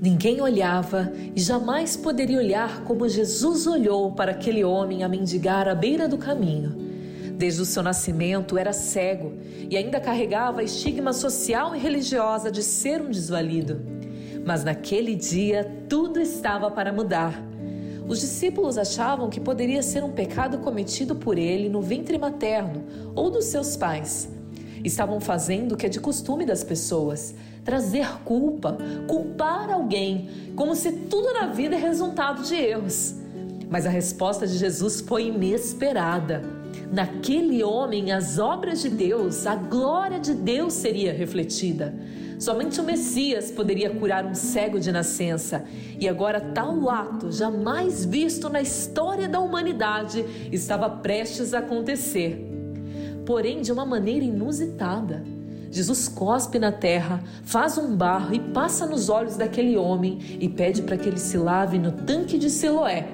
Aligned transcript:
Ninguém 0.00 0.40
olhava 0.40 1.12
e 1.34 1.40
jamais 1.40 1.96
poderia 1.96 2.38
olhar 2.38 2.84
como 2.84 3.08
Jesus 3.08 3.66
olhou 3.66 4.12
para 4.12 4.30
aquele 4.30 4.62
homem 4.62 5.02
a 5.02 5.08
mendigar 5.08 5.68
à 5.68 5.74
beira 5.74 6.06
do 6.06 6.16
caminho. 6.16 6.76
Desde 7.36 7.62
o 7.62 7.66
seu 7.66 7.82
nascimento 7.82 8.56
era 8.56 8.72
cego 8.72 9.32
e 9.68 9.76
ainda 9.76 10.00
carregava 10.00 10.60
a 10.60 10.64
estigma 10.64 11.12
social 11.12 11.74
e 11.74 11.78
religiosa 11.80 12.48
de 12.50 12.62
ser 12.62 13.02
um 13.02 13.10
desvalido. 13.10 13.80
Mas 14.44 14.62
naquele 14.62 15.16
dia 15.16 15.68
tudo 15.88 16.20
estava 16.20 16.70
para 16.70 16.92
mudar. 16.92 17.42
Os 18.06 18.20
discípulos 18.20 18.78
achavam 18.78 19.28
que 19.28 19.40
poderia 19.40 19.82
ser 19.82 20.04
um 20.04 20.12
pecado 20.12 20.58
cometido 20.58 21.16
por 21.16 21.36
ele 21.36 21.68
no 21.68 21.82
ventre 21.82 22.16
materno 22.16 22.84
ou 23.16 23.30
dos 23.30 23.46
seus 23.46 23.76
pais. 23.76 24.28
Estavam 24.84 25.20
fazendo 25.20 25.72
o 25.72 25.76
que 25.76 25.86
é 25.86 25.88
de 25.88 26.00
costume 26.00 26.46
das 26.46 26.62
pessoas, 26.62 27.34
trazer 27.64 28.22
culpa, 28.24 28.78
culpar 29.06 29.70
alguém, 29.70 30.28
como 30.56 30.74
se 30.74 30.92
tudo 30.92 31.32
na 31.32 31.46
vida 31.46 31.76
é 31.76 31.78
resultado 31.78 32.42
de 32.42 32.54
erros. 32.54 33.14
Mas 33.70 33.84
a 33.84 33.90
resposta 33.90 34.46
de 34.46 34.56
Jesus 34.56 35.00
foi 35.00 35.26
inesperada. 35.26 36.42
Naquele 36.90 37.62
homem, 37.62 38.12
as 38.12 38.38
obras 38.38 38.80
de 38.80 38.88
Deus, 38.88 39.46
a 39.46 39.54
glória 39.54 40.18
de 40.18 40.32
Deus 40.32 40.72
seria 40.72 41.12
refletida. 41.12 41.94
Somente 42.38 42.80
o 42.80 42.84
Messias 42.84 43.50
poderia 43.50 43.90
curar 43.90 44.24
um 44.24 44.34
cego 44.34 44.78
de 44.78 44.92
nascença, 44.92 45.64
e 45.98 46.08
agora 46.08 46.40
tal 46.40 46.88
ato, 46.88 47.32
jamais 47.32 48.04
visto 48.04 48.48
na 48.48 48.62
história 48.62 49.28
da 49.28 49.40
humanidade, 49.40 50.24
estava 50.52 50.88
prestes 50.88 51.52
a 51.52 51.58
acontecer. 51.58 52.47
Porém, 53.28 53.60
de 53.60 53.70
uma 53.70 53.84
maneira 53.84 54.24
inusitada. 54.24 55.22
Jesus 55.70 56.08
cospe 56.08 56.58
na 56.58 56.72
terra, 56.72 57.22
faz 57.44 57.76
um 57.76 57.94
barro 57.94 58.34
e 58.34 58.40
passa 58.40 58.86
nos 58.86 59.10
olhos 59.10 59.36
daquele 59.36 59.76
homem 59.76 60.18
e 60.40 60.48
pede 60.48 60.80
para 60.80 60.96
que 60.96 61.10
ele 61.10 61.18
se 61.18 61.36
lave 61.36 61.78
no 61.78 61.92
tanque 61.92 62.38
de 62.38 62.48
Siloé. 62.48 63.06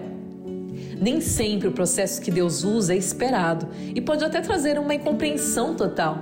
Nem 1.01 1.21
sempre 1.21 1.67
o 1.67 1.73
processo 1.73 2.23
que 2.23 2.31
Deus 2.31 2.63
usa 2.63 2.95
é 2.95 2.97
esperado 2.97 3.67
e 3.93 4.01
pode 4.01 4.25
até 4.25 4.41
trazer 4.41 4.79
uma 4.79 4.95
incompreensão 4.95 5.75
total. 5.75 6.21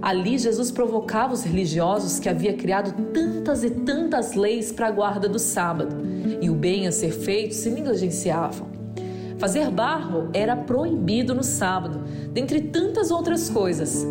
Ali, 0.00 0.38
Jesus 0.38 0.70
provocava 0.70 1.34
os 1.34 1.42
religiosos 1.42 2.18
que 2.18 2.30
havia 2.30 2.54
criado 2.54 2.94
tantas 3.12 3.62
e 3.62 3.68
tantas 3.68 4.32
leis 4.36 4.72
para 4.72 4.86
a 4.86 4.90
guarda 4.90 5.28
do 5.28 5.38
sábado, 5.38 5.94
e 6.40 6.48
o 6.48 6.54
bem 6.54 6.86
a 6.86 6.92
ser 6.92 7.10
feito 7.10 7.54
se 7.54 7.68
negligenciavam. 7.68 8.77
Fazer 9.38 9.70
barro 9.70 10.28
era 10.32 10.56
proibido 10.56 11.34
no 11.34 11.44
sábado, 11.44 12.02
dentre 12.32 12.60
tantas 12.60 13.10
outras 13.10 13.48
coisas. 13.48 14.04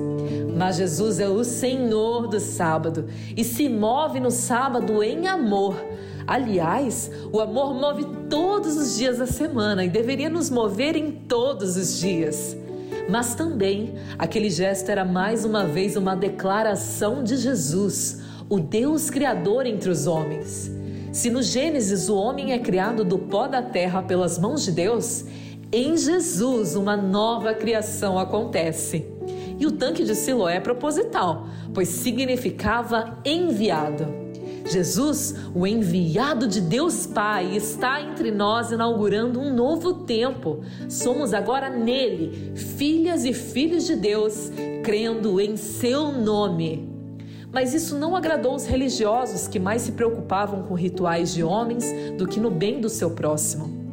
Mas 0.55 0.77
Jesus 0.77 1.19
é 1.19 1.27
o 1.27 1.43
Senhor 1.43 2.27
do 2.27 2.39
sábado 2.39 3.05
e 3.35 3.43
se 3.43 3.67
move 3.67 4.19
no 4.19 4.31
sábado 4.31 5.03
em 5.03 5.27
amor. 5.27 5.75
Aliás, 6.25 7.11
o 7.31 7.39
amor 7.39 7.73
move 7.73 8.05
todos 8.29 8.75
os 8.75 8.97
dias 8.97 9.17
da 9.17 9.27
semana 9.27 9.83
e 9.83 9.89
deveria 9.89 10.29
nos 10.29 10.49
mover 10.49 10.95
em 10.95 11.11
todos 11.11 11.75
os 11.77 11.99
dias. 11.99 12.55
Mas 13.09 13.35
também 13.35 13.95
aquele 14.17 14.49
gesto 14.49 14.89
era 14.89 15.05
mais 15.05 15.45
uma 15.45 15.65
vez 15.65 15.95
uma 15.95 16.15
declaração 16.15 17.23
de 17.23 17.37
Jesus, 17.37 18.21
o 18.49 18.59
Deus 18.59 19.09
Criador 19.09 19.65
entre 19.65 19.89
os 19.89 20.07
homens. 20.07 20.76
Se 21.11 21.29
no 21.29 21.41
Gênesis 21.41 22.09
o 22.09 22.15
homem 22.15 22.53
é 22.53 22.59
criado 22.59 23.03
do 23.03 23.17
pó 23.17 23.47
da 23.47 23.61
terra 23.61 24.01
pelas 24.01 24.37
mãos 24.37 24.63
de 24.63 24.71
Deus, 24.71 25.25
em 25.71 25.97
Jesus 25.97 26.75
uma 26.75 26.95
nova 26.95 27.53
criação 27.53 28.17
acontece. 28.17 29.05
E 29.59 29.65
o 29.65 29.71
tanque 29.71 30.03
de 30.03 30.13
Siloé 30.15 30.57
é 30.57 30.59
proposital, 30.59 31.47
pois 31.73 31.89
significava 31.89 33.17
enviado. 33.25 34.27
Jesus, 34.69 35.33
o 35.55 35.65
enviado 35.65 36.47
de 36.47 36.59
Deus 36.59 37.07
Pai, 37.07 37.55
está 37.55 38.01
entre 38.01 38.31
nós 38.31 38.71
inaugurando 38.71 39.39
um 39.39 39.53
novo 39.53 39.93
tempo. 40.05 40.61
Somos 40.89 41.33
agora 41.33 41.69
nele, 41.69 42.53
filhas 42.55 43.23
e 43.23 43.33
filhos 43.33 43.85
de 43.85 43.95
Deus, 43.95 44.51
crendo 44.83 45.39
em 45.39 45.55
seu 45.55 46.11
nome. 46.11 46.96
Mas 47.51 47.73
isso 47.73 47.97
não 47.97 48.15
agradou 48.15 48.55
os 48.55 48.65
religiosos 48.65 49.47
que 49.47 49.59
mais 49.59 49.81
se 49.81 49.93
preocupavam 49.93 50.63
com 50.63 50.73
rituais 50.73 51.33
de 51.33 51.43
homens 51.43 51.85
do 52.17 52.27
que 52.27 52.39
no 52.39 52.51
bem 52.51 52.81
do 52.81 52.89
seu 52.89 53.11
próximo. 53.11 53.87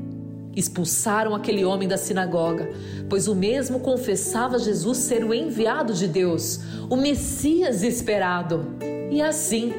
Expulsaram 0.57 1.35
aquele 1.35 1.65
homem 1.65 1.89
da 1.89 1.97
sinagoga, 1.97 2.71
pois 3.09 3.27
o 3.27 3.35
mesmo 3.35 3.81
confessava 3.81 4.59
Jesus 4.59 4.99
ser 4.99 5.25
o 5.25 5.35
enviado 5.35 5.93
de 5.93 6.07
Deus, 6.07 6.61
o 6.89 6.97
Messias 6.97 7.83
esperado. 7.83 8.67
E 9.11 9.21
assim, 9.21 9.73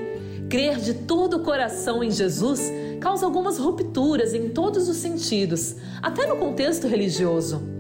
crer 0.50 0.78
de 0.80 0.94
todo 0.94 1.38
o 1.38 1.44
coração 1.44 2.04
em 2.04 2.12
Jesus 2.12 2.72
causa 3.00 3.26
algumas 3.26 3.58
rupturas 3.58 4.34
em 4.34 4.50
todos 4.50 4.90
os 4.90 4.98
sentidos, 4.98 5.76
até 6.02 6.26
no 6.26 6.38
contexto 6.38 6.88
religioso. 6.88 7.75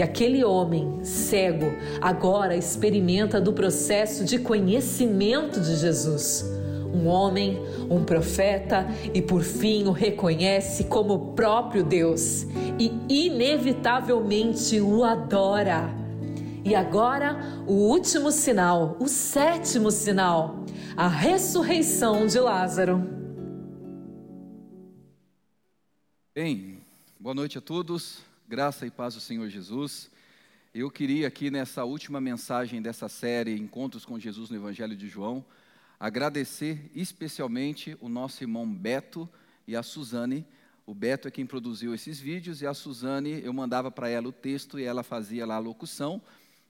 E 0.00 0.02
aquele 0.02 0.42
homem 0.42 1.04
cego 1.04 1.74
agora 2.00 2.56
experimenta 2.56 3.38
do 3.38 3.52
processo 3.52 4.24
de 4.24 4.38
conhecimento 4.38 5.60
de 5.60 5.76
Jesus 5.76 6.42
um 6.90 7.06
homem, 7.06 7.58
um 7.90 8.02
profeta 8.02 8.86
e 9.12 9.20
por 9.20 9.42
fim 9.42 9.84
o 9.84 9.90
reconhece 9.90 10.84
como 10.84 11.34
próprio 11.34 11.84
Deus 11.84 12.46
e 12.78 12.98
inevitavelmente 13.10 14.80
o 14.80 15.04
adora. 15.04 15.94
E 16.64 16.74
agora, 16.74 17.38
o 17.66 17.74
último 17.74 18.32
sinal, 18.32 18.96
o 18.98 19.06
sétimo 19.06 19.90
sinal, 19.90 20.64
a 20.96 21.08
ressurreição 21.08 22.26
de 22.26 22.40
Lázaro. 22.40 23.06
Bem, 26.34 26.78
boa 27.20 27.34
noite 27.34 27.58
a 27.58 27.60
todos, 27.60 28.29
graça 28.50 28.84
e 28.84 28.90
paz 28.90 29.14
do 29.14 29.20
Senhor 29.20 29.48
Jesus. 29.48 30.10
Eu 30.74 30.90
queria 30.90 31.28
aqui 31.28 31.52
nessa 31.52 31.84
última 31.84 32.20
mensagem 32.20 32.82
dessa 32.82 33.08
série 33.08 33.56
Encontros 33.56 34.04
com 34.04 34.18
Jesus 34.18 34.50
no 34.50 34.56
Evangelho 34.56 34.96
de 34.96 35.06
João, 35.06 35.44
agradecer 36.00 36.90
especialmente 36.92 37.96
o 38.00 38.08
nosso 38.08 38.42
irmão 38.42 38.68
Beto 38.68 39.28
e 39.68 39.76
a 39.76 39.84
Suzane. 39.84 40.44
O 40.84 40.92
Beto 40.92 41.28
é 41.28 41.30
quem 41.30 41.46
produziu 41.46 41.94
esses 41.94 42.18
vídeos 42.18 42.60
e 42.60 42.66
a 42.66 42.74
Suzane, 42.74 43.40
eu 43.40 43.52
mandava 43.52 43.88
para 43.88 44.08
ela 44.08 44.26
o 44.26 44.32
texto 44.32 44.80
e 44.80 44.82
ela 44.82 45.04
fazia 45.04 45.46
lá 45.46 45.54
a 45.54 45.60
locução. 45.60 46.20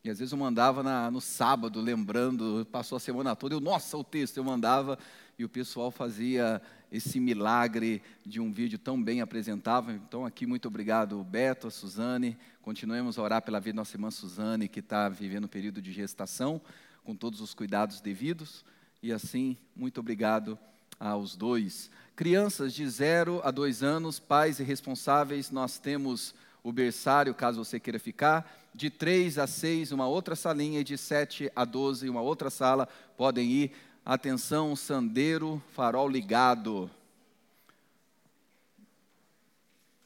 E 0.05 0.11
às 0.11 0.19
vezes 0.19 0.33
eu 0.33 0.39
mandava 0.39 0.83
na, 0.83 1.11
no 1.11 1.21
sábado, 1.23 1.81
lembrando, 1.81 2.67
passou 2.71 2.97
a 2.97 3.01
semana 3.01 3.35
toda, 3.35 3.55
eu, 3.55 3.61
nossa, 3.61 3.97
o 3.97 4.05
texto, 4.05 4.37
eu 4.37 4.45
mandava 4.45 4.99
e 5.41 5.45
o 5.45 5.49
pessoal 5.49 5.91
fazia 5.91 6.61
esse 6.93 7.19
milagre 7.19 8.03
de 8.27 8.39
um 8.39 8.53
vídeo 8.53 8.79
tão 8.79 9.03
bem 9.03 9.23
apresentável. 9.23 9.95
Então, 9.95 10.27
aqui, 10.27 10.45
muito 10.45 10.69
obrigado, 10.69 11.25
Beto, 11.25 11.67
a 11.67 11.71
Suzane. 11.71 12.37
Continuemos 12.61 13.19
a 13.19 13.23
orar 13.23 13.41
pela 13.41 13.59
vida 13.59 13.77
da 13.77 13.81
nossa 13.81 13.97
irmã 13.97 14.11
Suzane, 14.11 14.69
que 14.69 14.81
está 14.81 15.09
vivendo 15.09 15.45
um 15.45 15.49
período 15.49 15.81
de 15.81 15.93
gestação, 15.93 16.61
com 17.03 17.17
todos 17.17 17.41
os 17.41 17.55
cuidados 17.55 18.03
devidos. 18.03 18.63
E 19.03 19.11
assim, 19.11 19.57
muito 19.75 19.99
obrigado 20.01 20.59
aos 20.99 21.35
dois. 21.35 21.91
Crianças 22.15 22.75
de 22.75 22.87
0 22.87 23.41
a 23.43 23.51
2 23.51 23.83
anos, 23.83 24.19
pais 24.19 24.61
e 24.61 24.63
responsáveis, 24.63 25.51
nós 25.51 25.79
temos 25.79 26.35
o 26.63 26.71
berçário, 26.71 27.35
caso 27.35 27.65
você 27.65 27.81
queira 27.81 27.99
ficar. 27.99 28.69
De 28.75 28.91
3 28.91 29.39
a 29.39 29.47
6, 29.47 29.91
uma 29.91 30.07
outra 30.07 30.37
salinha, 30.37 30.81
e 30.81 30.85
de 30.85 30.99
7 30.99 31.51
a 31.57 31.65
12, 31.65 32.11
uma 32.11 32.21
outra 32.21 32.51
sala, 32.51 32.87
podem 33.17 33.51
ir. 33.51 33.73
Atenção, 34.05 34.75
sandeiro, 34.75 35.63
farol 35.75 36.09
ligado. 36.09 36.91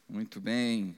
Muito 0.09 0.41
bem. 0.41 0.97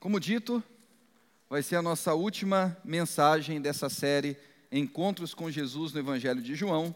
Como 0.00 0.18
dito, 0.18 0.62
vai 1.48 1.62
ser 1.62 1.76
a 1.76 1.82
nossa 1.82 2.14
última 2.14 2.76
mensagem 2.82 3.60
dessa 3.60 3.90
série 3.90 4.36
Encontros 4.72 5.34
com 5.34 5.50
Jesus 5.50 5.92
no 5.92 6.00
Evangelho 6.00 6.40
de 6.40 6.54
João. 6.54 6.94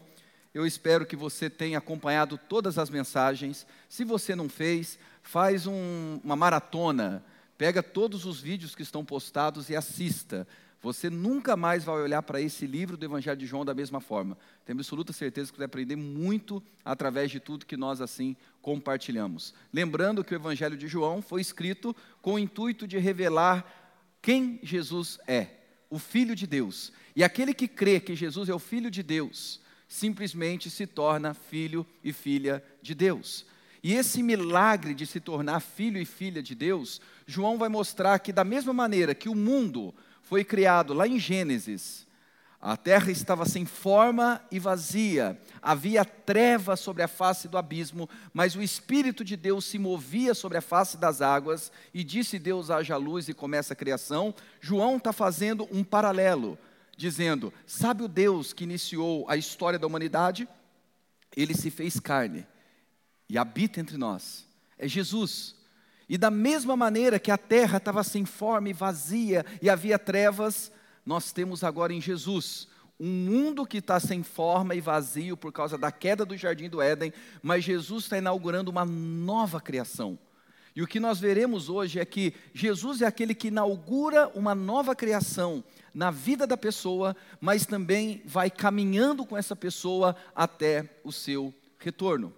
Eu 0.53 0.65
espero 0.65 1.05
que 1.05 1.15
você 1.15 1.49
tenha 1.49 1.77
acompanhado 1.77 2.37
todas 2.37 2.77
as 2.77 2.89
mensagens. 2.89 3.65
Se 3.87 4.03
você 4.03 4.35
não 4.35 4.49
fez, 4.49 4.97
faz 5.21 5.67
um, 5.67 6.19
uma 6.23 6.35
maratona, 6.35 7.23
pega 7.57 7.83
todos 7.83 8.25
os 8.25 8.39
vídeos 8.39 8.75
que 8.75 8.81
estão 8.81 9.03
postados 9.03 9.69
e 9.69 9.75
assista. 9.75 10.47
Você 10.81 11.09
nunca 11.09 11.55
mais 11.55 11.85
vai 11.85 11.95
olhar 11.95 12.21
para 12.23 12.41
esse 12.41 12.67
livro 12.67 12.97
do 12.97 13.05
Evangelho 13.05 13.37
de 13.37 13.45
João 13.45 13.63
da 13.63 13.73
mesma 13.73 14.01
forma. 14.01 14.37
Tenho 14.65 14.77
absoluta 14.77 15.13
certeza 15.13 15.49
que 15.49 15.57
vai 15.57 15.65
aprender 15.65 15.95
muito 15.95 16.61
através 16.83 17.31
de 17.31 17.39
tudo 17.39 17.65
que 17.65 17.77
nós 17.77 18.01
assim 18.01 18.35
compartilhamos. 18.61 19.53
Lembrando 19.71 20.25
que 20.25 20.33
o 20.33 20.35
Evangelho 20.35 20.75
de 20.75 20.89
João 20.89 21.21
foi 21.21 21.39
escrito 21.39 21.95
com 22.21 22.33
o 22.33 22.39
intuito 22.39 22.85
de 22.85 22.97
revelar 22.97 23.65
quem 24.21 24.59
Jesus 24.61 25.19
é, 25.25 25.47
o 25.89 25.97
Filho 25.97 26.35
de 26.35 26.45
Deus. 26.45 26.91
E 27.15 27.23
aquele 27.23 27.53
que 27.53 27.67
crê 27.67 27.99
que 27.99 28.15
Jesus 28.15 28.49
é 28.49 28.53
o 28.53 28.59
Filho 28.59 28.91
de 28.91 29.01
Deus, 29.01 29.61
simplesmente 29.87 30.69
se 30.69 30.85
torna 30.85 31.33
filho 31.33 31.85
e 32.03 32.11
filha 32.11 32.63
de 32.81 32.93
Deus. 32.93 33.45
E 33.83 33.93
esse 33.93 34.23
milagre 34.23 34.93
de 34.93 35.05
se 35.05 35.19
tornar 35.19 35.59
filho 35.59 35.99
e 35.99 36.05
filha 36.05 36.41
de 36.41 36.55
Deus, 36.55 37.01
João 37.27 37.57
vai 37.57 37.67
mostrar 37.67 38.17
que, 38.19 38.31
da 38.31 38.45
mesma 38.45 38.71
maneira 38.71 39.13
que 39.13 39.27
o 39.27 39.35
mundo 39.35 39.93
foi 40.21 40.45
criado 40.45 40.93
lá 40.93 41.05
em 41.05 41.19
Gênesis, 41.19 42.07
A 42.65 42.77
terra 42.77 43.11
estava 43.11 43.45
sem 43.45 43.65
forma 43.65 44.41
e 44.49 44.57
vazia, 44.57 45.37
havia 45.61 46.05
treva 46.05 46.77
sobre 46.77 47.03
a 47.03 47.09
face 47.09 47.49
do 47.49 47.57
abismo, 47.57 48.09
mas 48.33 48.55
o 48.55 48.61
Espírito 48.61 49.21
de 49.21 49.35
Deus 49.35 49.65
se 49.65 49.77
movia 49.77 50.33
sobre 50.33 50.57
a 50.57 50.61
face 50.61 50.95
das 50.95 51.21
águas, 51.21 51.73
e 51.93 52.05
disse 52.05 52.39
Deus: 52.39 52.71
haja 52.71 52.95
luz 52.95 53.27
e 53.27 53.33
começa 53.33 53.73
a 53.73 53.75
criação. 53.75 54.33
João 54.61 54.95
está 54.95 55.11
fazendo 55.11 55.67
um 55.73 55.83
paralelo, 55.83 56.57
dizendo: 56.95 57.53
sabe 57.67 58.01
o 58.01 58.07
Deus 58.07 58.53
que 58.53 58.63
iniciou 58.63 59.25
a 59.27 59.35
história 59.35 59.77
da 59.77 59.85
humanidade? 59.85 60.47
Ele 61.35 61.53
se 61.53 61.69
fez 61.69 61.99
carne 61.99 62.47
e 63.33 63.37
habita 63.39 63.79
entre 63.79 63.97
nós. 63.97 64.45
É 64.77 64.87
Jesus. 64.87 65.55
E 66.07 66.19
da 66.19 66.29
mesma 66.29 66.77
maneira 66.77 67.17
que 67.17 67.31
a 67.31 67.37
terra 67.37 67.77
estava 67.77 68.03
sem 68.03 68.25
forma 68.25 68.69
e 68.69 68.73
vazia 68.73 69.43
e 69.59 69.71
havia 69.71 69.97
trevas, 69.97 70.71
nós 71.03 71.31
temos 71.31 71.63
agora 71.63 71.91
em 71.91 71.99
Jesus 71.99 72.67
um 72.99 73.07
mundo 73.09 73.65
que 73.65 73.79
está 73.79 73.99
sem 73.99 74.21
forma 74.21 74.75
e 74.75 74.81
vazio 74.81 75.35
por 75.35 75.51
causa 75.51 75.79
da 75.79 75.91
queda 75.91 76.23
do 76.23 76.37
jardim 76.37 76.69
do 76.69 76.79
Éden, 76.79 77.11
mas 77.41 77.63
Jesus 77.63 78.03
está 78.03 78.19
inaugurando 78.19 78.69
uma 78.69 78.85
nova 78.85 79.59
criação. 79.59 80.19
E 80.75 80.83
o 80.83 80.87
que 80.87 80.99
nós 80.99 81.19
veremos 81.19 81.69
hoje 81.69 81.99
é 81.99 82.05
que 82.05 82.35
Jesus 82.53 83.01
é 83.01 83.07
aquele 83.07 83.33
que 83.33 83.47
inaugura 83.47 84.27
uma 84.35 84.53
nova 84.53 84.95
criação 84.95 85.63
na 85.91 86.11
vida 86.11 86.45
da 86.45 86.55
pessoa, 86.55 87.15
mas 87.41 87.65
também 87.65 88.21
vai 88.25 88.51
caminhando 88.51 89.25
com 89.25 89.35
essa 89.35 89.55
pessoa 89.55 90.15
até 90.35 90.87
o 91.03 91.11
seu 91.11 91.51
retorno. 91.79 92.31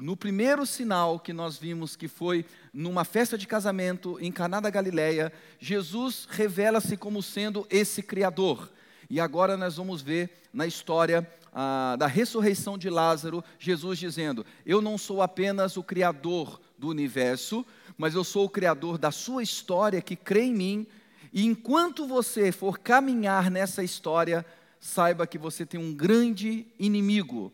No 0.00 0.16
primeiro 0.16 0.64
sinal 0.64 1.18
que 1.18 1.32
nós 1.32 1.56
vimos, 1.56 1.96
que 1.96 2.08
foi 2.08 2.44
numa 2.72 3.04
festa 3.04 3.36
de 3.36 3.46
casamento 3.46 4.18
em 4.20 4.30
Caná 4.30 4.60
da 4.60 4.70
Galileia, 4.70 5.32
Jesus 5.58 6.26
revela-se 6.30 6.96
como 6.96 7.22
sendo 7.22 7.66
esse 7.68 8.02
Criador. 8.02 8.70
E 9.10 9.18
agora 9.20 9.56
nós 9.56 9.76
vamos 9.76 10.00
ver 10.00 10.30
na 10.52 10.66
história 10.66 11.28
ah, 11.52 11.96
da 11.98 12.06
ressurreição 12.06 12.78
de 12.78 12.88
Lázaro, 12.88 13.42
Jesus 13.58 13.98
dizendo: 13.98 14.44
Eu 14.64 14.80
não 14.80 14.96
sou 14.96 15.22
apenas 15.22 15.76
o 15.76 15.82
Criador 15.82 16.60
do 16.78 16.88
universo, 16.88 17.64
mas 17.96 18.14
eu 18.14 18.22
sou 18.22 18.44
o 18.44 18.50
Criador 18.50 18.98
da 18.98 19.10
sua 19.10 19.42
história 19.42 20.00
que 20.00 20.14
crê 20.14 20.42
em 20.42 20.54
mim. 20.54 20.86
E 21.32 21.44
enquanto 21.44 22.06
você 22.06 22.52
for 22.52 22.78
caminhar 22.78 23.50
nessa 23.50 23.82
história, 23.82 24.46
saiba 24.80 25.26
que 25.26 25.36
você 25.38 25.66
tem 25.66 25.80
um 25.80 25.92
grande 25.92 26.66
inimigo, 26.78 27.52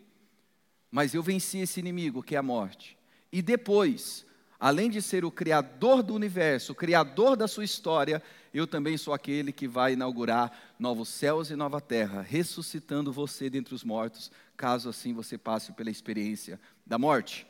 mas 0.94 1.12
eu 1.12 1.22
venci 1.24 1.58
esse 1.58 1.80
inimigo, 1.80 2.22
que 2.22 2.36
é 2.36 2.38
a 2.38 2.42
morte. 2.42 2.96
E 3.32 3.42
depois, 3.42 4.24
além 4.60 4.88
de 4.88 5.02
ser 5.02 5.24
o 5.24 5.30
criador 5.30 6.04
do 6.04 6.14
universo, 6.14 6.70
o 6.70 6.74
criador 6.76 7.36
da 7.36 7.48
sua 7.48 7.64
história, 7.64 8.22
eu 8.52 8.64
também 8.64 8.96
sou 8.96 9.12
aquele 9.12 9.50
que 9.50 9.66
vai 9.66 9.94
inaugurar 9.94 10.56
novos 10.78 11.08
céus 11.08 11.50
e 11.50 11.56
nova 11.56 11.80
terra, 11.80 12.22
ressuscitando 12.22 13.12
você 13.12 13.50
dentre 13.50 13.74
os 13.74 13.82
mortos, 13.82 14.30
caso 14.56 14.88
assim 14.88 15.12
você 15.12 15.36
passe 15.36 15.72
pela 15.72 15.90
experiência 15.90 16.60
da 16.86 16.96
morte. 16.96 17.44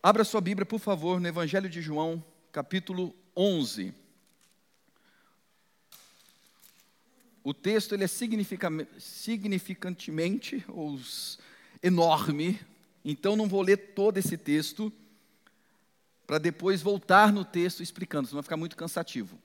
Abra 0.00 0.22
sua 0.22 0.40
Bíblia, 0.40 0.64
por 0.64 0.78
favor, 0.78 1.18
no 1.18 1.26
Evangelho 1.26 1.68
de 1.68 1.82
João, 1.82 2.24
capítulo 2.52 3.12
11. 3.36 3.92
O 7.42 7.52
texto 7.52 7.92
ele 7.92 8.04
é 8.04 8.06
significantemente, 8.06 10.64
ou 10.68 10.96
enorme, 11.82 12.60
então 13.04 13.36
não 13.36 13.48
vou 13.48 13.62
ler 13.62 13.76
todo 13.94 14.18
esse 14.18 14.36
texto, 14.36 14.92
para 16.26 16.38
depois 16.38 16.82
voltar 16.82 17.32
no 17.32 17.44
texto 17.44 17.82
explicando, 17.82 18.26
senão 18.26 18.38
vai 18.38 18.42
ficar 18.42 18.56
muito 18.56 18.76
cansativo. 18.76 19.38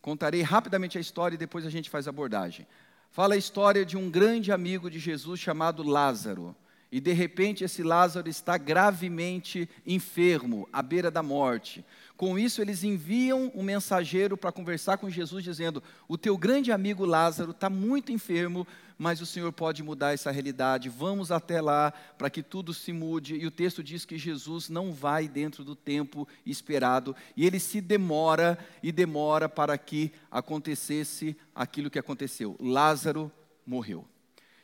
Contarei 0.00 0.42
rapidamente 0.42 0.98
a 0.98 1.00
história 1.00 1.36
e 1.36 1.38
depois 1.38 1.64
a 1.64 1.70
gente 1.70 1.88
faz 1.88 2.06
a 2.06 2.10
abordagem. 2.10 2.66
Fala 3.10 3.34
a 3.34 3.38
história 3.38 3.84
de 3.84 3.96
um 3.96 4.10
grande 4.10 4.50
amigo 4.50 4.90
de 4.90 4.98
Jesus 4.98 5.38
chamado 5.38 5.82
Lázaro. 5.82 6.56
E 6.90 7.00
de 7.00 7.12
repente 7.12 7.64
esse 7.64 7.82
Lázaro 7.82 8.28
está 8.28 8.58
gravemente 8.58 9.68
enfermo, 9.86 10.68
à 10.72 10.82
beira 10.82 11.10
da 11.10 11.22
morte. 11.22 11.84
Com 12.22 12.38
isso, 12.38 12.62
eles 12.62 12.84
enviam 12.84 13.50
um 13.52 13.64
mensageiro 13.64 14.36
para 14.36 14.52
conversar 14.52 14.96
com 14.96 15.10
Jesus, 15.10 15.42
dizendo: 15.42 15.82
O 16.06 16.16
teu 16.16 16.38
grande 16.38 16.70
amigo 16.70 17.04
Lázaro 17.04 17.50
está 17.50 17.68
muito 17.68 18.12
enfermo, 18.12 18.64
mas 18.96 19.20
o 19.20 19.26
Senhor 19.26 19.52
pode 19.52 19.82
mudar 19.82 20.12
essa 20.12 20.30
realidade. 20.30 20.88
Vamos 20.88 21.32
até 21.32 21.60
lá 21.60 21.92
para 22.16 22.30
que 22.30 22.40
tudo 22.40 22.72
se 22.72 22.92
mude. 22.92 23.34
E 23.34 23.44
o 23.44 23.50
texto 23.50 23.82
diz 23.82 24.04
que 24.04 24.16
Jesus 24.16 24.68
não 24.68 24.92
vai 24.92 25.26
dentro 25.26 25.64
do 25.64 25.74
tempo 25.74 26.28
esperado 26.46 27.16
e 27.36 27.44
ele 27.44 27.58
se 27.58 27.80
demora 27.80 28.56
e 28.84 28.92
demora 28.92 29.48
para 29.48 29.76
que 29.76 30.12
acontecesse 30.30 31.36
aquilo 31.52 31.90
que 31.90 31.98
aconteceu. 31.98 32.56
Lázaro 32.60 33.32
morreu. 33.66 34.06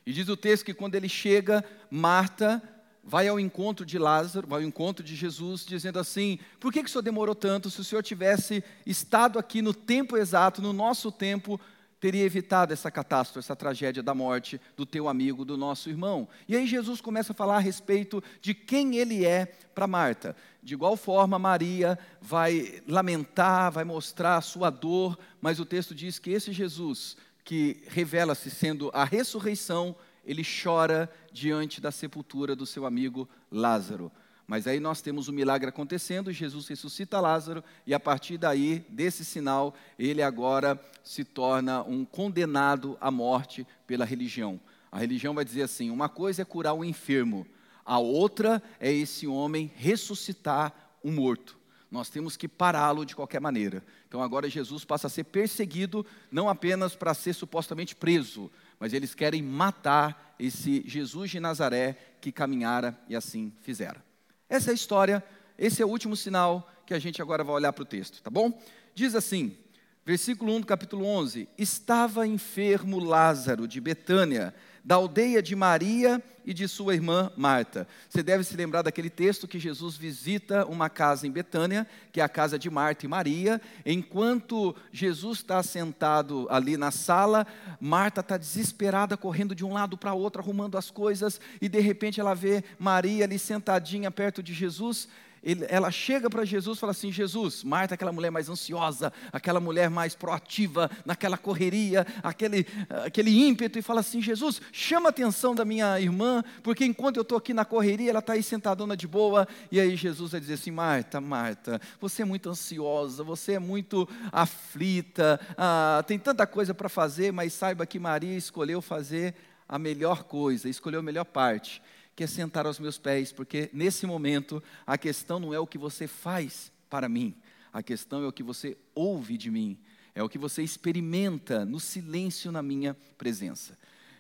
E 0.07 0.13
diz 0.13 0.29
o 0.29 0.37
texto 0.37 0.65
que 0.65 0.73
quando 0.73 0.95
ele 0.95 1.09
chega, 1.09 1.65
Marta 1.91 2.63
vai 3.09 3.27
ao 3.27 3.41
encontro 3.41 3.87
de 3.87 3.99
Lázaro, 3.99 4.47
vai 4.47 4.61
ao 4.61 4.69
encontro 4.69 5.03
de 5.03 5.17
Jesus, 5.17 5.65
dizendo 5.65 5.99
assim: 5.99 6.39
por 6.61 6.71
que, 6.71 6.83
que 6.83 6.91
o 6.91 6.93
senhor 6.93 7.01
demorou 7.01 7.35
tanto? 7.35 7.71
Se 7.71 7.81
o 7.81 7.85
senhor 7.85 8.03
tivesse 8.03 8.63
estado 8.85 9.39
aqui 9.39 9.63
no 9.63 9.73
tempo 9.73 10.15
exato, 10.15 10.61
no 10.61 10.75
nosso 10.75 11.11
tempo, 11.11 11.59
teria 11.99 12.23
evitado 12.23 12.71
essa 12.71 12.91
catástrofe, 12.91 13.39
essa 13.39 13.57
tragédia 13.57 14.03
da 14.03 14.15
morte 14.15 14.61
do 14.77 14.85
teu 14.85 15.09
amigo, 15.09 15.43
do 15.43 15.57
nosso 15.57 15.89
irmão. 15.89 16.29
E 16.47 16.55
aí 16.55 16.67
Jesus 16.67 17.01
começa 17.01 17.33
a 17.33 17.35
falar 17.35 17.57
a 17.57 17.61
respeito 17.61 18.23
de 18.43 18.53
quem 18.53 18.97
ele 18.97 19.25
é 19.25 19.47
para 19.75 19.87
Marta. 19.87 20.37
De 20.63 20.75
igual 20.75 20.95
forma, 20.95 21.39
Maria 21.39 21.99
vai 22.21 22.83
lamentar, 22.87 23.73
vai 23.73 23.85
mostrar 23.85 24.37
a 24.37 24.43
sua 24.43 24.69
dor, 24.69 25.19
mas 25.41 25.59
o 25.59 25.65
texto 25.65 25.95
diz 25.95 26.19
que 26.19 26.31
esse 26.31 26.53
Jesus, 26.53 27.17
que 27.43 27.83
revela-se 27.89 28.51
sendo 28.51 28.91
a 28.93 29.03
ressurreição, 29.03 29.97
ele 30.29 30.43
chora 30.45 31.11
diante 31.33 31.81
da 31.81 31.91
sepultura 31.91 32.55
do 32.55 32.67
seu 32.67 32.85
amigo 32.85 33.27
Lázaro. 33.51 34.13
Mas 34.47 34.67
aí 34.67 34.79
nós 34.79 35.01
temos 35.01 35.27
o 35.27 35.33
um 35.33 35.35
milagre 35.35 35.71
acontecendo, 35.71 36.31
Jesus 36.31 36.69
ressuscita 36.69 37.19
Lázaro, 37.19 37.65
e 37.87 37.95
a 37.95 38.01
partir 38.01 38.37
daí, 38.37 38.85
desse 38.91 39.25
sinal, 39.25 39.75
ele 39.99 40.23
agora 40.23 40.79
se 41.03 41.25
torna 41.25 41.83
um 41.83 42.05
condenado 42.05 42.97
à 43.01 43.11
morte 43.11 43.67
pela 43.87 44.05
religião. 44.05 44.61
A 44.93 44.99
religião 44.99 45.35
vai 45.35 45.47
dizer 45.47 45.63
assim: 45.63 45.91
uma 45.91 46.11
coisa 46.11 46.43
é 46.43 46.45
curar 46.45 46.75
o 46.75 46.85
enfermo, 46.85 47.47
a 47.85 47.99
outra 47.99 48.63
é 48.79 48.93
esse 48.93 49.27
homem 49.27 49.71
ressuscitar 49.75 50.75
o 51.03 51.11
morto. 51.11 51.57
Nós 51.91 52.11
temos 52.11 52.37
que 52.37 52.47
pará-lo 52.47 53.07
de 53.07 53.17
qualquer 53.17 53.41
maneira. 53.41 53.83
Então 54.07 54.23
agora 54.23 54.49
Jesus 54.49 54.85
passa 54.85 55.07
a 55.07 55.11
ser 55.11 55.25
perseguido, 55.25 56.05
não 56.31 56.49
apenas 56.49 56.95
para 56.95 57.15
ser 57.15 57.33
supostamente 57.33 57.97
preso, 57.97 58.51
mas 58.79 58.93
eles 58.93 59.15
querem 59.15 59.43
matar 59.43 60.35
esse 60.39 60.83
Jesus 60.87 61.31
de 61.31 61.41
Nazaré 61.41 61.97
que 62.21 62.33
caminhara 62.33 62.99
e 63.09 63.17
assim 63.17 63.53
fizera. 63.61 64.03
Essa 64.49 64.71
é 64.71 64.73
a 64.73 64.75
história, 64.75 65.25
esse 65.59 65.83
é 65.83 65.87
o 65.87 65.89
último 65.89 66.17
sinal 66.17 66.71
que 66.87 66.95
a 66.95 66.99
gente 66.99 67.21
agora 67.21 67.45
vai 67.45 67.55
olhar 67.55 67.73
para 67.73 67.83
o 67.83 67.87
texto, 67.87 68.23
tá 68.23 68.31
bom? 68.31 68.61
Diz 68.95 69.15
assim, 69.15 69.57
versículo 70.05 70.55
1 70.55 70.61
do 70.61 70.67
capítulo 70.67 71.05
11: 71.05 71.49
Estava 71.59 72.27
enfermo 72.27 72.99
Lázaro 72.99 73.69
de 73.69 73.81
Betânia, 73.81 74.55
da 74.89 74.95
aldeia 74.95 75.43
de 75.43 75.55
Maria 75.55 76.23
e 76.47 76.55
de 76.55 76.67
sua 76.67 76.95
irmã 76.95 77.31
Marta. 77.37 77.87
Você 78.09 78.23
deve 78.23 78.43
se 78.43 78.57
lembrar 78.57 78.81
daquele 78.81 79.11
texto 79.11 79.47
que 79.47 79.59
Jesus 79.59 79.99
visita 79.99 80.65
uma 80.65 80.89
casa 80.89 81.27
em 81.27 81.31
Betânia, 81.31 81.87
que 82.11 82.23
é 82.23 82.25
a 82.25 82.29
casa 82.29 82.59
de 82.59 82.71
Marta 82.71 83.05
e 83.05 83.09
Maria. 83.09 83.61
Enquanto 83.85 84.75
Jesus 84.91 85.41
está 85.41 85.63
sentado 85.63 86.47
ali 86.49 86.79
na 86.79 86.91
sala, 86.91 87.47
Marta 87.79 88.23
está 88.23 88.39
desesperada, 88.39 89.15
correndo 89.15 89.55
de 89.55 89.63
um 89.63 89.75
lado 89.75 89.99
para 89.99 90.15
outro, 90.15 90.41
arrumando 90.41 90.79
as 90.79 90.91
coisas, 90.91 91.39
e 91.61 91.69
de 91.69 91.81
repente 91.81 92.19
ela 92.19 92.33
vê 92.33 92.65
Maria 92.79 93.27
ali 93.27 93.39
sentadinha 93.39 94.11
perto 94.11 94.43
de 94.43 94.55
Jesus 94.55 95.07
ele, 95.43 95.67
ela 95.69 95.91
chega 95.91 96.29
para 96.29 96.45
Jesus 96.45 96.77
e 96.77 96.81
fala 96.81 96.93
assim: 96.93 97.13
Jesus, 97.13 97.63
Marta, 97.63 97.95
aquela 97.95 98.13
mulher 98.13 98.31
mais 98.31 98.49
ansiosa, 98.49 99.13
aquela 99.33 99.61
mulher 99.61 99.89
mais 99.89 100.15
proativa, 100.15 100.91
naquela 101.05 101.39
correria, 101.39 102.07
aquele, 102.23 102.67
aquele 103.05 103.31
ímpeto, 103.31 103.79
e 103.79 103.83
fala 103.83 104.01
assim: 104.01 104.21
Jesus, 104.21 104.61
chama 104.73 105.09
a 105.09 105.11
atenção 105.11 105.55
da 105.55 105.65
minha 105.65 106.01
irmã, 106.01 106.43
porque 106.63 106.85
enquanto 106.85 107.17
eu 107.17 107.23
estou 107.23 107.39
aqui 107.39 107.55
na 107.55 107.65
correria, 107.65 108.11
ela 108.11 108.19
está 108.19 108.33
aí 108.33 108.43
sentadona 108.43 108.97
de 108.97 109.07
boa. 109.07 109.47
E 109.71 109.79
aí 109.79 109.97
Jesus 109.97 110.33
vai 110.33 110.41
dizer 110.41 110.55
assim: 110.55 110.71
Marta, 110.71 111.21
Marta, 111.21 111.81
você 112.01 112.23
é 112.23 112.25
muito 112.25 112.49
ansiosa, 112.51 113.23
você 113.23 113.53
é 113.53 113.59
muito 113.59 114.09
aflita, 114.33 115.41
ah, 115.57 116.03
tem 116.07 116.19
tanta 116.19 116.47
coisa 116.47 116.75
para 116.75 116.89
fazer, 116.89 117.33
mas 117.33 117.53
saiba 117.53 117.87
que 117.87 117.99
Maria 117.99 118.37
escolheu 118.37 118.83
fazer 118.83 119.35
a 119.69 119.79
melhor 119.79 120.25
coisa, 120.25 120.69
escolheu 120.69 121.01
a 121.01 121.03
melhor 121.03 121.25
parte 121.25 121.83
que 122.19 122.25
é 122.25 122.27
sentar 122.27 122.67
aos 122.67 122.81
meus 122.81 122.99
pés, 122.99 123.31
porque 123.31 123.71
nesse 123.73 124.05
momento 124.05 124.61
a 124.85 124.99
questão 124.99 125.39
não 125.39 125.55
é 125.55 125.61
o 125.61 125.67
que 125.69 125.79
você 125.79 126.09
faz 126.09 126.73
para 126.91 127.09
mim, 127.09 127.33
a 127.73 127.81
questão 127.81 128.25
é 128.25 128.27
o 128.27 128.33
que 128.33 128.43
você 128.43 128.77
ouve 128.93 129.39
de 129.39 129.53
mim, 129.53 129.79
é 130.17 130.21
o 130.21 130.29
que 130.29 130.37
você 130.37 130.61
experimenta 130.61 131.65
no 131.65 131.79
silêncio 131.79 132.51
na 132.51 132.61
minha 132.61 132.97
presença. 133.17 133.79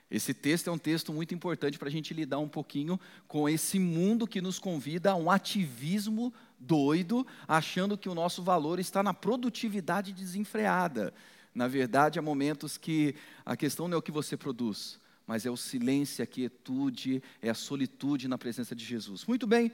Esse 0.08 0.32
texto 0.32 0.70
é 0.70 0.72
um 0.72 0.78
texto 0.78 1.12
muito 1.12 1.34
importante 1.34 1.76
para 1.76 1.88
a 1.88 1.90
gente 1.90 2.14
lidar 2.14 2.38
um 2.38 2.46
pouquinho 2.48 3.00
com 3.26 3.48
esse 3.48 3.80
mundo 3.80 4.28
que 4.28 4.40
nos 4.40 4.60
convida 4.60 5.10
a 5.10 5.16
um 5.16 5.28
ativismo 5.28 6.32
doido, 6.56 7.26
achando 7.48 7.98
que 7.98 8.08
o 8.08 8.14
nosso 8.14 8.44
valor 8.44 8.78
está 8.78 9.02
na 9.02 9.12
produtividade 9.12 10.12
desenfreada. 10.12 11.12
Na 11.52 11.66
verdade, 11.66 12.16
há 12.16 12.22
momentos 12.22 12.78
que 12.78 13.16
a 13.44 13.56
questão 13.56 13.88
não 13.88 13.96
é 13.96 13.98
o 13.98 14.02
que 14.02 14.12
você 14.12 14.36
produz, 14.36 15.00
mas 15.28 15.44
é 15.44 15.50
o 15.50 15.56
silêncio, 15.58 16.24
a 16.24 16.26
quietude, 16.26 17.22
é 17.42 17.50
a 17.50 17.54
solitude 17.54 18.26
na 18.26 18.38
presença 18.38 18.74
de 18.74 18.82
Jesus. 18.82 19.26
Muito 19.26 19.46
bem, 19.46 19.70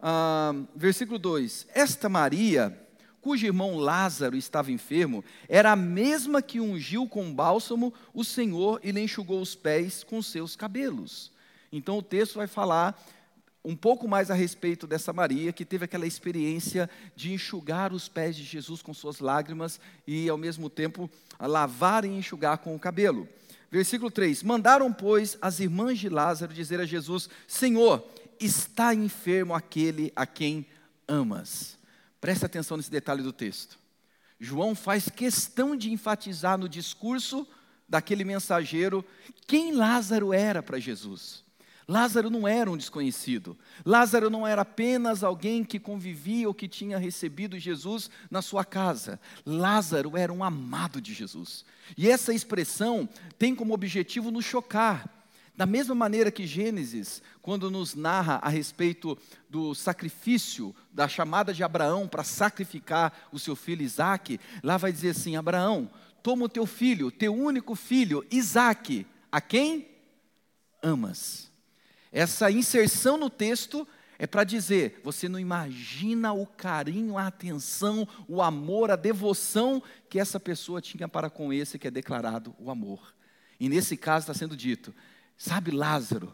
ah, 0.00 0.54
versículo 0.76 1.18
2: 1.18 1.66
Esta 1.74 2.08
Maria, 2.08 2.80
cujo 3.20 3.44
irmão 3.44 3.76
Lázaro 3.76 4.36
estava 4.36 4.70
enfermo, 4.70 5.24
era 5.48 5.72
a 5.72 5.76
mesma 5.76 6.40
que 6.40 6.60
ungiu 6.60 7.08
com 7.08 7.34
bálsamo 7.34 7.92
o 8.14 8.22
Senhor 8.22 8.80
e 8.84 8.92
lhe 8.92 9.00
enxugou 9.00 9.42
os 9.42 9.56
pés 9.56 10.04
com 10.04 10.22
seus 10.22 10.54
cabelos. 10.54 11.32
Então 11.72 11.98
o 11.98 12.02
texto 12.02 12.36
vai 12.36 12.46
falar 12.46 12.96
um 13.64 13.74
pouco 13.74 14.06
mais 14.06 14.30
a 14.30 14.34
respeito 14.34 14.86
dessa 14.86 15.12
Maria, 15.12 15.52
que 15.52 15.64
teve 15.64 15.86
aquela 15.86 16.06
experiência 16.06 16.88
de 17.16 17.32
enxugar 17.32 17.92
os 17.92 18.08
pés 18.08 18.36
de 18.36 18.44
Jesus 18.44 18.80
com 18.80 18.94
suas 18.94 19.18
lágrimas 19.18 19.80
e, 20.06 20.28
ao 20.28 20.36
mesmo 20.36 20.70
tempo, 20.70 21.10
lavar 21.40 22.04
e 22.04 22.08
enxugar 22.08 22.58
com 22.58 22.76
o 22.76 22.78
cabelo. 22.78 23.26
Versículo 23.74 24.08
3: 24.08 24.44
Mandaram, 24.44 24.92
pois, 24.92 25.36
as 25.42 25.58
irmãs 25.58 25.98
de 25.98 26.08
Lázaro 26.08 26.54
dizer 26.54 26.78
a 26.78 26.86
Jesus: 26.86 27.28
Senhor, 27.44 28.06
está 28.38 28.94
enfermo 28.94 29.52
aquele 29.52 30.12
a 30.14 30.24
quem 30.24 30.64
amas. 31.08 31.76
Preste 32.20 32.46
atenção 32.46 32.76
nesse 32.76 32.90
detalhe 32.90 33.20
do 33.20 33.32
texto. 33.32 33.76
João 34.38 34.76
faz 34.76 35.08
questão 35.08 35.74
de 35.74 35.90
enfatizar 35.90 36.56
no 36.56 36.68
discurso 36.68 37.44
daquele 37.88 38.22
mensageiro 38.22 39.04
quem 39.44 39.72
Lázaro 39.72 40.32
era 40.32 40.62
para 40.62 40.78
Jesus. 40.78 41.42
Lázaro 41.86 42.30
não 42.30 42.48
era 42.48 42.70
um 42.70 42.76
desconhecido. 42.76 43.56
Lázaro 43.84 44.30
não 44.30 44.46
era 44.46 44.62
apenas 44.62 45.22
alguém 45.22 45.62
que 45.64 45.78
convivia 45.78 46.48
ou 46.48 46.54
que 46.54 46.66
tinha 46.66 46.98
recebido 46.98 47.58
Jesus 47.58 48.10
na 48.30 48.40
sua 48.40 48.64
casa. 48.64 49.20
Lázaro 49.44 50.16
era 50.16 50.32
um 50.32 50.42
amado 50.42 51.00
de 51.00 51.12
Jesus. 51.12 51.64
E 51.96 52.08
essa 52.08 52.32
expressão 52.32 53.08
tem 53.38 53.54
como 53.54 53.74
objetivo 53.74 54.30
nos 54.30 54.44
chocar. 54.44 55.08
Da 55.56 55.66
mesma 55.66 55.94
maneira 55.94 56.32
que 56.32 56.46
Gênesis, 56.46 57.22
quando 57.40 57.70
nos 57.70 57.94
narra 57.94 58.40
a 58.42 58.48
respeito 58.48 59.16
do 59.48 59.72
sacrifício, 59.72 60.74
da 60.92 61.06
chamada 61.06 61.54
de 61.54 61.62
Abraão 61.62 62.08
para 62.08 62.24
sacrificar 62.24 63.28
o 63.30 63.38
seu 63.38 63.54
filho 63.54 63.82
Isaque, 63.82 64.40
lá 64.64 64.76
vai 64.76 64.90
dizer 64.90 65.10
assim: 65.10 65.36
Abraão, 65.36 65.88
toma 66.24 66.46
o 66.46 66.48
teu 66.48 66.66
filho, 66.66 67.12
teu 67.12 67.32
único 67.32 67.76
filho, 67.76 68.26
Isaque, 68.32 69.06
a 69.30 69.40
quem 69.40 69.86
amas. 70.82 71.53
Essa 72.14 72.48
inserção 72.48 73.16
no 73.16 73.28
texto 73.28 73.86
é 74.20 74.24
para 74.24 74.44
dizer: 74.44 75.00
você 75.02 75.28
não 75.28 75.36
imagina 75.36 76.32
o 76.32 76.46
carinho, 76.46 77.18
a 77.18 77.26
atenção, 77.26 78.06
o 78.28 78.40
amor, 78.40 78.92
a 78.92 78.96
devoção 78.96 79.82
que 80.08 80.20
essa 80.20 80.38
pessoa 80.38 80.80
tinha 80.80 81.08
para 81.08 81.28
com 81.28 81.52
esse 81.52 81.76
que 81.76 81.88
é 81.88 81.90
declarado 81.90 82.54
o 82.56 82.70
amor. 82.70 83.12
E 83.58 83.68
nesse 83.68 83.96
caso 83.96 84.22
está 84.22 84.32
sendo 84.32 84.56
dito: 84.56 84.94
sabe 85.36 85.72
Lázaro, 85.72 86.32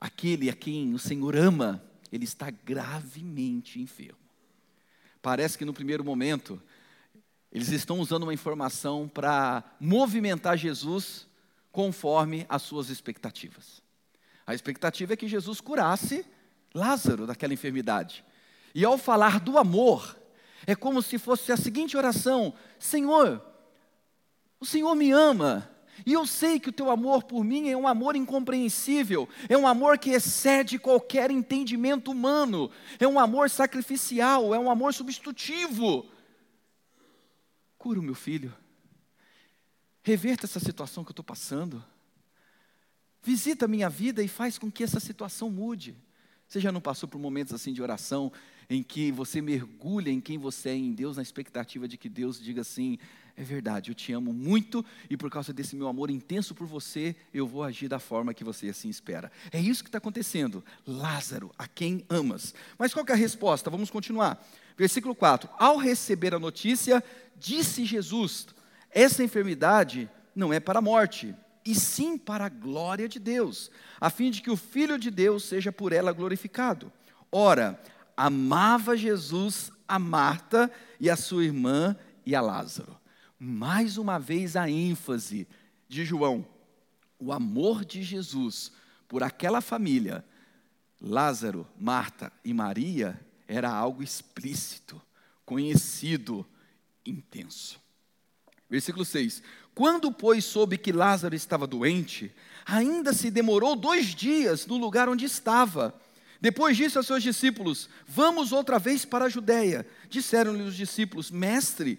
aquele 0.00 0.50
a 0.50 0.52
quem 0.52 0.92
o 0.94 0.98
Senhor 0.98 1.36
ama, 1.36 1.80
ele 2.10 2.24
está 2.24 2.50
gravemente 2.50 3.80
enfermo. 3.80 4.18
Parece 5.22 5.56
que 5.56 5.64
no 5.64 5.72
primeiro 5.72 6.04
momento, 6.04 6.60
eles 7.52 7.68
estão 7.68 8.00
usando 8.00 8.24
uma 8.24 8.34
informação 8.34 9.06
para 9.06 9.62
movimentar 9.78 10.58
Jesus 10.58 11.24
conforme 11.70 12.44
as 12.48 12.62
suas 12.62 12.90
expectativas. 12.90 13.79
A 14.50 14.54
expectativa 14.54 15.12
é 15.12 15.16
que 15.16 15.28
Jesus 15.28 15.60
curasse 15.60 16.26
Lázaro 16.74 17.24
daquela 17.24 17.54
enfermidade. 17.54 18.24
E 18.74 18.84
ao 18.84 18.98
falar 18.98 19.38
do 19.38 19.56
amor, 19.56 20.18
é 20.66 20.74
como 20.74 21.00
se 21.02 21.18
fosse 21.18 21.52
a 21.52 21.56
seguinte 21.56 21.96
oração: 21.96 22.52
Senhor, 22.76 23.40
o 24.58 24.66
Senhor 24.66 24.92
me 24.96 25.12
ama, 25.12 25.70
e 26.04 26.14
eu 26.14 26.26
sei 26.26 26.58
que 26.58 26.68
o 26.68 26.72
teu 26.72 26.90
amor 26.90 27.22
por 27.22 27.44
mim 27.44 27.68
é 27.68 27.76
um 27.76 27.86
amor 27.86 28.16
incompreensível, 28.16 29.28
é 29.48 29.56
um 29.56 29.68
amor 29.68 29.98
que 29.98 30.10
excede 30.10 30.80
qualquer 30.80 31.30
entendimento 31.30 32.10
humano, 32.10 32.72
é 32.98 33.06
um 33.06 33.20
amor 33.20 33.48
sacrificial, 33.50 34.52
é 34.52 34.58
um 34.58 34.68
amor 34.68 34.92
substitutivo. 34.92 36.10
Cura 37.78 38.00
o 38.00 38.02
meu 38.02 38.16
filho, 38.16 38.52
reverta 40.02 40.46
essa 40.46 40.58
situação 40.58 41.04
que 41.04 41.10
eu 41.10 41.12
estou 41.12 41.24
passando. 41.24 41.84
Visita 43.22 43.66
a 43.66 43.68
minha 43.68 43.88
vida 43.88 44.22
e 44.22 44.28
faz 44.28 44.58
com 44.58 44.70
que 44.70 44.82
essa 44.82 45.00
situação 45.00 45.50
mude. 45.50 45.96
Você 46.48 46.58
já 46.58 46.72
não 46.72 46.80
passou 46.80 47.08
por 47.08 47.18
momentos 47.18 47.54
assim 47.54 47.72
de 47.72 47.82
oração 47.82 48.32
em 48.68 48.82
que 48.82 49.12
você 49.12 49.42
mergulha 49.42 50.10
em 50.10 50.20
quem 50.20 50.38
você 50.38 50.70
é 50.70 50.74
em 50.74 50.92
Deus, 50.92 51.16
na 51.16 51.22
expectativa 51.22 51.86
de 51.86 51.96
que 51.96 52.08
Deus 52.08 52.40
diga 52.40 52.62
assim: 52.62 52.98
é 53.36 53.42
verdade, 53.42 53.90
eu 53.90 53.94
te 53.94 54.12
amo 54.12 54.32
muito 54.32 54.84
e 55.08 55.16
por 55.16 55.30
causa 55.30 55.52
desse 55.52 55.76
meu 55.76 55.88
amor 55.88 56.10
intenso 56.10 56.54
por 56.54 56.66
você, 56.66 57.14
eu 57.32 57.46
vou 57.46 57.62
agir 57.62 57.88
da 57.88 57.98
forma 57.98 58.34
que 58.34 58.44
você 58.44 58.68
assim 58.68 58.88
espera. 58.88 59.30
É 59.52 59.60
isso 59.60 59.82
que 59.82 59.88
está 59.88 59.98
acontecendo. 59.98 60.64
Lázaro, 60.86 61.50
a 61.58 61.66
quem 61.66 62.04
amas. 62.08 62.54
Mas 62.78 62.92
qual 62.92 63.04
é 63.08 63.12
a 63.12 63.16
resposta? 63.16 63.70
Vamos 63.70 63.90
continuar. 63.90 64.44
Versículo 64.76 65.14
4: 65.14 65.48
Ao 65.58 65.76
receber 65.76 66.34
a 66.34 66.38
notícia, 66.38 67.02
disse 67.38 67.84
Jesus: 67.84 68.48
Essa 68.90 69.22
enfermidade 69.22 70.08
não 70.34 70.52
é 70.52 70.58
para 70.58 70.78
a 70.78 70.82
morte 70.82 71.34
e 71.64 71.74
sim 71.74 72.16
para 72.16 72.46
a 72.46 72.48
glória 72.48 73.08
de 73.08 73.18
Deus, 73.18 73.70
a 74.00 74.10
fim 74.10 74.30
de 74.30 74.42
que 74.42 74.50
o 74.50 74.56
Filho 74.56 74.98
de 74.98 75.10
Deus 75.10 75.44
seja 75.44 75.70
por 75.70 75.92
ela 75.92 76.12
glorificado. 76.12 76.92
Ora, 77.30 77.80
amava 78.16 78.96
Jesus 78.96 79.70
a 79.86 79.98
Marta 79.98 80.70
e 80.98 81.10
a 81.10 81.16
sua 81.16 81.44
irmã 81.44 81.96
e 82.24 82.34
a 82.34 82.40
Lázaro. 82.40 82.98
Mais 83.38 83.96
uma 83.96 84.18
vez 84.18 84.56
a 84.56 84.68
ênfase 84.68 85.48
de 85.88 86.04
João, 86.04 86.46
o 87.18 87.32
amor 87.32 87.84
de 87.84 88.02
Jesus 88.02 88.72
por 89.08 89.22
aquela 89.22 89.60
família, 89.60 90.24
Lázaro, 91.00 91.66
Marta 91.78 92.32
e 92.44 92.52
Maria, 92.54 93.18
era 93.48 93.70
algo 93.70 94.02
explícito, 94.02 95.00
conhecido, 95.44 96.46
intenso. 97.04 97.80
Versículo 98.68 99.04
6: 99.04 99.42
quando, 99.74 100.12
pois, 100.12 100.44
soube 100.44 100.76
que 100.76 100.92
Lázaro 100.92 101.34
estava 101.34 101.66
doente, 101.66 102.32
ainda 102.66 103.12
se 103.12 103.30
demorou 103.30 103.74
dois 103.74 104.06
dias 104.06 104.66
no 104.66 104.76
lugar 104.76 105.08
onde 105.08 105.24
estava. 105.24 105.94
Depois 106.40 106.76
disse 106.76 106.96
aos 106.96 107.06
seus 107.06 107.22
discípulos: 107.22 107.88
Vamos 108.06 108.52
outra 108.52 108.78
vez 108.78 109.04
para 109.04 109.26
a 109.26 109.28
Judéia. 109.28 109.86
Disseram-lhe 110.08 110.62
os 110.62 110.74
discípulos: 110.74 111.30
Mestre, 111.30 111.98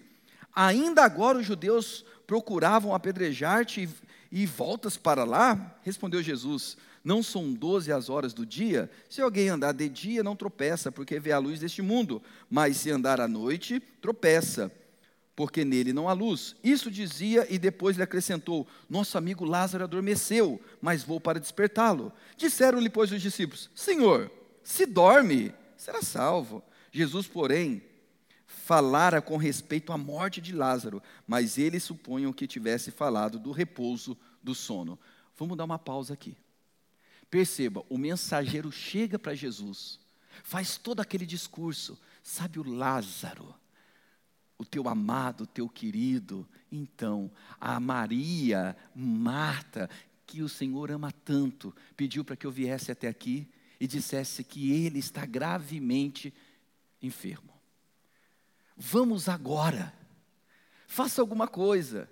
ainda 0.54 1.04
agora 1.04 1.38
os 1.38 1.46
judeus 1.46 2.04
procuravam 2.26 2.94
apedrejar-te 2.94 3.84
e, 4.32 4.42
e 4.44 4.46
voltas 4.46 4.98
para 4.98 5.24
lá? 5.24 5.78
Respondeu 5.84 6.22
Jesus: 6.22 6.76
Não 7.04 7.22
são 7.22 7.54
doze 7.54 7.92
as 7.92 8.10
horas 8.10 8.34
do 8.34 8.46
dia? 8.46 8.90
Se 9.10 9.22
alguém 9.22 9.50
andar 9.50 9.74
de 9.74 9.88
dia, 9.88 10.24
não 10.24 10.36
tropeça, 10.36 10.92
porque 10.92 11.20
vê 11.20 11.32
a 11.32 11.40
luz 11.40 11.60
deste 11.60 11.82
mundo, 11.82 12.22
mas 12.50 12.78
se 12.78 12.90
andar 12.90 13.22
à 13.22 13.28
noite, 13.28 13.80
tropeça 14.02 14.72
porque 15.42 15.66
nele 15.66 15.92
não 15.92 16.08
há 16.08 16.14
luz. 16.14 16.56
Isso 16.64 16.92
dizia 16.92 17.48
e 17.50 17.58
depois 17.58 17.98
lhe 17.98 18.04
acrescentou: 18.04 18.68
Nosso 18.88 19.18
amigo 19.18 19.44
Lázaro 19.44 19.86
adormeceu, 19.86 20.62
mas 20.80 21.02
vou 21.02 21.20
para 21.20 21.40
despertá-lo. 21.40 22.14
Disseram-lhe, 22.38 22.92
pois, 22.92 23.12
os 23.12 23.20
discípulos: 23.20 23.68
Senhor, 23.74 24.30
se 24.64 24.86
dorme, 24.86 25.52
será 25.76 26.04
salvo. 26.04 26.64
Jesus, 26.92 27.26
porém, 27.26 27.82
falara 28.46 29.20
com 29.20 29.36
respeito 29.36 29.92
à 29.92 29.98
morte 29.98 30.40
de 30.40 30.54
Lázaro, 30.54 31.02
mas 31.26 31.58
eles 31.58 31.82
supunham 31.82 32.32
que 32.32 32.46
tivesse 32.46 32.92
falado 32.92 33.40
do 33.40 33.52
repouso 33.52 34.16
do 34.44 34.54
sono. 34.54 35.00
Vamos 35.36 35.58
dar 35.58 35.64
uma 35.64 35.80
pausa 35.80 36.14
aqui. 36.14 36.38
Perceba, 37.32 37.84
o 37.90 37.98
mensageiro 37.98 38.72
chega 38.72 39.18
para 39.18 39.34
Jesus, 39.34 40.00
faz 40.44 40.78
todo 40.78 41.00
aquele 41.00 41.26
discurso, 41.26 41.98
sabe 42.22 42.60
o 42.60 42.64
Lázaro 42.64 43.60
o 44.62 44.66
teu 44.66 44.88
amado, 44.88 45.42
o 45.42 45.48
teu 45.48 45.68
querido. 45.68 46.48
Então, 46.72 47.32
a 47.60 47.80
Maria, 47.80 48.78
Marta, 48.96 49.90
que 50.28 50.44
o 50.44 50.48
Senhor 50.48 50.92
ama 50.92 51.12
tanto, 51.26 51.76
pediu 51.98 52.24
para 52.24 52.36
que 52.36 52.46
eu 52.46 52.52
viesse 52.52 52.92
até 52.92 53.08
aqui 53.08 53.48
e 53.80 53.88
dissesse 53.88 54.44
que 54.44 54.72
ele 54.72 55.00
está 55.00 55.26
gravemente 55.26 56.32
enfermo. 57.02 57.52
Vamos 58.78 59.28
agora, 59.28 59.92
faça 60.88 61.22
alguma 61.22 61.48
coisa. 61.48 62.08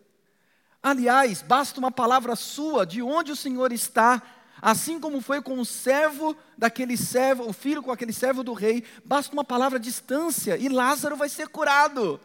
Aliás, 0.82 1.44
basta 1.44 1.80
uma 1.80 1.92
palavra 1.92 2.36
sua 2.36 2.84
de 2.84 3.00
onde 3.00 3.32
o 3.32 3.36
Senhor 3.36 3.72
está, 3.72 4.24
assim 4.60 5.00
como 5.00 5.22
foi 5.22 5.40
com 5.40 5.60
o 5.60 5.66
servo 5.66 6.36
daquele 6.58 6.98
servo, 6.98 7.48
o 7.48 7.54
filho 7.54 7.84
com 7.84 7.92
aquele 7.92 8.12
servo 8.12 8.44
do 8.44 8.54
rei, 8.54 8.84
basta 9.06 9.34
uma 9.34 9.44
palavra 9.44 9.78
à 9.78 9.82
distância 9.82 10.58
e 10.58 10.68
Lázaro 10.68 11.16
vai 11.16 11.30
ser 11.30 11.48
curado. 11.50 12.20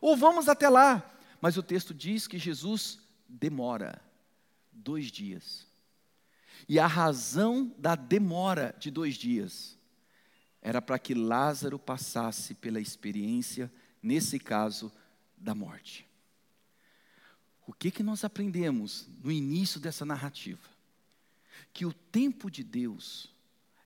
Ou 0.00 0.16
vamos 0.16 0.48
até 0.48 0.68
lá. 0.68 1.04
Mas 1.40 1.56
o 1.56 1.62
texto 1.62 1.94
diz 1.94 2.26
que 2.26 2.38
Jesus 2.38 2.98
demora 3.28 4.00
dois 4.72 5.10
dias. 5.10 5.66
E 6.68 6.78
a 6.78 6.86
razão 6.86 7.74
da 7.78 7.94
demora 7.94 8.74
de 8.78 8.90
dois 8.90 9.14
dias 9.14 9.78
era 10.62 10.82
para 10.82 10.98
que 10.98 11.14
Lázaro 11.14 11.78
passasse 11.78 12.54
pela 12.54 12.80
experiência, 12.80 13.72
nesse 14.02 14.38
caso, 14.38 14.92
da 15.36 15.54
morte. 15.54 16.06
O 17.66 17.72
que, 17.72 17.90
que 17.90 18.02
nós 18.02 18.24
aprendemos 18.24 19.08
no 19.22 19.30
início 19.30 19.80
dessa 19.80 20.04
narrativa? 20.04 20.68
Que 21.72 21.86
o 21.86 21.92
tempo 21.92 22.50
de 22.50 22.62
Deus 22.62 23.32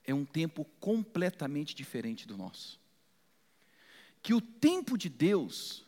é 0.05 0.13
um 0.13 0.25
tempo 0.25 0.65
completamente 0.81 1.75
diferente 1.75 2.27
do 2.27 2.37
nosso. 2.37 2.81
Que 4.23 4.35
o 4.35 4.41
tempo 4.41 4.97
de 4.97 5.09
Deus 5.09 5.84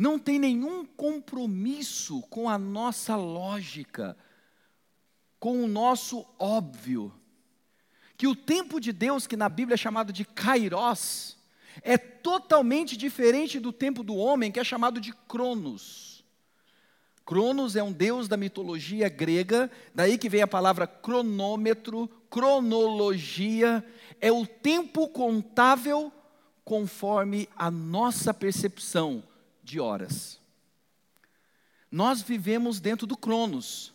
não 0.00 0.18
tem 0.18 0.38
nenhum 0.38 0.86
compromisso 0.86 2.22
com 2.30 2.48
a 2.48 2.56
nossa 2.56 3.16
lógica, 3.16 4.16
com 5.38 5.62
o 5.62 5.68
nosso 5.68 6.24
óbvio. 6.38 7.12
Que 8.16 8.26
o 8.26 8.34
tempo 8.34 8.80
de 8.80 8.94
Deus, 8.94 9.26
que 9.26 9.36
na 9.36 9.46
Bíblia 9.46 9.74
é 9.74 9.76
chamado 9.76 10.10
de 10.10 10.24
kairos, 10.24 11.36
é 11.82 11.98
totalmente 11.98 12.96
diferente 12.96 13.60
do 13.60 13.74
tempo 13.74 14.02
do 14.02 14.16
homem, 14.16 14.50
que 14.50 14.58
é 14.58 14.64
chamado 14.64 15.02
de 15.02 15.12
cronos. 15.28 16.24
Cronos 17.26 17.76
é 17.76 17.82
um 17.82 17.92
deus 17.92 18.26
da 18.26 18.38
mitologia 18.38 19.06
grega, 19.10 19.70
daí 19.94 20.16
que 20.16 20.30
vem 20.30 20.40
a 20.40 20.48
palavra 20.48 20.86
cronômetro, 20.86 22.08
cronologia, 22.30 23.84
é 24.18 24.32
o 24.32 24.46
tempo 24.46 25.08
contável 25.08 26.10
conforme 26.64 27.50
a 27.54 27.70
nossa 27.70 28.32
percepção 28.32 29.24
de 29.70 29.80
horas. 29.80 30.40
Nós 31.90 32.20
vivemos 32.20 32.80
dentro 32.80 33.06
do 33.06 33.16
Cronos, 33.16 33.92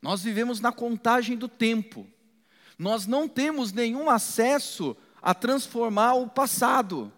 nós 0.00 0.22
vivemos 0.22 0.60
na 0.60 0.72
contagem 0.72 1.36
do 1.36 1.48
tempo, 1.48 2.06
nós 2.78 3.06
não 3.06 3.28
temos 3.28 3.72
nenhum 3.72 4.08
acesso 4.08 4.96
a 5.20 5.34
transformar 5.34 6.14
o 6.14 6.28
passado, 6.28 7.12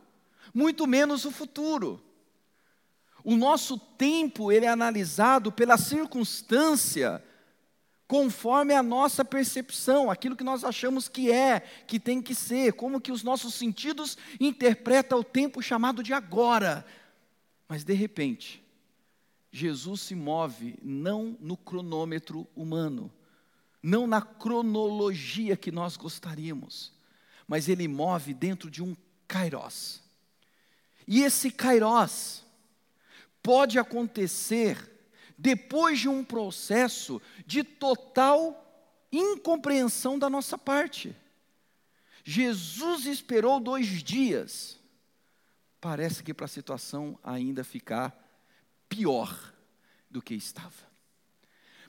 muito 0.53 0.87
menos 0.87 1.25
o 1.25 1.31
futuro. 1.31 2.03
O 3.23 3.37
nosso 3.37 3.79
tempo 3.79 4.51
ele 4.51 4.65
é 4.65 4.69
analisado 4.69 5.53
pela 5.53 5.77
circunstância 5.77 7.23
conforme 8.11 8.75
a 8.75 8.83
nossa 8.83 9.25
percepção, 9.25 10.11
aquilo 10.11 10.35
que 10.35 10.43
nós 10.43 10.65
achamos 10.65 11.09
que 11.09 11.31
é, 11.31 11.61
que 11.87 12.01
tem 12.01 12.21
que 12.21 12.35
ser, 12.35 12.73
como 12.73 13.01
que 13.01 13.13
os 13.13 13.23
nossos 13.23 13.55
sentidos 13.55 14.19
interpretam 14.41 15.21
o 15.21 15.25
tempo 15.25 15.63
chamado 15.63 16.03
de 16.03 16.13
agora. 16.13 16.85
Mas 17.71 17.85
de 17.85 17.95
repente, 17.95 18.61
Jesus 19.53 20.01
se 20.01 20.17
move 20.17 20.77
não 20.83 21.39
no 21.39 21.57
cronômetro 21.57 22.45
humano, 22.57 23.13
não 23.81 24.09
na 24.09 24.21
cronologia 24.21 25.57
que 25.57 25.71
nós 25.71 25.97
gostaríamos, 25.97 26.93
mas 27.47 27.69
ele 27.69 27.87
move 27.87 28.35
dentro 28.35 28.69
de 28.69 28.83
um 28.83 28.97
kairos. 29.29 30.03
E 31.07 31.23
esse 31.23 31.49
kairos 31.49 32.45
pode 33.41 33.79
acontecer 33.79 34.91
depois 35.39 36.01
de 36.01 36.09
um 36.09 36.25
processo 36.25 37.23
de 37.47 37.63
total 37.63 38.99
incompreensão 39.13 40.19
da 40.19 40.29
nossa 40.29 40.59
parte. 40.59 41.15
Jesus 42.25 43.07
esperou 43.07 43.61
dois 43.61 44.03
dias. 44.03 44.80
Parece 45.81 46.23
que 46.23 46.35
para 46.35 46.45
a 46.45 46.49
situação 46.49 47.19
ainda 47.23 47.65
ficar 47.65 48.15
pior 48.89 49.55
do 50.11 50.21
que 50.21 50.35
estava. 50.35 50.91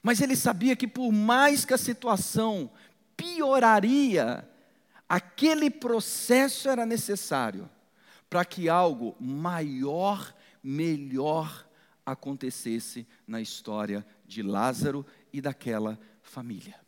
Mas 0.01 0.21
ele 0.21 0.36
sabia 0.36 0.75
que 0.75 0.88
por 0.88 1.12
mais 1.12 1.65
que 1.65 1.74
a 1.74 1.77
situação 1.77 2.71
pioraria, 3.17 4.48
aquele 5.07 5.69
processo 5.69 6.69
era 6.69 6.86
necessário 6.86 7.69
para 8.29 8.45
que 8.45 8.69
algo 8.69 9.15
maior, 9.19 10.33
melhor 10.63 11.67
acontecesse 12.05 13.05
na 13.27 13.41
história 13.41 14.05
de 14.25 14.41
Lázaro 14.41 15.05
e 15.33 15.41
daquela 15.41 16.00
família. 16.21 16.79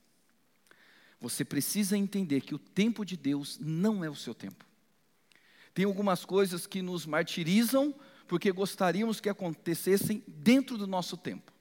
Você 1.19 1.45
precisa 1.45 1.97
entender 1.97 2.41
que 2.41 2.55
o 2.55 2.59
tempo 2.59 3.05
de 3.05 3.15
Deus 3.15 3.59
não 3.59 4.03
é 4.03 4.09
o 4.09 4.15
seu 4.15 4.33
tempo. 4.33 4.65
Tem 5.73 5.85
algumas 5.85 6.23
coisas 6.23 6.67
que 6.67 6.81
nos 6.81 7.05
martirizam 7.05 7.93
porque 8.27 8.51
gostaríamos 8.51 9.19
que 9.19 9.29
acontecessem 9.29 10.23
dentro 10.27 10.77
do 10.77 10.87
nosso 10.87 11.17
tempo. 11.17 11.51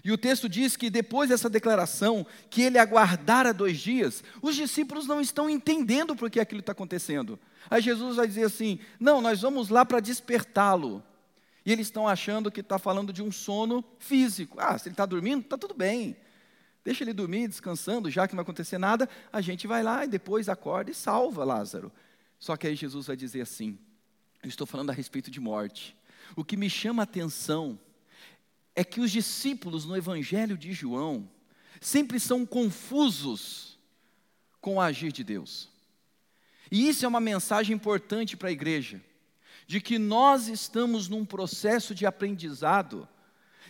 E 0.04 0.12
o 0.12 0.18
texto 0.18 0.48
diz 0.48 0.76
que 0.76 0.90
depois 0.90 1.28
dessa 1.28 1.50
declaração, 1.50 2.26
que 2.48 2.62
ele 2.62 2.78
aguardara 2.78 3.52
dois 3.52 3.78
dias, 3.78 4.22
os 4.40 4.54
discípulos 4.54 5.06
não 5.06 5.20
estão 5.20 5.50
entendendo 5.50 6.14
por 6.14 6.30
que 6.30 6.38
aquilo 6.38 6.60
está 6.60 6.72
acontecendo. 6.72 7.38
Aí 7.68 7.82
Jesus 7.82 8.16
vai 8.16 8.26
dizer 8.26 8.44
assim: 8.44 8.78
não, 9.00 9.20
nós 9.20 9.40
vamos 9.40 9.68
lá 9.68 9.84
para 9.84 10.00
despertá-lo. 10.00 11.02
E 11.66 11.72
eles 11.72 11.88
estão 11.88 12.08
achando 12.08 12.50
que 12.50 12.60
está 12.60 12.78
falando 12.78 13.12
de 13.12 13.22
um 13.22 13.30
sono 13.30 13.84
físico. 13.98 14.56
Ah, 14.58 14.78
se 14.78 14.88
ele 14.88 14.94
está 14.94 15.04
dormindo, 15.04 15.42
está 15.42 15.58
tudo 15.58 15.74
bem. 15.74 16.16
Deixa 16.84 17.04
ele 17.04 17.12
dormir, 17.12 17.48
descansando, 17.48 18.10
já 18.10 18.26
que 18.26 18.34
não 18.34 18.38
vai 18.38 18.42
acontecer 18.42 18.78
nada, 18.78 19.08
a 19.32 19.40
gente 19.40 19.66
vai 19.66 19.82
lá 19.82 20.04
e 20.04 20.08
depois 20.08 20.48
acorda 20.48 20.90
e 20.90 20.94
salva 20.94 21.44
Lázaro. 21.44 21.92
Só 22.38 22.56
que 22.56 22.66
aí 22.66 22.76
Jesus 22.76 23.06
vai 23.06 23.16
dizer 23.16 23.40
assim: 23.40 23.78
eu 24.42 24.48
estou 24.48 24.66
falando 24.66 24.90
a 24.90 24.94
respeito 24.94 25.30
de 25.30 25.40
morte. 25.40 25.96
O 26.36 26.44
que 26.44 26.56
me 26.56 26.70
chama 26.70 27.02
a 27.02 27.04
atenção 27.04 27.78
é 28.74 28.84
que 28.84 29.00
os 29.00 29.10
discípulos 29.10 29.84
no 29.84 29.96
Evangelho 29.96 30.56
de 30.56 30.72
João 30.72 31.28
sempre 31.80 32.20
são 32.20 32.46
confusos 32.46 33.78
com 34.60 34.76
o 34.76 34.80
agir 34.80 35.12
de 35.12 35.24
Deus. 35.24 35.68
E 36.70 36.88
isso 36.88 37.04
é 37.04 37.08
uma 37.08 37.20
mensagem 37.20 37.74
importante 37.74 38.36
para 38.36 38.48
a 38.48 38.52
igreja, 38.52 39.00
de 39.66 39.80
que 39.80 39.98
nós 39.98 40.48
estamos 40.48 41.08
num 41.08 41.24
processo 41.24 41.94
de 41.94 42.06
aprendizado, 42.06 43.08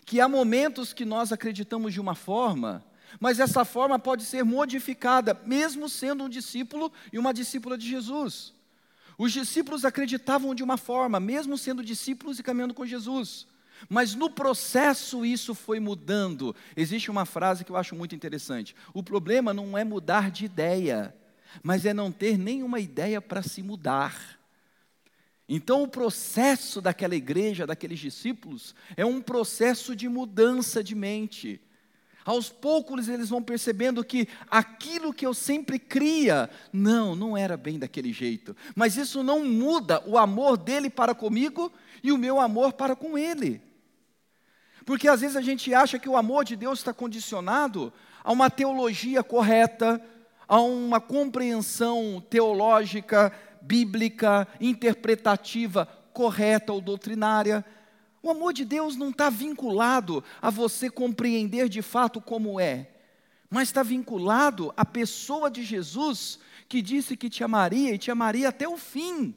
que 0.05 0.21
há 0.21 0.29
momentos 0.29 0.93
que 0.93 1.05
nós 1.05 1.33
acreditamos 1.33 1.93
de 1.93 2.01
uma 2.01 2.15
forma, 2.15 2.85
mas 3.21 3.41
essa 3.41 3.65
forma 3.65 3.99
pode 3.99 4.25
ser 4.25 4.45
modificada, 4.45 5.39
mesmo 5.45 5.89
sendo 5.89 6.25
um 6.25 6.29
discípulo 6.29 6.93
e 7.13 7.19
uma 7.19 7.33
discípula 7.33 7.77
de 7.77 7.89
Jesus. 7.89 8.53
Os 9.17 9.33
discípulos 9.33 9.85
acreditavam 9.85 10.55
de 10.55 10.63
uma 10.63 10.77
forma, 10.77 11.19
mesmo 11.19 11.59
sendo 11.59 11.85
discípulos 11.85 12.39
e 12.39 12.43
caminhando 12.43 12.75
com 12.75 12.87
Jesus. 12.87 13.47
Mas 13.89 14.15
no 14.15 14.31
processo 14.31 15.25
isso 15.25 15.55
foi 15.55 15.81
mudando. 15.81 16.55
Existe 16.77 17.11
uma 17.11 17.25
frase 17.25 17.65
que 17.65 17.71
eu 17.71 17.77
acho 17.77 17.95
muito 17.95 18.15
interessante: 18.15 18.75
o 18.95 19.03
problema 19.03 19.53
não 19.53 19.77
é 19.77 19.85
mudar 19.85 20.31
de 20.31 20.45
ideia, 20.45 21.15
mas 21.63 21.85
é 21.85 21.93
não 21.93 22.13
ter 22.13 22.39
nenhuma 22.39 22.81
ideia 22.81 23.21
para 23.21 23.43
se 23.43 23.63
mudar. 23.63 24.39
Então, 25.49 25.83
o 25.83 25.89
processo 25.89 26.81
daquela 26.81 27.17
igreja, 27.17 27.67
daqueles 27.67 27.99
discípulos, 27.99 28.75
é 28.97 29.05
um 29.05 29.21
processo 29.23 29.97
de 29.97 30.07
mudança 30.07 30.85
de 30.85 30.95
mente. 30.95 31.61
Aos 32.25 32.51
poucos 32.51 33.09
eles 33.09 33.29
vão 33.31 33.43
percebendo 33.43 34.05
que 34.05 34.29
aquilo 34.51 35.15
que 35.15 35.27
eu 35.27 35.33
sempre 35.33 35.79
cria, 35.79 36.51
não, 36.73 37.17
não 37.17 37.37
era 37.37 37.57
bem 37.57 37.79
daquele 37.79 38.13
jeito. 38.13 38.57
Mas 38.75 38.97
isso 38.97 39.23
não 39.23 39.45
muda 39.45 40.03
o 40.07 40.19
amor 40.19 40.57
dele 40.57 40.91
para 40.91 41.15
comigo 41.15 41.73
e 42.03 42.13
o 42.13 42.19
meu 42.19 42.39
amor 42.39 42.75
para 42.75 42.95
com 42.95 43.17
ele. 43.17 43.63
Porque 44.85 45.09
às 45.09 45.21
vezes 45.21 45.37
a 45.37 45.43
gente 45.43 45.73
acha 45.75 45.99
que 45.99 46.09
o 46.09 46.17
amor 46.17 46.45
de 46.45 46.57
Deus 46.57 46.79
está 46.79 46.93
condicionado 46.93 47.93
a 48.25 48.33
uma 48.33 48.51
teologia 48.51 49.23
correta, 49.23 50.03
a 50.47 50.61
uma 50.61 51.01
compreensão 51.01 52.23
teológica, 52.29 53.33
bíblica, 53.61 54.49
interpretativa 54.61 55.87
correta 56.13 56.73
ou 56.73 56.81
doutrinária. 56.81 57.65
O 58.23 58.31
amor 58.31 58.53
de 58.53 58.65
Deus 58.65 58.97
não 58.97 59.11
está 59.11 59.31
vinculado 59.31 60.23
a 60.43 60.51
você 60.51 60.91
compreender 60.91 61.69
de 61.69 61.83
fato 61.83 62.21
como 62.21 62.59
é, 62.59 62.91
mas 63.49 63.69
está 63.69 63.83
vinculado 63.83 64.73
à 64.77 64.85
pessoa 64.85 65.51
de 65.51 65.63
Jesus 65.63 66.39
que 66.69 66.83
disse 66.83 67.17
que 67.17 67.31
te 67.31 67.43
amaria 67.43 67.95
e 67.95 67.99
te 67.99 68.11
amaria 68.11 68.49
até 68.49 68.69
o 68.69 68.77
fim. 68.77 69.35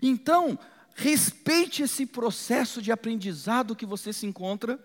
Então, 0.00 0.58
Respeite 0.94 1.82
esse 1.82 2.04
processo 2.04 2.82
de 2.82 2.92
aprendizado 2.92 3.74
que 3.74 3.86
você 3.86 4.12
se 4.12 4.26
encontra 4.26 4.78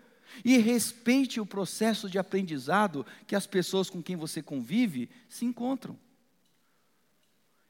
e 0.46 0.58
respeite 0.58 1.42
o 1.42 1.46
processo 1.46 2.10
de 2.10 2.18
aprendizado 2.18 3.06
que 3.28 3.36
as 3.36 3.46
pessoas 3.46 3.90
com 3.90 4.02
quem 4.02 4.16
você 4.16 4.42
convive 4.42 5.10
se 5.28 5.44
encontram. 5.44 5.98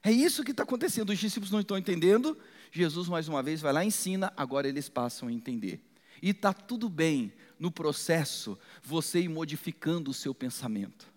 É 0.03 0.11
isso 0.11 0.43
que 0.43 0.51
está 0.51 0.61
acontecendo. 0.61 1.09
Os 1.09 1.17
discípulos 1.17 1.51
não 1.51 1.61
estão 1.61 1.75
entendendo. 1.75 2.37
Jesus, 2.79 3.07
mais 3.07 3.27
uma 3.27 3.41
vez, 3.41 3.61
vai 3.61 3.71
lá 3.71 3.83
e 3.83 3.87
ensina. 3.87 4.33
Agora 4.35 4.67
eles 4.67 4.89
passam 4.89 5.29
a 5.29 5.31
entender. 5.31 5.81
E 6.21 6.31
está 6.31 6.53
tudo 6.53 6.89
bem 6.89 7.31
no 7.59 7.71
processo 7.71 8.57
você 8.83 9.21
ir 9.21 9.29
modificando 9.29 10.11
o 10.11 10.13
seu 10.13 10.33
pensamento. 10.33 11.07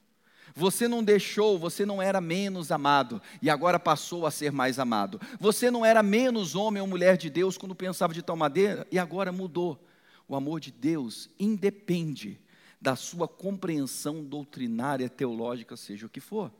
Você 0.55 0.89
não 0.89 1.05
deixou, 1.05 1.59
você 1.59 1.85
não 1.85 2.01
era 2.01 2.21
menos 2.21 2.73
amado 2.73 3.21
e 3.41 3.51
agora 3.51 3.79
passou 3.79 4.27
a 4.27 4.31
ser 4.31 4.51
mais 4.51 4.79
amado. 4.79 5.21
Você 5.39 5.71
não 5.71 5.85
era 5.85 6.03
menos 6.03 6.55
homem 6.55 6.81
ou 6.81 6.89
mulher 6.89 7.17
de 7.17 7.31
Deus 7.31 7.57
quando 7.57 7.75
pensava 7.75 8.15
de 8.15 8.23
tal 8.23 8.37
maneira 8.37 8.87
e 8.91 8.99
agora 8.99 9.31
mudou. 9.31 9.85
O 10.27 10.35
amor 10.35 10.61
de 10.61 10.71
Deus 10.71 11.29
independe 11.39 12.41
da 12.81 12.95
sua 12.97 13.27
compreensão 13.27 14.25
doutrinária, 14.25 15.09
teológica, 15.09 15.77
seja 15.77 16.07
o 16.07 16.11
que 16.11 16.21
for. 16.21 16.53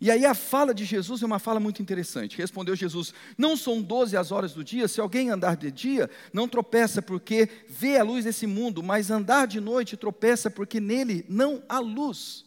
E 0.00 0.10
aí 0.10 0.24
a 0.24 0.34
fala 0.34 0.74
de 0.74 0.84
Jesus 0.84 1.22
é 1.22 1.26
uma 1.26 1.38
fala 1.38 1.60
muito 1.60 1.80
interessante. 1.80 2.36
Respondeu 2.36 2.74
Jesus: 2.74 3.14
Não 3.38 3.56
são 3.56 3.80
doze 3.80 4.16
as 4.16 4.32
horas 4.32 4.52
do 4.52 4.64
dia, 4.64 4.88
se 4.88 5.00
alguém 5.00 5.30
andar 5.30 5.56
de 5.56 5.70
dia, 5.70 6.10
não 6.32 6.48
tropeça 6.48 7.00
porque 7.00 7.48
vê 7.68 7.96
a 7.98 8.04
luz 8.04 8.24
desse 8.24 8.46
mundo, 8.46 8.82
mas 8.82 9.10
andar 9.10 9.46
de 9.46 9.60
noite 9.60 9.96
tropeça 9.96 10.50
porque 10.50 10.80
nele 10.80 11.24
não 11.28 11.62
há 11.68 11.78
luz. 11.78 12.44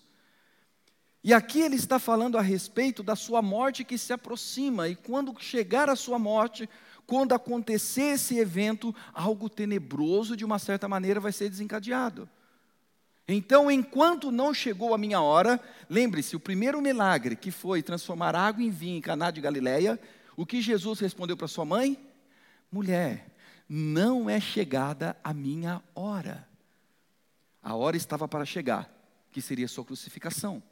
E 1.24 1.34
aqui 1.34 1.60
ele 1.62 1.76
está 1.76 2.00
falando 2.00 2.38
a 2.38 2.42
respeito 2.42 3.04
da 3.04 3.16
sua 3.16 3.42
morte 3.42 3.84
que 3.84 3.98
se 3.98 4.14
aproxima, 4.14 4.88
e 4.88 4.96
quando 4.96 5.36
chegar 5.40 5.90
a 5.90 5.96
sua 5.96 6.18
morte, 6.18 6.70
quando 7.06 7.34
acontecer 7.34 8.14
esse 8.14 8.38
evento, 8.38 8.94
algo 9.14 9.50
tenebroso 9.50 10.36
de 10.36 10.46
uma 10.46 10.60
certa 10.60 10.88
maneira 10.88 11.20
vai 11.20 11.32
ser 11.32 11.50
desencadeado. 11.50 12.30
Então, 13.28 13.70
enquanto 13.70 14.32
não 14.32 14.54
chegou 14.54 14.94
a 14.94 14.98
minha 14.98 15.20
hora, 15.20 15.60
lembre-se, 15.90 16.36
o 16.36 16.40
primeiro 16.40 16.82
milagre 16.82 17.36
que 17.36 17.52
foi 17.52 17.84
transformar 17.84 18.34
água 18.34 18.64
em 18.64 18.70
vinho 18.70 18.98
em 18.98 19.02
Caná 19.02 19.30
de 19.32 19.42
Galileia, 19.42 20.00
o 20.38 20.46
que 20.46 20.62
Jesus 20.62 21.00
respondeu 21.00 21.36
para 21.36 21.48
sua 21.48 21.66
mãe? 21.66 22.00
Mulher, 22.72 23.36
não 23.68 24.30
é 24.30 24.40
chegada 24.40 25.18
a 25.22 25.34
minha 25.34 25.84
hora. 25.94 26.48
A 27.62 27.76
hora 27.76 27.98
estava 27.98 28.30
para 28.30 28.46
chegar, 28.46 28.90
que 29.30 29.42
seria 29.42 29.68
sua 29.68 29.84
crucificação. 29.84 30.64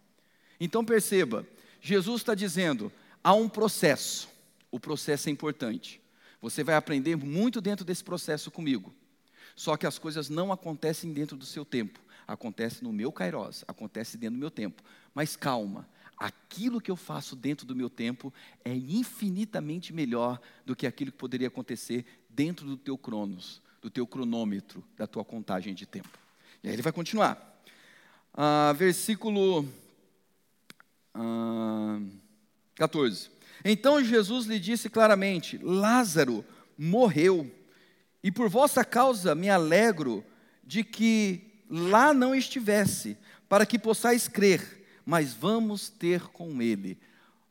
Então 0.58 0.86
perceba, 0.86 1.46
Jesus 1.82 2.22
está 2.22 2.34
dizendo: 2.34 2.90
há 3.22 3.34
um 3.34 3.50
processo, 3.50 4.30
o 4.72 4.80
processo 4.80 5.28
é 5.28 5.32
importante. 5.32 6.02
Você 6.42 6.64
vai 6.64 6.76
aprender 6.76 7.18
muito 7.18 7.60
dentro 7.60 7.84
desse 7.84 8.04
processo 8.04 8.50
comigo. 8.50 8.94
Só 9.58 9.76
que 9.76 9.86
as 9.86 9.98
coisas 9.98 10.30
não 10.30 10.54
acontecem 10.54 11.12
dentro 11.12 11.36
do 11.36 11.46
seu 11.46 11.66
tempo 11.66 12.05
acontece 12.28 12.84
no 12.84 12.92
meu 12.92 13.12
kairos, 13.12 13.64
acontece 13.68 14.18
dentro 14.18 14.36
do 14.36 14.40
meu 14.40 14.52
tempo. 14.52 14.84
Mas 15.14 15.36
calma, 15.36 15.88
aquilo 16.18 16.82
que 16.82 16.92
eu 16.92 16.96
faço 16.96 17.36
dentro 17.36 17.66
do 17.66 17.76
meu 17.76 17.90
tempo 17.90 18.34
é 18.64 18.74
infinitamente 18.74 19.94
melhor 19.94 20.40
do 20.66 20.76
que 20.76 20.88
aquilo 20.88 21.12
que 21.12 21.18
poderia 21.18 21.48
acontecer 21.48 22.06
dentro 22.30 22.66
do 22.66 22.78
teu 22.78 22.98
cronos, 22.98 23.62
do 23.82 23.90
teu 23.90 24.06
cronômetro, 24.08 24.84
da 24.98 25.08
tua 25.08 25.24
contagem 25.24 25.74
de 25.74 25.86
tempo. 25.86 26.18
E 26.64 26.68
aí 26.68 26.74
ele 26.74 26.82
vai 26.82 26.92
continuar. 26.92 27.62
Ah, 28.34 28.74
versículo 28.76 29.68
ah, 31.14 32.00
14. 32.76 33.30
Então 33.64 34.04
Jesus 34.04 34.46
lhe 34.46 34.60
disse 34.60 34.90
claramente: 34.90 35.58
Lázaro 35.58 36.44
morreu, 36.78 37.50
e 38.22 38.32
por 38.32 38.50
vossa 38.50 38.84
causa 38.84 39.34
me 39.34 39.50
alegro 39.50 40.24
de 40.64 40.84
que 40.84 41.45
lá 41.70 42.14
não 42.14 42.36
estivesse, 42.36 43.18
para 43.48 43.66
que 43.66 43.80
possais 43.80 44.28
crer, 44.28 44.86
mas 45.06 45.34
vamos 45.34 45.90
ter 45.90 46.22
com 46.30 46.62
ele. 46.62 46.98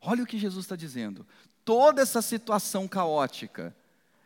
Olha 0.01 0.23
o 0.23 0.27
que 0.27 0.37
Jesus 0.37 0.65
está 0.65 0.75
dizendo. 0.75 1.25
Toda 1.63 2.01
essa 2.01 2.21
situação 2.21 2.87
caótica 2.87 3.75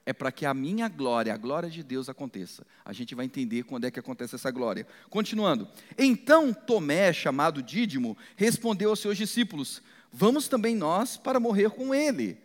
é 0.06 0.12
para 0.12 0.32
que 0.32 0.46
a 0.46 0.54
minha 0.54 0.90
glória, 0.90 1.34
a 1.34 1.38
glória 1.38 1.70
de 1.70 1.84
Deus 1.84 2.10
aconteça. 2.10 2.66
A 2.84 2.92
gente 2.92 3.14
vai 3.14 3.26
entender 3.26 3.64
quando 3.64 3.86
é 3.86 3.92
que 3.92 4.00
acontece 4.00 4.36
essa 4.36 4.50
glória. 4.50 4.88
Continuando. 5.10 5.68
Então 5.98 6.52
Tomé, 6.52 7.14
chamado 7.14 7.62
Dídimo, 7.62 8.18
respondeu 8.36 8.90
aos 8.90 9.00
seus 9.00 9.18
discípulos: 9.18 9.82
Vamos 10.12 10.48
também 10.48 10.76
nós 10.76 11.16
para 11.16 11.40
morrer 11.40 11.70
com 11.70 11.94
ele. 11.94 12.42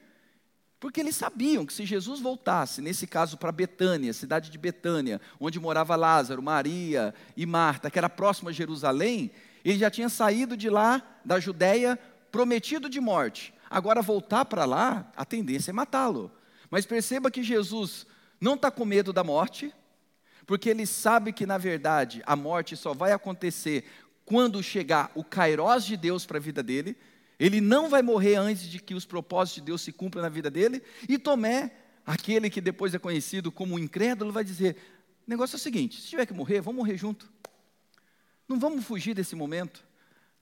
Porque 0.84 1.00
eles 1.00 1.16
sabiam 1.16 1.64
que 1.64 1.72
se 1.72 1.86
Jesus 1.86 2.20
voltasse, 2.20 2.82
nesse 2.82 3.06
caso 3.06 3.38
para 3.38 3.50
Betânia, 3.50 4.12
cidade 4.12 4.50
de 4.50 4.58
Betânia, 4.58 5.18
onde 5.40 5.58
morava 5.58 5.96
Lázaro, 5.96 6.42
Maria 6.42 7.14
e 7.34 7.46
Marta, 7.46 7.90
que 7.90 7.96
era 7.96 8.10
próximo 8.10 8.50
a 8.50 8.52
Jerusalém, 8.52 9.30
ele 9.64 9.78
já 9.78 9.90
tinha 9.90 10.10
saído 10.10 10.58
de 10.58 10.68
lá, 10.68 11.02
da 11.24 11.40
Judéia, 11.40 11.98
prometido 12.30 12.90
de 12.90 13.00
morte. 13.00 13.54
Agora 13.70 14.02
voltar 14.02 14.44
para 14.44 14.66
lá, 14.66 15.10
a 15.16 15.24
tendência 15.24 15.70
é 15.70 15.72
matá-lo. 15.72 16.30
Mas 16.70 16.84
perceba 16.84 17.30
que 17.30 17.42
Jesus 17.42 18.06
não 18.38 18.52
está 18.52 18.70
com 18.70 18.84
medo 18.84 19.10
da 19.10 19.24
morte, 19.24 19.74
porque 20.44 20.68
ele 20.68 20.84
sabe 20.84 21.32
que, 21.32 21.46
na 21.46 21.56
verdade, 21.56 22.22
a 22.26 22.36
morte 22.36 22.76
só 22.76 22.92
vai 22.92 23.12
acontecer 23.12 23.86
quando 24.26 24.62
chegar 24.62 25.10
o 25.14 25.24
kairós 25.24 25.86
de 25.86 25.96
Deus 25.96 26.26
para 26.26 26.36
a 26.36 26.42
vida 26.42 26.62
dele, 26.62 26.94
ele 27.38 27.60
não 27.60 27.88
vai 27.88 28.02
morrer 28.02 28.36
antes 28.36 28.68
de 28.68 28.78
que 28.78 28.94
os 28.94 29.04
propósitos 29.04 29.62
de 29.62 29.66
Deus 29.66 29.82
se 29.82 29.92
cumpram 29.92 30.22
na 30.22 30.28
vida 30.28 30.50
dele. 30.50 30.82
E 31.08 31.18
Tomé, 31.18 31.72
aquele 32.06 32.48
que 32.48 32.60
depois 32.60 32.94
é 32.94 32.98
conhecido 32.98 33.50
como 33.50 33.78
incrédulo, 33.78 34.32
vai 34.32 34.44
dizer: 34.44 34.76
o 35.26 35.30
negócio 35.30 35.56
é 35.56 35.58
o 35.58 35.60
seguinte: 35.60 36.00
se 36.00 36.08
tiver 36.08 36.26
que 36.26 36.32
morrer, 36.34 36.60
vamos 36.60 36.78
morrer 36.78 36.96
junto. 36.96 37.32
Não 38.48 38.58
vamos 38.58 38.84
fugir 38.84 39.14
desse 39.14 39.34
momento. 39.34 39.84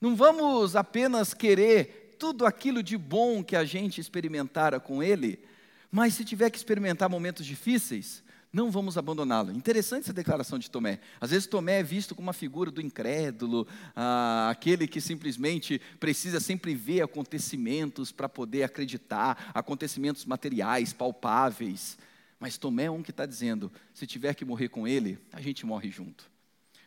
Não 0.00 0.16
vamos 0.16 0.74
apenas 0.74 1.32
querer 1.32 2.16
tudo 2.18 2.44
aquilo 2.44 2.82
de 2.82 2.96
bom 2.96 3.42
que 3.42 3.56
a 3.56 3.64
gente 3.64 4.00
experimentara 4.00 4.78
com 4.80 5.02
ele, 5.02 5.44
mas 5.90 6.14
se 6.14 6.24
tiver 6.24 6.50
que 6.50 6.56
experimentar 6.56 7.08
momentos 7.08 7.46
difíceis, 7.46 8.22
não 8.52 8.70
vamos 8.70 8.98
abandoná-lo. 8.98 9.50
Interessante 9.50 10.04
essa 10.04 10.12
declaração 10.12 10.58
de 10.58 10.70
Tomé. 10.70 11.00
Às 11.18 11.30
vezes 11.30 11.46
Tomé 11.46 11.80
é 11.80 11.82
visto 11.82 12.14
como 12.14 12.26
uma 12.26 12.34
figura 12.34 12.70
do 12.70 12.82
incrédulo, 12.82 13.66
ah, 13.96 14.50
aquele 14.50 14.86
que 14.86 15.00
simplesmente 15.00 15.80
precisa 15.98 16.38
sempre 16.38 16.74
ver 16.74 17.00
acontecimentos 17.00 18.12
para 18.12 18.28
poder 18.28 18.64
acreditar, 18.64 19.50
acontecimentos 19.54 20.26
materiais, 20.26 20.92
palpáveis. 20.92 21.96
Mas 22.38 22.58
Tomé 22.58 22.84
é 22.84 22.90
um 22.90 23.02
que 23.02 23.10
está 23.10 23.24
dizendo: 23.24 23.72
se 23.94 24.06
tiver 24.06 24.34
que 24.34 24.44
morrer 24.44 24.68
com 24.68 24.86
ele, 24.86 25.18
a 25.32 25.40
gente 25.40 25.64
morre 25.64 25.90
junto. 25.90 26.30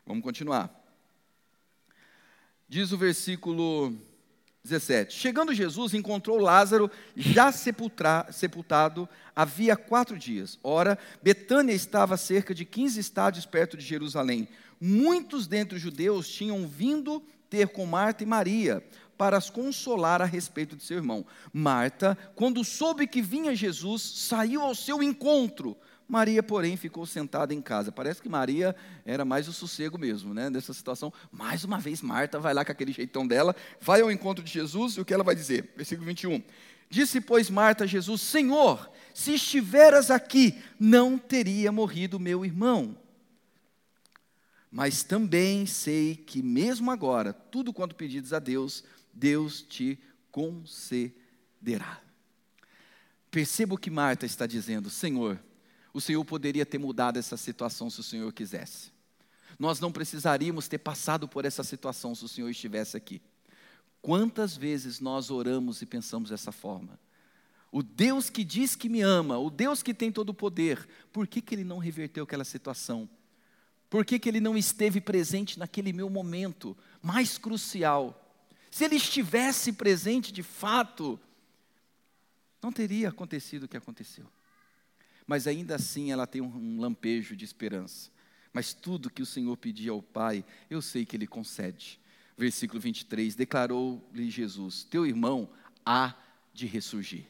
Vamos 0.05 0.23
continuar. 0.23 0.69
Diz 2.69 2.91
o 2.91 2.97
versículo 2.97 3.95
17. 4.65 5.13
Chegando 5.13 5.53
Jesus, 5.53 5.93
encontrou 5.93 6.39
Lázaro 6.39 6.89
já 7.15 7.51
sepultado 7.51 9.07
havia 9.35 9.77
quatro 9.77 10.17
dias. 10.17 10.57
Ora, 10.63 10.97
Betânia 11.21 11.73
estava 11.73 12.17
cerca 12.17 12.53
de 12.53 12.65
15 12.65 12.99
estádios 12.99 13.45
perto 13.45 13.77
de 13.77 13.85
Jerusalém. 13.85 14.47
Muitos 14.81 15.45
dentre 15.45 15.75
os 15.75 15.81
judeus 15.81 16.27
tinham 16.27 16.67
vindo 16.67 17.23
ter 17.49 17.69
com 17.69 17.85
Marta 17.85 18.23
e 18.23 18.25
Maria 18.25 18.83
para 19.15 19.37
as 19.37 19.49
consolar 19.49 20.21
a 20.21 20.25
respeito 20.25 20.75
de 20.75 20.83
seu 20.83 20.97
irmão. 20.97 21.25
Marta, 21.53 22.17
quando 22.35 22.63
soube 22.63 23.07
que 23.07 23.21
vinha 23.21 23.55
Jesus, 23.55 24.01
saiu 24.01 24.61
ao 24.61 24.73
seu 24.73 25.01
encontro 25.01 25.77
Maria, 26.07 26.43
porém, 26.43 26.77
ficou 26.77 27.05
sentada 27.05 27.53
em 27.53 27.61
casa. 27.61 27.91
Parece 27.91 28.21
que 28.21 28.29
Maria 28.29 28.75
era 29.05 29.25
mais 29.25 29.47
o 29.47 29.53
sossego 29.53 29.97
mesmo, 29.97 30.33
né? 30.33 30.49
Nessa 30.49 30.73
situação. 30.73 31.11
Mais 31.31 31.63
uma 31.63 31.79
vez, 31.79 32.01
Marta 32.01 32.39
vai 32.39 32.53
lá 32.53 32.63
com 32.63 32.71
aquele 32.71 32.91
jeitão 32.91 33.25
dela, 33.25 33.55
vai 33.81 34.01
ao 34.01 34.11
encontro 34.11 34.43
de 34.43 34.51
Jesus 34.51 34.93
e 34.93 35.01
o 35.01 35.05
que 35.05 35.13
ela 35.13 35.23
vai 35.23 35.35
dizer? 35.35 35.73
Versículo 35.75 36.05
21. 36.07 36.43
Disse, 36.89 37.19
pois, 37.19 37.49
Marta 37.49 37.85
a 37.85 37.87
Jesus: 37.87 38.21
Senhor, 38.21 38.89
se 39.13 39.33
estiveras 39.33 40.11
aqui, 40.11 40.61
não 40.79 41.17
teria 41.17 41.71
morrido 41.71 42.19
meu 42.19 42.45
irmão. 42.45 42.95
Mas 44.69 45.03
também 45.03 45.65
sei 45.65 46.15
que, 46.15 46.43
mesmo 46.43 46.91
agora, 46.91 47.33
tudo 47.33 47.73
quanto 47.73 47.95
pedides 47.95 48.33
a 48.33 48.39
Deus, 48.39 48.83
Deus 49.13 49.61
te 49.61 49.97
concederá. 50.29 52.01
Perceba 53.31 53.73
o 53.73 53.77
que 53.77 53.89
Marta 53.89 54.25
está 54.25 54.45
dizendo: 54.45 54.89
Senhor, 54.89 55.39
o 55.95 56.01
Senhor 56.01 56.25
poderia 56.25 56.65
ter 56.65 56.77
mudado 56.77 57.17
essa 57.17 57.37
situação 57.37 57.89
se 57.89 58.01
o 58.01 58.03
Senhor 58.03 58.33
quisesse. 58.33 58.91
Nós 59.57 59.79
não 59.79 59.93
precisaríamos 59.93 60.67
ter 60.67 60.77
passado 60.77 61.25
por 61.25 61.45
essa 61.45 61.63
situação 61.63 62.13
se 62.13 62.25
o 62.25 62.27
Senhor 62.27 62.49
estivesse 62.49 62.97
aqui. 62.97 63.21
Quantas 64.01 64.57
vezes 64.57 64.99
nós 64.99 65.31
oramos 65.31 65.81
e 65.81 65.85
pensamos 65.85 66.31
dessa 66.31 66.51
forma? 66.51 66.99
O 67.71 67.81
Deus 67.81 68.29
que 68.29 68.43
diz 68.43 68.75
que 68.75 68.89
me 68.89 68.99
ama, 68.99 69.37
o 69.37 69.49
Deus 69.49 69.81
que 69.81 69.93
tem 69.93 70.11
todo 70.11 70.31
o 70.31 70.33
poder, 70.33 70.85
por 71.13 71.25
que, 71.25 71.41
que 71.41 71.55
Ele 71.55 71.63
não 71.63 71.77
reverteu 71.77 72.25
aquela 72.25 72.43
situação? 72.43 73.09
Por 73.89 74.03
que, 74.03 74.19
que 74.19 74.27
Ele 74.27 74.41
não 74.41 74.57
esteve 74.57 74.99
presente 74.99 75.57
naquele 75.57 75.93
meu 75.93 76.09
momento 76.09 76.75
mais 77.01 77.37
crucial? 77.37 78.37
Se 78.69 78.83
Ele 78.83 78.97
estivesse 78.97 79.71
presente 79.71 80.33
de 80.33 80.43
fato, 80.43 81.17
não 82.61 82.69
teria 82.69 83.07
acontecido 83.07 83.63
o 83.63 83.67
que 83.69 83.77
aconteceu 83.77 84.25
mas 85.27 85.47
ainda 85.47 85.75
assim 85.75 86.11
ela 86.11 86.27
tem 86.27 86.41
um 86.41 86.79
lampejo 86.79 87.35
de 87.35 87.45
esperança. 87.45 88.09
Mas 88.53 88.73
tudo 88.73 89.09
que 89.09 89.21
o 89.21 89.25
Senhor 89.25 89.55
pedia 89.57 89.91
ao 89.91 90.01
Pai, 90.01 90.45
eu 90.69 90.81
sei 90.81 91.05
que 91.05 91.17
Ele 91.17 91.27
concede. 91.27 91.99
Versículo 92.37 92.79
23: 92.79 93.35
Declarou-lhe 93.35 94.29
Jesus: 94.29 94.83
Teu 94.83 95.05
irmão 95.05 95.49
há 95.85 96.15
de 96.53 96.65
ressurgir. 96.65 97.25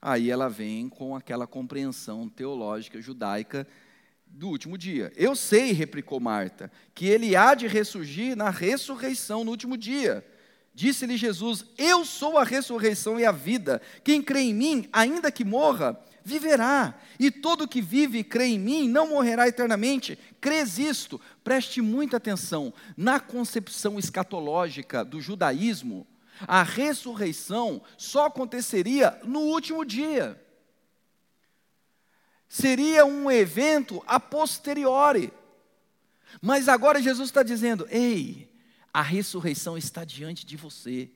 Aí 0.00 0.30
ela 0.30 0.48
vem 0.48 0.88
com 0.88 1.14
aquela 1.14 1.46
compreensão 1.46 2.28
teológica 2.28 3.00
judaica 3.00 3.66
do 4.26 4.48
último 4.48 4.76
dia. 4.76 5.12
Eu 5.14 5.36
sei, 5.36 5.72
replicou 5.72 6.18
Marta, 6.18 6.72
que 6.94 7.06
ele 7.06 7.36
há 7.36 7.54
de 7.54 7.68
ressurgir 7.68 8.36
na 8.36 8.50
ressurreição 8.50 9.44
no 9.44 9.50
último 9.50 9.76
dia. 9.76 10.26
Disse-lhe 10.74 11.16
Jesus: 11.16 11.64
Eu 11.76 12.04
sou 12.04 12.38
a 12.38 12.44
ressurreição 12.44 13.20
e 13.20 13.24
a 13.24 13.32
vida. 13.32 13.80
Quem 14.02 14.22
crê 14.22 14.40
em 14.40 14.54
mim, 14.54 14.88
ainda 14.92 15.30
que 15.30 15.44
morra, 15.44 16.00
viverá. 16.24 16.94
E 17.18 17.30
todo 17.30 17.68
que 17.68 17.80
vive 17.80 18.18
e 18.18 18.24
crê 18.24 18.46
em 18.46 18.58
mim 18.58 18.88
não 18.88 19.08
morrerá 19.08 19.48
eternamente. 19.48 20.18
Crês 20.40 20.78
isto? 20.78 21.20
Preste 21.42 21.80
muita 21.80 22.16
atenção. 22.16 22.72
Na 22.96 23.20
concepção 23.20 23.98
escatológica 23.98 25.04
do 25.04 25.20
judaísmo, 25.20 26.06
a 26.46 26.62
ressurreição 26.62 27.82
só 27.96 28.26
aconteceria 28.26 29.18
no 29.24 29.40
último 29.40 29.84
dia 29.84 30.38
seria 32.52 33.06
um 33.06 33.30
evento 33.30 34.04
a 34.06 34.20
posteriori. 34.20 35.32
Mas 36.38 36.68
agora 36.68 37.00
Jesus 37.00 37.30
está 37.30 37.42
dizendo: 37.42 37.88
ei, 37.90 38.52
a 38.92 39.00
ressurreição 39.00 39.78
está 39.78 40.04
diante 40.04 40.44
de 40.44 40.54
você. 40.54 41.10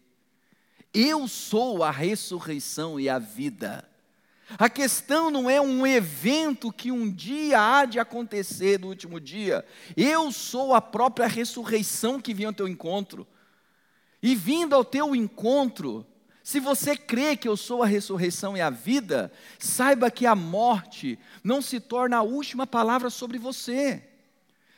Eu 0.95 1.29
sou 1.29 1.85
a 1.85 1.91
ressurreição 1.91 2.99
e 2.99 3.07
a 3.07 3.19
vida. 3.19 3.87
A 4.59 4.71
questão 4.71 5.31
não 5.31 5.51
é 5.51 5.61
um 5.61 5.85
evento 5.87 6.73
que 6.73 6.93
um 6.93 7.11
dia 7.11 7.61
há 7.61 7.85
de 7.85 7.99
acontecer 7.99 8.79
no 8.79 8.87
último 8.87 9.21
dia. 9.21 9.65
Eu 9.97 10.31
sou 10.31 10.73
a 10.73 10.81
própria 10.81 11.27
ressurreição 11.27 12.21
que 12.21 12.33
vem 12.33 12.47
ao 12.47 12.53
teu 12.53 12.69
encontro. 12.69 13.27
E 14.23 14.37
vindo 14.37 14.75
ao 14.75 14.85
teu 14.85 15.17
encontro, 15.17 16.07
se 16.45 16.61
você 16.61 16.97
crê 16.97 17.37
que 17.37 17.49
eu 17.49 17.57
sou 17.57 17.83
a 17.83 17.87
ressurreição 17.87 18.57
e 18.57 18.61
a 18.61 18.71
vida, 18.71 19.33
saiba 19.59 20.13
que 20.13 20.25
a 20.25 20.37
morte 20.37 21.19
não 21.43 21.61
se 21.61 21.81
torna 21.81 22.19
a 22.19 22.23
última 22.23 22.69
palavra 22.69 23.11
sobre 23.11 23.39
você. 23.39 24.05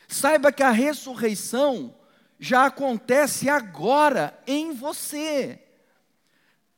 Saiba 0.09 0.51
que 0.51 0.63
a 0.63 0.71
ressurreição 0.71 1.95
já 2.41 2.65
acontece 2.65 3.51
agora 3.51 4.39
em 4.47 4.73
você. 4.73 5.61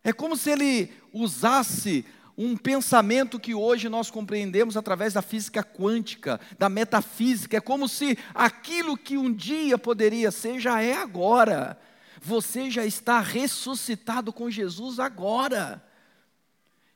É 0.03 0.13
como 0.13 0.37
se 0.37 0.51
ele 0.51 0.93
usasse 1.13 2.05
um 2.43 2.57
pensamento 2.57 3.39
que 3.39 3.55
hoje 3.55 3.91
nós 3.91 4.11
compreendemos 4.11 4.75
através 4.75 5.13
da 5.13 5.21
física 5.21 5.63
quântica, 5.63 6.41
da 6.59 6.71
metafísica. 6.71 7.59
É 7.59 7.61
como 7.61 7.87
se 7.87 8.17
aquilo 8.35 8.97
que 8.97 9.19
um 9.19 9.31
dia 9.31 9.77
poderia 9.77 10.31
ser 10.31 10.59
já 10.59 10.81
é 10.81 10.97
agora. 10.97 11.79
Você 12.23 12.71
já 12.71 12.87
está 12.87 13.21
ressuscitado 13.21 14.33
com 14.33 14.51
Jesus 14.51 14.99
agora. 14.99 15.85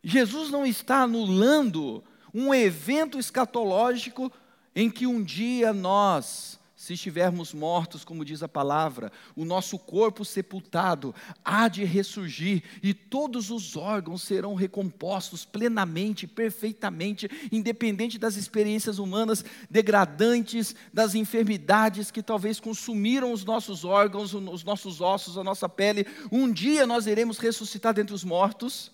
Jesus 0.02 0.50
não 0.50 0.64
está 0.64 1.02
anulando 1.02 2.02
um 2.32 2.54
evento 2.54 3.18
escatológico 3.18 4.32
em 4.74 4.88
que 4.88 5.06
um 5.06 5.22
dia 5.22 5.74
nós 5.74 6.58
se 6.84 6.92
estivermos 6.92 7.54
mortos, 7.54 8.04
como 8.04 8.26
diz 8.26 8.42
a 8.42 8.48
palavra, 8.48 9.10
o 9.34 9.42
nosso 9.42 9.78
corpo 9.78 10.22
sepultado 10.22 11.14
há 11.42 11.66
de 11.66 11.82
ressurgir 11.82 12.62
e 12.82 12.92
todos 12.92 13.50
os 13.50 13.74
órgãos 13.74 14.22
serão 14.22 14.54
recompostos 14.54 15.46
plenamente, 15.46 16.26
perfeitamente, 16.26 17.30
independente 17.50 18.18
das 18.18 18.36
experiências 18.36 18.98
humanas 18.98 19.42
degradantes, 19.70 20.76
das 20.92 21.14
enfermidades 21.14 22.10
que 22.10 22.22
talvez 22.22 22.60
consumiram 22.60 23.32
os 23.32 23.46
nossos 23.46 23.82
órgãos, 23.82 24.34
os 24.34 24.62
nossos 24.62 25.00
ossos, 25.00 25.38
a 25.38 25.42
nossa 25.42 25.66
pele. 25.66 26.06
Um 26.30 26.52
dia 26.52 26.86
nós 26.86 27.06
iremos 27.06 27.38
ressuscitar 27.38 27.94
dentre 27.94 28.14
os 28.14 28.24
mortos 28.24 28.92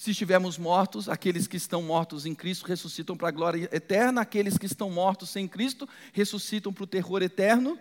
se 0.00 0.12
estivermos 0.12 0.56
mortos, 0.56 1.10
aqueles 1.10 1.46
que 1.46 1.58
estão 1.58 1.82
mortos 1.82 2.24
em 2.24 2.34
Cristo 2.34 2.64
ressuscitam 2.64 3.14
para 3.14 3.28
a 3.28 3.30
glória 3.30 3.68
eterna, 3.70 4.22
aqueles 4.22 4.56
que 4.56 4.64
estão 4.64 4.88
mortos 4.88 5.28
sem 5.28 5.46
Cristo 5.46 5.86
ressuscitam 6.14 6.72
para 6.72 6.84
o 6.84 6.86
terror 6.86 7.20
eterno. 7.20 7.78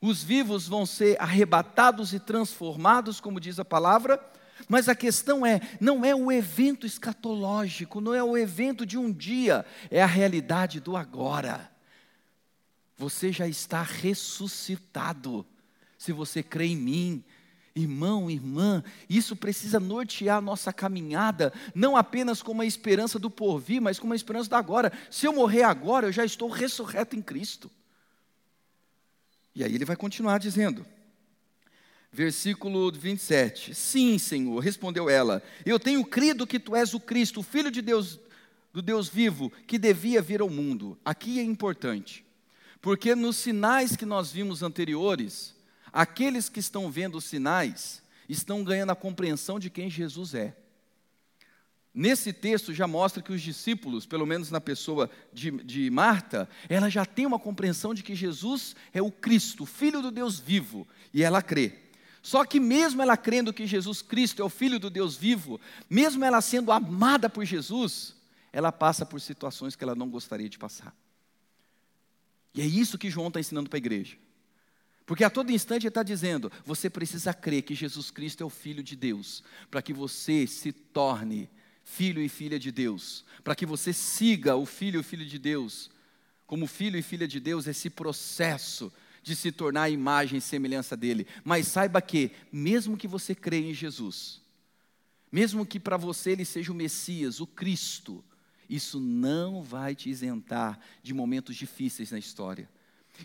Os 0.00 0.22
vivos 0.22 0.68
vão 0.68 0.86
ser 0.86 1.20
arrebatados 1.20 2.14
e 2.14 2.20
transformados, 2.20 3.18
como 3.18 3.40
diz 3.40 3.58
a 3.58 3.64
palavra. 3.64 4.24
Mas 4.68 4.88
a 4.88 4.94
questão 4.94 5.44
é, 5.44 5.60
não 5.80 6.04
é 6.04 6.14
o 6.14 6.30
evento 6.30 6.86
escatológico, 6.86 8.00
não 8.00 8.14
é 8.14 8.22
o 8.22 8.38
evento 8.38 8.86
de 8.86 8.96
um 8.96 9.10
dia, 9.12 9.66
é 9.90 10.00
a 10.00 10.06
realidade 10.06 10.78
do 10.78 10.96
agora. 10.96 11.72
Você 12.96 13.32
já 13.32 13.48
está 13.48 13.82
ressuscitado. 13.82 15.44
Se 15.98 16.12
você 16.12 16.40
crê 16.40 16.66
em 16.66 16.76
mim, 16.76 17.24
Irmão, 17.74 18.30
irmã, 18.30 18.84
isso 19.08 19.34
precisa 19.34 19.80
nortear 19.80 20.36
a 20.36 20.42
nossa 20.42 20.72
caminhada, 20.72 21.52
não 21.74 21.96
apenas 21.96 22.42
com 22.42 22.52
uma 22.52 22.66
esperança 22.66 23.18
do 23.18 23.30
porvir, 23.30 23.80
mas 23.80 23.98
com 23.98 24.04
uma 24.04 24.16
esperança 24.16 24.50
do 24.50 24.56
agora. 24.56 24.92
Se 25.10 25.26
eu 25.26 25.32
morrer 25.32 25.62
agora, 25.62 26.06
eu 26.06 26.12
já 26.12 26.24
estou 26.24 26.50
ressurreto 26.50 27.16
em 27.16 27.22
Cristo. 27.22 27.70
E 29.54 29.64
aí 29.64 29.74
ele 29.74 29.86
vai 29.86 29.96
continuar 29.96 30.38
dizendo, 30.38 30.84
versículo 32.12 32.92
27. 32.92 33.74
Sim, 33.74 34.18
Senhor, 34.18 34.58
respondeu 34.60 35.08
ela, 35.08 35.42
eu 35.64 35.80
tenho 35.80 36.04
crido 36.04 36.46
que 36.46 36.58
tu 36.58 36.76
és 36.76 36.92
o 36.92 37.00
Cristo, 37.00 37.40
o 37.40 37.42
Filho 37.42 37.70
de 37.70 37.80
Deus, 37.80 38.20
do 38.72 38.82
Deus 38.82 39.08
vivo, 39.08 39.50
que 39.66 39.78
devia 39.78 40.20
vir 40.20 40.42
ao 40.42 40.50
mundo. 40.50 40.98
Aqui 41.02 41.38
é 41.38 41.42
importante, 41.42 42.24
porque 42.82 43.14
nos 43.14 43.36
sinais 43.36 43.96
que 43.96 44.04
nós 44.04 44.30
vimos 44.30 44.62
anteriores, 44.62 45.54
Aqueles 45.92 46.48
que 46.48 46.60
estão 46.60 46.90
vendo 46.90 47.18
os 47.18 47.24
sinais 47.24 48.02
estão 48.28 48.64
ganhando 48.64 48.90
a 48.90 48.96
compreensão 48.96 49.58
de 49.58 49.68
quem 49.68 49.90
Jesus 49.90 50.34
é. 50.34 50.56
Nesse 51.94 52.32
texto 52.32 52.72
já 52.72 52.86
mostra 52.86 53.22
que 53.22 53.32
os 53.32 53.42
discípulos, 53.42 54.06
pelo 54.06 54.24
menos 54.24 54.50
na 54.50 54.60
pessoa 54.60 55.10
de, 55.30 55.50
de, 55.50 55.90
Marta, 55.90 56.48
ela 56.66 56.88
já 56.88 57.04
tem 57.04 57.26
uma 57.26 57.38
compreensão 57.38 57.92
de 57.92 58.02
que 58.02 58.14
Jesus 58.14 58.74
é 58.94 59.02
o 59.02 59.12
Cristo, 59.12 59.64
o 59.64 59.66
Filho 59.66 60.00
do 60.00 60.10
Deus 60.10 60.40
vivo, 60.40 60.88
e 61.12 61.22
ela 61.22 61.42
crê. 61.42 61.80
Só 62.22 62.46
que 62.46 62.58
mesmo 62.58 63.02
ela 63.02 63.16
crendo 63.16 63.52
que 63.52 63.66
Jesus 63.66 64.00
Cristo 64.00 64.40
é 64.40 64.44
o 64.44 64.48
Filho 64.48 64.78
do 64.78 64.88
Deus 64.88 65.16
vivo, 65.16 65.60
mesmo 65.90 66.24
ela 66.24 66.40
sendo 66.40 66.72
amada 66.72 67.28
por 67.28 67.44
Jesus, 67.44 68.16
ela 68.52 68.72
passa 68.72 69.04
por 69.04 69.20
situações 69.20 69.76
que 69.76 69.84
ela 69.84 69.94
não 69.94 70.08
gostaria 70.08 70.48
de 70.48 70.58
passar. 70.58 70.96
E 72.54 72.62
é 72.62 72.64
isso 72.64 72.96
que 72.96 73.10
João 73.10 73.28
está 73.28 73.40
ensinando 73.40 73.68
para 73.68 73.76
a 73.76 73.78
igreja. 73.78 74.16
Porque 75.06 75.24
a 75.24 75.30
todo 75.30 75.50
instante 75.50 75.82
ele 75.82 75.88
está 75.88 76.02
dizendo: 76.02 76.50
você 76.64 76.88
precisa 76.88 77.34
crer 77.34 77.62
que 77.62 77.74
Jesus 77.74 78.10
Cristo 78.10 78.42
é 78.42 78.46
o 78.46 78.50
Filho 78.50 78.82
de 78.82 78.96
Deus, 78.96 79.42
para 79.70 79.82
que 79.82 79.92
você 79.92 80.46
se 80.46 80.72
torne 80.72 81.50
filho 81.84 82.22
e 82.22 82.28
filha 82.28 82.58
de 82.58 82.70
Deus, 82.70 83.24
para 83.42 83.54
que 83.54 83.66
você 83.66 83.92
siga 83.92 84.54
o 84.56 84.64
Filho 84.64 85.00
e 85.00 85.02
filho 85.02 85.26
de 85.26 85.38
Deus, 85.38 85.90
como 86.46 86.66
filho 86.66 86.98
e 86.98 87.02
filha 87.02 87.26
de 87.26 87.40
Deus, 87.40 87.66
esse 87.66 87.90
processo 87.90 88.92
de 89.22 89.34
se 89.36 89.52
tornar 89.52 89.82
a 89.82 89.90
imagem 89.90 90.38
e 90.38 90.40
semelhança 90.40 90.96
dele. 90.96 91.26
Mas 91.44 91.68
saiba 91.68 92.00
que, 92.00 92.32
mesmo 92.52 92.96
que 92.96 93.08
você 93.08 93.34
creia 93.34 93.70
em 93.70 93.74
Jesus, 93.74 94.40
mesmo 95.30 95.66
que 95.66 95.80
para 95.80 95.96
você 95.96 96.32
ele 96.32 96.44
seja 96.44 96.72
o 96.72 96.74
Messias, 96.74 97.40
o 97.40 97.46
Cristo, 97.46 98.24
isso 98.68 99.00
não 99.00 99.62
vai 99.62 99.94
te 99.94 100.08
isentar 100.08 100.78
de 101.02 101.12
momentos 101.12 101.56
difíceis 101.56 102.10
na 102.10 102.18
história 102.18 102.68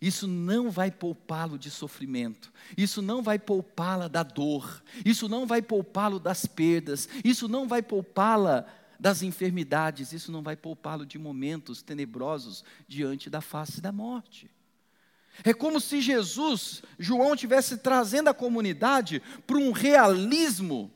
isso 0.02 0.28
não 0.28 0.70
vai 0.70 0.92
poupá-lo 0.92 1.58
de 1.58 1.72
sofrimento, 1.72 2.52
isso 2.78 3.02
não 3.02 3.22
vai 3.22 3.40
poupá-la 3.40 4.08
da 4.08 4.24
dor, 4.24 4.84
isso 5.06 5.28
não 5.28 5.46
vai 5.46 5.62
poupá-lo 5.62 6.20
das 6.20 6.46
perdas, 6.46 7.08
isso 7.24 7.48
não 7.48 7.68
vai 7.68 7.82
poupá-la 7.82 8.66
das 9.00 9.22
enfermidades, 9.22 10.12
isso 10.12 10.32
não 10.32 10.42
vai 10.42 10.56
poupá-lo 10.56 11.06
de 11.06 11.18
momentos 11.18 11.82
tenebrosos 11.82 12.64
diante 12.88 13.30
da 13.30 13.42
face 13.42 13.80
da 13.80 13.92
morte. 13.92 14.50
É 15.44 15.54
como 15.54 15.80
se 15.80 16.02
Jesus, 16.02 16.82
João, 16.98 17.36
tivesse 17.36 17.78
trazendo 17.78 18.30
a 18.30 18.34
comunidade 18.34 19.22
para 19.46 19.58
um 19.58 19.72
realismo 19.72 20.92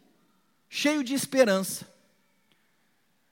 cheio 0.68 1.04
de 1.04 1.14
esperança. 1.14 1.91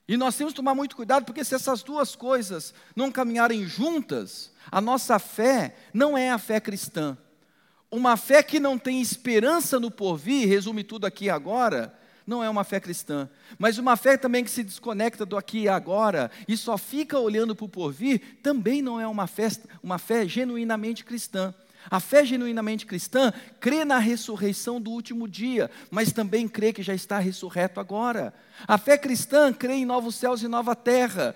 E 0.10 0.18
nós 0.18 0.36
temos 0.36 0.54
que 0.54 0.58
tomar 0.58 0.74
muito 0.74 0.96
cuidado, 0.96 1.24
porque 1.24 1.44
se 1.44 1.54
essas 1.54 1.84
duas 1.84 2.16
coisas 2.16 2.74
não 2.96 3.12
caminharem 3.12 3.68
juntas, 3.68 4.52
a 4.72 4.82
nossa 4.82 5.20
fé 5.20 5.76
não 5.94 6.18
é 6.18 6.32
a 6.32 6.40
fé 6.40 6.60
cristã. 6.60 7.16
Uma 7.92 8.18
fé 8.18 8.42
que 8.42 8.60
não 8.60 8.76
tem 8.76 9.00
esperança 9.00 9.80
no 9.80 9.92
porvir, 9.92 10.50
resume 10.50 10.84
tudo 10.84 11.06
aqui 11.06 11.30
agora, 11.30 11.94
não 12.26 12.44
é 12.44 12.50
uma 12.50 12.64
fé 12.64 12.80
cristã. 12.80 13.30
Mas 13.60 13.78
uma 13.78 13.96
fé 13.96 14.18
também 14.18 14.44
que 14.44 14.50
se 14.50 14.64
desconecta 14.64 15.28
do 15.28 15.38
aqui 15.38 15.60
e 15.60 15.70
agora 15.70 16.32
e 16.48 16.58
só 16.58 16.76
fica 16.76 17.20
olhando 17.20 17.56
para 17.56 17.66
o 17.66 17.70
porvir, 17.70 18.40
também 18.42 18.82
não 18.82 19.00
é 19.00 19.08
uma 19.08 19.28
fé, 19.28 19.50
uma 19.84 20.00
fé 20.00 20.28
genuinamente 20.28 21.06
cristã. 21.06 21.54
A 21.90 22.00
fé 22.00 22.26
genuinamente 22.26 22.86
cristã 22.86 23.32
crê 23.60 23.86
na 23.86 24.00
ressurreição 24.00 24.82
do 24.82 24.92
último 24.92 25.28
dia, 25.28 25.70
mas 25.92 26.12
também 26.12 26.48
crê 26.48 26.74
que 26.74 26.84
já 26.84 26.94
está 26.94 27.20
ressurreto 27.20 27.80
agora. 27.80 28.34
A 28.68 28.78
fé 28.78 28.98
cristã 28.98 29.54
crê 29.54 29.74
em 29.74 29.86
novos 29.86 30.16
céus 30.16 30.42
e 30.42 30.48
nova 30.48 30.76
terra. 30.76 31.36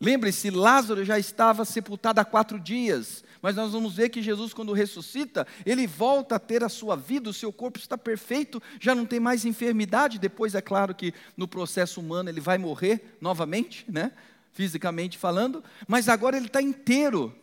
Lembre-se, 0.00 0.50
Lázaro 0.50 1.04
já 1.04 1.18
estava 1.18 1.64
sepultado 1.64 2.20
há 2.20 2.24
quatro 2.24 2.58
dias, 2.58 3.24
mas 3.40 3.56
nós 3.56 3.72
vamos 3.72 3.94
ver 3.94 4.08
que 4.08 4.22
Jesus, 4.22 4.52
quando 4.52 4.72
ressuscita, 4.72 5.46
ele 5.64 5.86
volta 5.86 6.36
a 6.36 6.38
ter 6.38 6.62
a 6.64 6.68
sua 6.68 6.96
vida, 6.96 7.30
o 7.30 7.34
seu 7.34 7.52
corpo 7.52 7.78
está 7.78 7.96
perfeito, 7.96 8.62
já 8.80 8.94
não 8.94 9.06
tem 9.06 9.20
mais 9.20 9.44
enfermidade. 9.44 10.18
Depois, 10.18 10.54
é 10.54 10.60
claro 10.60 10.94
que 10.94 11.14
no 11.36 11.46
processo 11.46 12.00
humano 12.00 12.28
ele 12.28 12.40
vai 12.40 12.58
morrer 12.58 13.16
novamente, 13.20 13.84
né? 13.88 14.12
fisicamente 14.52 15.16
falando, 15.16 15.64
mas 15.88 16.08
agora 16.08 16.36
ele 16.36 16.46
está 16.46 16.60
inteiro. 16.60 17.34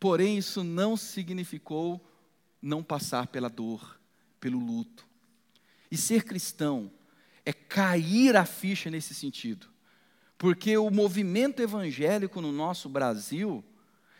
Porém, 0.00 0.38
isso 0.38 0.62
não 0.62 0.96
significou 0.96 2.04
não 2.60 2.82
passar 2.82 3.26
pela 3.26 3.48
dor, 3.48 4.00
pelo 4.40 4.58
luto. 4.58 5.06
E 5.90 5.96
ser 5.96 6.24
cristão 6.24 6.90
é 7.44 7.52
cair 7.52 8.36
a 8.36 8.44
ficha 8.44 8.90
nesse 8.90 9.14
sentido 9.14 9.68
porque 10.38 10.78
o 10.78 10.88
movimento 10.88 11.60
evangélico 11.60 12.40
no 12.40 12.52
nosso 12.52 12.88
Brasil 12.88 13.62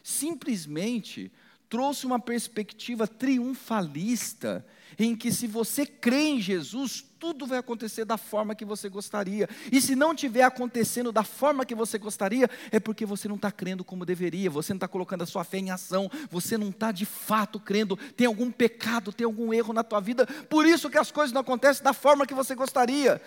simplesmente 0.02 1.30
trouxe 1.68 2.04
uma 2.06 2.18
perspectiva 2.18 3.06
triunfalista, 3.06 4.66
em 4.98 5.14
que 5.14 5.30
se 5.30 5.46
você 5.46 5.86
crê 5.86 6.30
em 6.30 6.40
Jesus, 6.40 7.04
tudo 7.18 7.46
vai 7.46 7.58
acontecer 7.58 8.04
da 8.04 8.16
forma 8.16 8.54
que 8.54 8.64
você 8.64 8.88
gostaria. 8.88 9.48
E 9.72 9.80
se 9.80 9.96
não 9.96 10.12
estiver 10.12 10.42
acontecendo 10.42 11.10
da 11.10 11.24
forma 11.24 11.66
que 11.66 11.74
você 11.74 11.98
gostaria, 11.98 12.48
é 12.70 12.78
porque 12.78 13.04
você 13.04 13.26
não 13.28 13.36
está 13.36 13.50
crendo 13.50 13.84
como 13.84 14.06
deveria, 14.06 14.48
você 14.48 14.72
não 14.72 14.76
está 14.78 14.88
colocando 14.88 15.22
a 15.22 15.26
sua 15.26 15.44
fé 15.44 15.58
em 15.58 15.70
ação, 15.70 16.10
você 16.30 16.56
não 16.56 16.68
está 16.68 16.92
de 16.92 17.04
fato 17.04 17.58
crendo, 17.58 17.96
tem 18.16 18.26
algum 18.26 18.50
pecado, 18.50 19.12
tem 19.12 19.24
algum 19.24 19.52
erro 19.52 19.72
na 19.72 19.82
tua 19.82 20.00
vida, 20.00 20.26
por 20.48 20.64
isso 20.64 20.88
que 20.88 20.98
as 20.98 21.10
coisas 21.10 21.32
não 21.32 21.40
acontecem 21.40 21.82
da 21.82 21.92
forma 21.92 22.26
que 22.26 22.34
você 22.34 22.54
gostaria. 22.54 23.20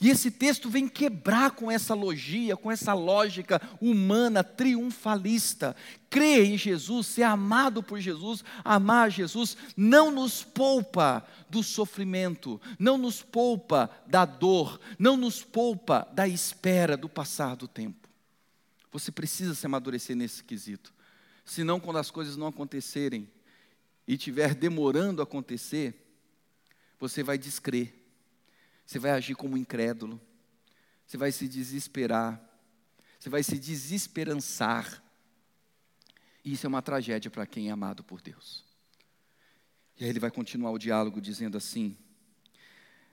E 0.00 0.08
esse 0.08 0.30
texto 0.30 0.70
vem 0.70 0.86
quebrar 0.86 1.50
com 1.50 1.68
essa 1.68 1.92
logia, 1.92 2.56
com 2.56 2.70
essa 2.70 2.94
lógica 2.94 3.60
humana 3.80 4.44
triunfalista. 4.44 5.74
Crer 6.08 6.44
em 6.44 6.56
Jesus, 6.56 7.08
ser 7.08 7.24
amado 7.24 7.82
por 7.82 7.98
Jesus, 7.98 8.44
amar 8.64 9.10
Jesus, 9.10 9.56
não 9.76 10.12
nos 10.12 10.44
poupa 10.44 11.26
do 11.50 11.64
sofrimento, 11.64 12.60
não 12.78 12.96
nos 12.96 13.22
poupa 13.22 13.90
da 14.06 14.24
dor, 14.24 14.80
não 14.98 15.16
nos 15.16 15.42
poupa 15.42 16.08
da 16.12 16.28
espera 16.28 16.96
do 16.96 17.08
passar 17.08 17.56
do 17.56 17.66
tempo. 17.66 18.08
Você 18.92 19.10
precisa 19.10 19.54
se 19.54 19.66
amadurecer 19.66 20.14
nesse 20.14 20.44
quesito. 20.44 20.94
Senão, 21.44 21.80
quando 21.80 21.98
as 21.98 22.10
coisas 22.10 22.36
não 22.36 22.46
acontecerem 22.46 23.28
e 24.06 24.14
estiver 24.14 24.54
demorando 24.54 25.20
a 25.20 25.24
acontecer, 25.24 26.06
você 27.00 27.22
vai 27.22 27.36
descrer 27.36 27.97
você 28.88 28.98
vai 28.98 29.10
agir 29.10 29.34
como 29.34 29.58
incrédulo, 29.58 30.18
você 31.06 31.18
vai 31.18 31.30
se 31.30 31.46
desesperar, 31.46 32.42
você 33.18 33.28
vai 33.28 33.42
se 33.42 33.58
desesperançar. 33.58 35.04
E 36.42 36.54
isso 36.54 36.64
é 36.64 36.68
uma 36.68 36.80
tragédia 36.80 37.30
para 37.30 37.46
quem 37.46 37.68
é 37.68 37.70
amado 37.70 38.02
por 38.02 38.22
Deus. 38.22 38.64
E 40.00 40.04
aí 40.04 40.08
ele 40.08 40.18
vai 40.18 40.30
continuar 40.30 40.70
o 40.70 40.78
diálogo 40.78 41.20
dizendo 41.20 41.58
assim: 41.58 41.98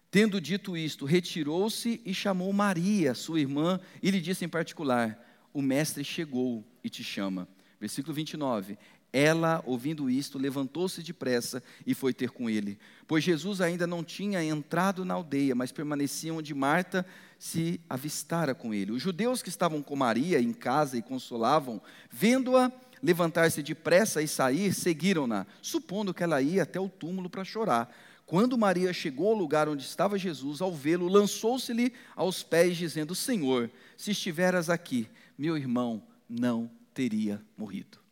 Tendo 0.10 0.40
dito 0.40 0.78
isto, 0.78 1.04
retirou-se 1.04 2.02
e 2.06 2.14
chamou 2.14 2.54
Maria, 2.54 3.14
sua 3.14 3.42
irmã, 3.42 3.78
e 4.02 4.10
lhe 4.10 4.22
disse 4.22 4.46
em 4.46 4.50
particular: 4.50 5.20
O 5.52 5.62
mestre 5.62 6.06
chegou 6.06 6.66
e 6.86 6.90
te 6.90 7.04
chama. 7.04 7.50
Versículo 7.82 8.14
29. 8.14 8.80
Ela, 9.18 9.64
ouvindo 9.66 10.10
isto, 10.10 10.38
levantou-se 10.38 11.02
depressa 11.02 11.64
e 11.88 11.94
foi 11.94 12.14
ter 12.14 12.32
com 12.32 12.50
ele, 12.50 12.78
pois 13.08 13.24
Jesus 13.24 13.62
ainda 13.62 13.88
não 13.88 14.04
tinha 14.04 14.44
entrado 14.44 15.06
na 15.06 15.14
aldeia, 15.14 15.56
mas 15.56 15.72
permanecia 15.72 16.34
onde 16.34 16.54
Marta 16.54 17.06
se 17.40 17.80
avistara 17.90 18.54
com 18.54 18.74
ele. 18.74 18.92
Os 18.92 19.02
judeus 19.02 19.42
que 19.42 19.48
estavam 19.48 19.82
com 19.82 19.96
Maria 19.96 20.42
em 20.42 20.52
casa 20.52 20.98
e 20.98 21.02
consolavam, 21.02 21.82
vendo-a 22.12 22.70
levantar-se 23.02 23.64
depressa 23.64 24.22
e 24.22 24.28
sair, 24.28 24.74
seguiram-na, 24.74 25.48
supondo 25.62 26.14
que 26.14 26.22
ela 26.22 26.42
ia 26.42 26.64
até 26.64 26.78
o 26.78 26.90
túmulo 26.90 27.30
para 27.30 27.46
chorar. 27.46 27.96
Quando 28.26 28.58
Maria 28.58 28.92
chegou 28.92 29.30
ao 29.30 29.38
lugar 29.38 29.70
onde 29.70 29.86
estava 29.86 30.20
Jesus, 30.20 30.60
ao 30.60 30.74
vê-lo, 30.76 31.08
lançou-se-lhe 31.08 31.94
aos 32.18 32.44
pés, 32.44 32.76
dizendo: 32.76 33.16
Senhor, 33.16 33.72
se 33.96 34.12
estiveras 34.12 34.70
aqui, 34.70 35.08
meu 35.38 35.56
irmão 35.56 36.04
não 36.28 36.70
teria 36.94 37.42
morrido. 37.58 38.04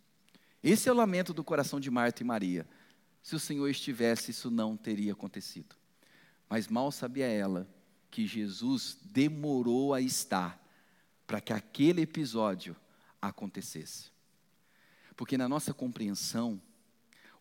Esse 0.64 0.88
é 0.88 0.92
o 0.94 0.96
lamento 0.96 1.34
do 1.34 1.44
coração 1.44 1.78
de 1.78 1.92
Marta 1.92 2.24
e 2.24 2.26
Maria. 2.26 2.66
Se 3.22 3.36
o 3.36 3.40
Senhor 3.40 3.68
estivesse, 3.68 4.32
isso 4.32 4.50
não 4.50 4.78
teria 4.78 5.12
acontecido. 5.12 5.76
Mas 6.50 6.70
mal 6.70 6.90
sabia 6.90 7.28
ela 7.28 7.68
que 8.10 8.26
Jesus 8.26 8.98
demorou 9.04 9.94
a 9.94 10.00
estar 10.00 10.64
para 11.28 11.42
que 11.42 11.52
aquele 11.52 12.02
episódio 12.02 12.78
acontecesse. 13.22 14.12
Porque 15.18 15.38
na 15.38 15.50
nossa 15.50 15.74
compreensão, 15.74 16.62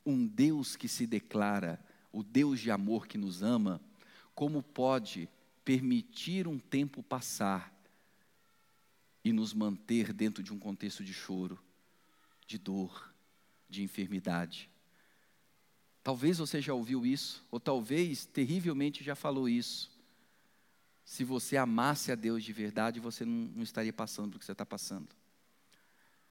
um 0.04 0.26
Deus 0.26 0.74
que 0.74 0.88
se 0.88 1.06
declara 1.06 1.78
o 2.10 2.24
Deus 2.24 2.58
de 2.58 2.70
amor 2.70 3.06
que 3.06 3.16
nos 3.16 3.40
ama, 3.40 3.80
como 4.34 4.62
pode 4.62 5.28
permitir 5.64 6.48
um 6.48 6.58
tempo 6.58 7.02
passar 7.02 7.72
e 9.24 9.32
nos 9.32 9.54
manter 9.54 10.12
dentro 10.12 10.42
de 10.42 10.52
um 10.52 10.58
contexto 10.58 11.04
de 11.04 11.14
choro, 11.14 11.58
de 12.46 12.58
dor, 12.58 13.11
de 13.72 13.82
enfermidade. 13.82 14.70
Talvez 16.02 16.38
você 16.38 16.60
já 16.60 16.74
ouviu 16.74 17.06
isso, 17.06 17.44
ou 17.50 17.58
talvez 17.58 18.26
terrivelmente 18.26 19.02
já 19.02 19.14
falou 19.14 19.48
isso. 19.48 19.90
Se 21.04 21.24
você 21.24 21.56
amasse 21.56 22.12
a 22.12 22.14
Deus 22.14 22.44
de 22.44 22.52
verdade, 22.52 23.00
você 23.00 23.24
não, 23.24 23.50
não 23.56 23.62
estaria 23.62 23.92
passando 23.92 24.30
pelo 24.30 24.40
que 24.40 24.44
você 24.44 24.52
está 24.52 24.66
passando. 24.66 25.08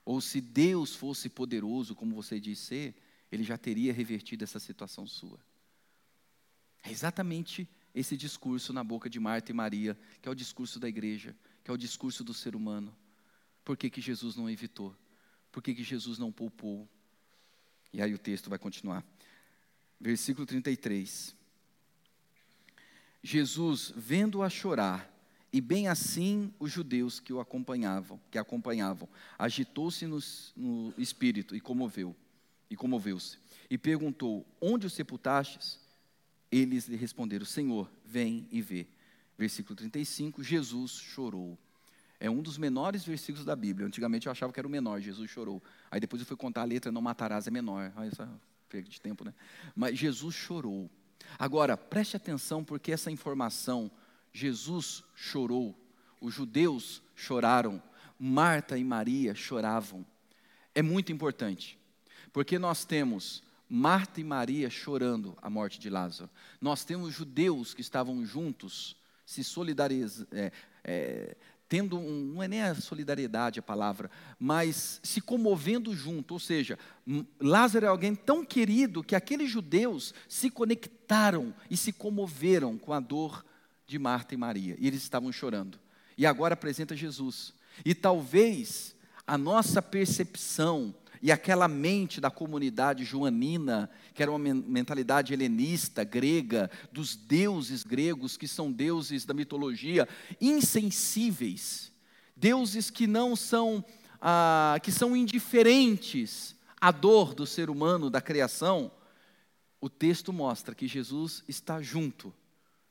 Ou 0.06 0.22
se 0.22 0.40
Deus 0.40 0.96
fosse 0.96 1.30
poderoso, 1.30 1.96
como 1.96 2.16
você 2.16 2.40
diz 2.40 2.60
ser, 2.60 2.96
Ele 3.32 3.44
já 3.44 3.58
teria 3.58 3.92
revertido 3.92 4.44
essa 4.44 4.60
situação 4.60 5.08
sua. 5.08 5.40
É 6.84 6.92
exatamente 6.92 7.68
esse 7.94 8.16
discurso 8.16 8.72
na 8.74 8.84
boca 8.84 9.10
de 9.10 9.20
Marta 9.20 9.52
e 9.52 9.54
Maria, 9.54 9.98
que 10.22 10.28
é 10.28 10.32
o 10.32 10.36
discurso 10.36 10.80
da 10.80 10.88
igreja, 10.88 11.36
que 11.64 11.72
é 11.72 11.74
o 11.74 11.78
discurso 11.78 12.24
do 12.24 12.34
ser 12.34 12.56
humano. 12.56 12.96
Por 13.64 13.78
que, 13.78 13.90
que 13.90 14.02
Jesus 14.02 14.36
não 14.36 14.50
evitou? 14.50 14.96
Por 15.52 15.62
que, 15.62 15.76
que 15.76 15.84
Jesus 15.84 16.18
não 16.18 16.32
poupou? 16.32 16.90
E 17.94 18.02
aí 18.02 18.14
o 18.14 18.20
texto 18.20 18.50
vai 18.50 18.58
continuar. 18.60 19.06
Versículo 20.00 20.46
33. 20.46 21.36
Jesus, 23.24 23.94
vendo-a 23.96 24.50
chorar, 24.50 25.08
e 25.54 25.60
bem 25.60 25.88
assim 25.88 26.54
os 26.60 26.72
judeus 26.72 27.20
que 27.20 27.34
o 27.34 27.40
acompanhavam, 27.40 28.20
que 28.32 28.38
acompanhavam, 28.38 29.08
agitou-se 29.38 30.08
no, 30.08 30.20
no, 30.56 30.94
espírito 30.98 31.56
e 31.56 31.60
comoveu, 31.60 32.16
e 32.70 32.76
comoveu-se, 32.76 33.38
e 33.70 33.78
perguntou: 33.78 34.46
Onde 34.60 34.88
o 34.88 34.90
sepultastes? 34.90 35.80
Eles 36.52 36.88
lhe 36.88 36.96
responderam: 36.96 37.46
Senhor, 37.46 37.92
vem 38.06 38.48
e 38.52 38.62
vê. 38.62 38.88
Versículo 39.38 39.76
35, 39.76 40.44
Jesus 40.44 40.92
chorou. 40.92 41.58
É 42.22 42.30
um 42.30 42.40
dos 42.44 42.56
menores 42.56 43.04
versículos 43.04 43.44
da 43.44 43.56
Bíblia. 43.56 43.88
Antigamente 43.88 44.28
eu 44.28 44.32
achava 44.32 44.54
que 44.54 44.60
era 44.60 44.68
o 44.68 44.72
menor, 44.72 45.02
Jesus 45.02 45.30
chorou. 45.32 45.62
Aí 45.90 46.00
depois 46.00 46.22
eu 46.22 46.26
fui 46.28 46.38
contar 46.38 46.62
a 46.62 46.66
letra, 46.66 46.92
não 46.92 47.02
matarás 47.02 47.48
é 47.48 47.52
menor. 47.52 47.92
Aí 47.96 48.10
essa 48.10 48.30
perda 48.70 48.88
de 48.88 49.02
tempo, 49.02 49.26
né? 49.26 49.34
Mas 49.76 49.98
Jesus 49.98 50.36
chorou. 50.36 50.88
Agora, 51.40 51.76
preste 51.76 52.16
atenção, 52.16 52.64
porque 52.64 52.92
essa 52.92 53.10
informação, 53.10 53.90
Jesus 54.32 55.04
chorou, 55.16 55.76
os 56.22 56.32
judeus 56.32 57.02
choraram, 57.16 57.82
Marta 58.20 58.78
e 58.78 58.84
Maria 58.84 59.34
choravam. 59.34 60.06
É 60.76 60.84
muito 60.84 61.12
importante, 61.12 61.80
porque 62.32 62.60
nós 62.60 62.86
temos 62.86 63.42
Marta 63.68 64.22
e 64.22 64.24
Maria 64.24 64.70
chorando 64.70 65.36
a 65.42 65.50
morte 65.50 65.80
de 65.80 65.90
Lázaro. 65.90 66.30
Nós 66.62 66.86
temos 66.86 67.16
judeus 67.16 67.74
que 67.74 67.82
estavam 67.82 68.24
juntos, 68.24 68.96
se 69.26 69.44
solidarizando, 69.44 70.28
é, 70.32 70.52
é, 70.84 71.36
tendo 71.72 71.98
um, 71.98 72.34
não 72.34 72.44
é 72.44 72.50
nem 72.50 72.62
a 72.62 72.76
solidariedade 72.76 73.58
a 73.58 73.64
palavra, 73.64 74.12
mas 74.38 75.00
se 75.02 75.22
comovendo 75.22 75.96
junto, 75.96 76.34
ou 76.34 76.40
seja, 76.40 76.78
Lázaro 77.40 77.86
é 77.86 77.88
alguém 77.88 78.14
tão 78.14 78.44
querido 78.44 79.02
que 79.02 79.16
aqueles 79.16 79.50
judeus 79.50 80.14
se 80.28 80.50
conectaram 80.50 81.56
e 81.70 81.78
se 81.78 81.94
comoveram 81.94 82.78
com 82.78 82.92
a 82.92 83.00
dor 83.00 83.46
de 83.88 83.98
Marta 83.98 84.34
e 84.34 84.38
Maria, 84.38 84.76
e 84.78 84.86
eles 84.86 85.02
estavam 85.02 85.32
chorando. 85.32 85.80
E 86.18 86.26
agora 86.26 86.56
apresenta 86.56 86.94
Jesus. 86.94 87.54
E 87.86 87.96
talvez 87.96 88.94
a 89.26 89.38
nossa 89.38 89.82
percepção 89.82 90.94
e 91.22 91.32
aquela 91.32 91.68
mente 91.68 92.20
da 92.20 92.32
comunidade 92.32 93.06
joanina, 93.06 93.90
que 94.14 94.24
era 94.24 94.32
uma 94.32 94.40
mentalidade 94.40 95.34
helenista, 95.34 96.04
grega, 96.04 96.70
dos 96.92 97.16
deuses 97.16 97.84
gregos, 97.84 98.36
que 98.36 98.48
são 98.48 98.72
deuses 98.72 99.24
da 99.24 99.34
mitologia, 99.34 100.08
insensíveis, 100.40 101.92
deuses 102.36 102.90
que 102.90 103.06
não 103.06 103.36
são, 103.36 103.86
ah, 104.20 104.78
que 104.82 104.92
são 104.92 105.16
indiferentes 105.16 106.56
à 106.80 106.90
dor 106.92 107.36
do 107.36 107.46
ser 107.46 107.70
humano, 107.70 108.10
da 108.10 108.20
criação, 108.20 108.92
o 109.80 109.90
texto 109.90 110.34
mostra 110.34 110.74
que 110.74 110.88
Jesus 110.88 111.44
está 111.48 111.82
junto, 111.82 112.34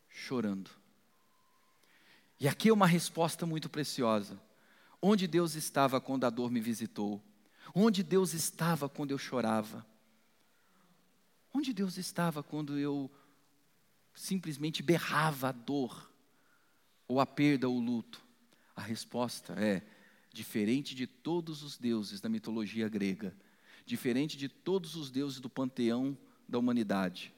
chorando. 0.09 0.71
E 2.39 2.47
aqui 2.47 2.69
é 2.69 2.73
uma 2.73 2.87
resposta 2.87 3.45
muito 3.45 3.69
preciosa. 3.69 4.41
Onde 5.03 5.27
Deus 5.27 5.55
estava 5.55 6.01
quando 6.01 6.25
a 6.25 6.31
dor 6.31 6.51
me 6.51 6.61
visitou? 6.61 7.21
Onde 7.75 8.03
Deus 8.03 8.35
estava 8.35 8.89
quando 8.89 9.13
eu 9.13 9.19
chorava? 9.19 9.87
Onde 11.53 11.73
Deus 11.73 11.97
estava 11.97 12.43
quando 12.43 12.79
eu 12.79 13.11
simplesmente 14.15 14.83
berrava 14.83 15.49
a 15.49 15.53
dor, 15.53 16.11
ou 17.07 17.21
a 17.21 17.27
perda, 17.27 17.69
ou 17.69 17.77
o 17.77 17.81
luto? 17.81 18.25
A 18.75 18.83
resposta 18.83 19.55
é: 19.55 19.83
diferente 20.33 20.95
de 20.95 21.07
todos 21.07 21.63
os 21.63 21.77
deuses 21.77 22.21
da 22.21 22.29
mitologia 22.29 22.89
grega, 22.89 23.37
diferente 23.85 24.37
de 24.37 24.49
todos 24.49 24.95
os 24.95 25.11
deuses 25.11 25.41
do 25.41 25.51
panteão 25.51 26.17
da 26.49 26.59
humanidade, 26.59 27.33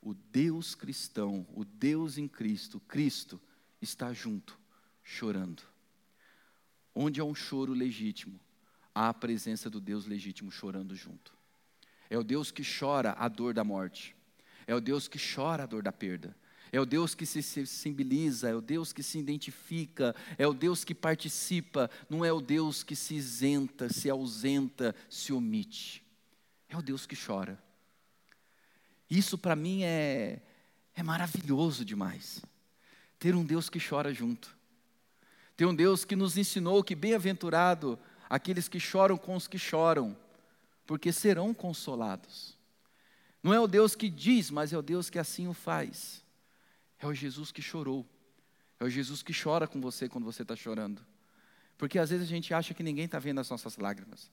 o 0.00 0.14
Deus 0.14 0.74
cristão, 0.74 1.46
o 1.54 1.64
Deus 1.64 2.18
em 2.18 2.28
Cristo, 2.28 2.80
Cristo, 2.80 3.40
está 3.80 4.12
junto, 4.12 4.58
chorando. 5.02 5.62
Onde 6.94 7.20
há 7.20 7.24
um 7.24 7.34
choro 7.34 7.72
legítimo, 7.72 8.40
há 8.96 9.10
a 9.10 9.14
presença 9.14 9.68
do 9.68 9.78
Deus 9.78 10.06
legítimo 10.06 10.50
chorando 10.50 10.96
junto. 10.96 11.36
É 12.08 12.16
o 12.16 12.24
Deus 12.24 12.50
que 12.50 12.62
chora 12.62 13.12
a 13.18 13.28
dor 13.28 13.52
da 13.52 13.62
morte. 13.62 14.16
É 14.66 14.74
o 14.74 14.80
Deus 14.80 15.06
que 15.06 15.18
chora 15.18 15.64
a 15.64 15.66
dor 15.66 15.82
da 15.82 15.92
perda. 15.92 16.34
É 16.72 16.80
o 16.80 16.86
Deus 16.86 17.14
que 17.14 17.26
se 17.26 17.42
sensibiliza, 17.42 18.48
é 18.48 18.54
o 18.54 18.60
Deus 18.60 18.94
que 18.94 19.02
se 19.02 19.18
identifica, 19.18 20.16
é 20.38 20.46
o 20.46 20.54
Deus 20.54 20.82
que 20.82 20.94
participa, 20.94 21.90
não 22.08 22.24
é 22.24 22.32
o 22.32 22.40
Deus 22.40 22.82
que 22.82 22.96
se 22.96 23.14
isenta, 23.14 23.92
se 23.92 24.08
ausenta, 24.08 24.94
se 25.10 25.30
omite. 25.30 26.02
É 26.66 26.76
o 26.76 26.82
Deus 26.82 27.04
que 27.04 27.14
chora. 27.14 27.62
Isso 29.10 29.36
para 29.36 29.54
mim 29.54 29.82
é, 29.82 30.40
é 30.94 31.02
maravilhoso 31.02 31.84
demais. 31.84 32.42
Ter 33.18 33.34
um 33.34 33.44
Deus 33.44 33.68
que 33.68 33.78
chora 33.78 34.12
junto. 34.12 34.56
Ter 35.54 35.66
um 35.66 35.74
Deus 35.74 36.02
que 36.04 36.16
nos 36.16 36.38
ensinou 36.38 36.82
que 36.82 36.94
bem-aventurado 36.94 37.98
aqueles 38.28 38.68
que 38.68 38.80
choram 38.80 39.16
com 39.16 39.34
os 39.34 39.46
que 39.46 39.58
choram 39.58 40.16
porque 40.86 41.12
serão 41.12 41.52
consolados. 41.52 42.56
Não 43.42 43.52
é 43.52 43.60
o 43.60 43.66
Deus 43.66 43.94
que 43.94 44.08
diz, 44.08 44.50
mas 44.50 44.72
é 44.72 44.78
o 44.78 44.82
Deus 44.82 45.10
que 45.10 45.18
assim 45.18 45.48
o 45.48 45.52
faz. 45.52 46.24
É 46.98 47.06
o 47.06 47.14
Jesus 47.14 47.50
que 47.52 47.62
chorou. 47.62 48.06
É 48.80 48.84
o 48.84 48.90
Jesus 48.90 49.22
que 49.22 49.32
chora 49.32 49.66
com 49.66 49.80
você 49.80 50.08
quando 50.08 50.24
você 50.24 50.42
está 50.42 50.56
chorando. 50.56 51.04
Porque 51.78 51.98
às 51.98 52.10
vezes 52.10 52.26
a 52.26 52.28
gente 52.28 52.54
acha 52.54 52.74
que 52.74 52.82
ninguém 52.82 53.04
está 53.04 53.18
vendo 53.18 53.40
as 53.40 53.50
nossas 53.50 53.76
lágrimas. 53.76 54.30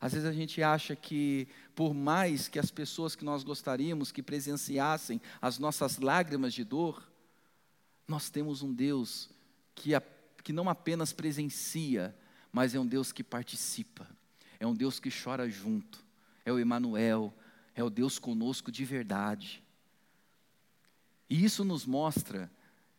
Às 0.00 0.12
vezes 0.12 0.28
a 0.28 0.32
gente 0.32 0.62
acha 0.62 0.94
que, 0.94 1.48
por 1.74 1.94
mais 1.94 2.48
que 2.48 2.58
as 2.58 2.70
pessoas 2.70 3.16
que 3.16 3.24
nós 3.24 3.42
gostaríamos 3.42 4.12
que 4.12 4.22
presenciassem 4.22 5.20
as 5.40 5.58
nossas 5.58 5.98
lágrimas 5.98 6.52
de 6.52 6.64
dor, 6.64 7.02
nós 8.06 8.28
temos 8.28 8.62
um 8.62 8.72
Deus 8.72 9.30
que, 9.74 9.94
a, 9.94 10.02
que 10.42 10.52
não 10.52 10.68
apenas 10.68 11.12
presencia, 11.12 12.14
mas 12.56 12.74
é 12.74 12.80
um 12.80 12.86
Deus 12.86 13.12
que 13.12 13.22
participa. 13.22 14.08
É 14.58 14.66
um 14.66 14.72
Deus 14.72 14.98
que 14.98 15.10
chora 15.10 15.46
junto. 15.46 16.02
É 16.42 16.50
o 16.50 16.58
Emanuel, 16.58 17.30
é 17.74 17.84
o 17.84 17.90
Deus 17.90 18.18
conosco 18.18 18.72
de 18.72 18.82
verdade. 18.82 19.62
E 21.28 21.44
isso 21.44 21.62
nos 21.66 21.84
mostra 21.84 22.50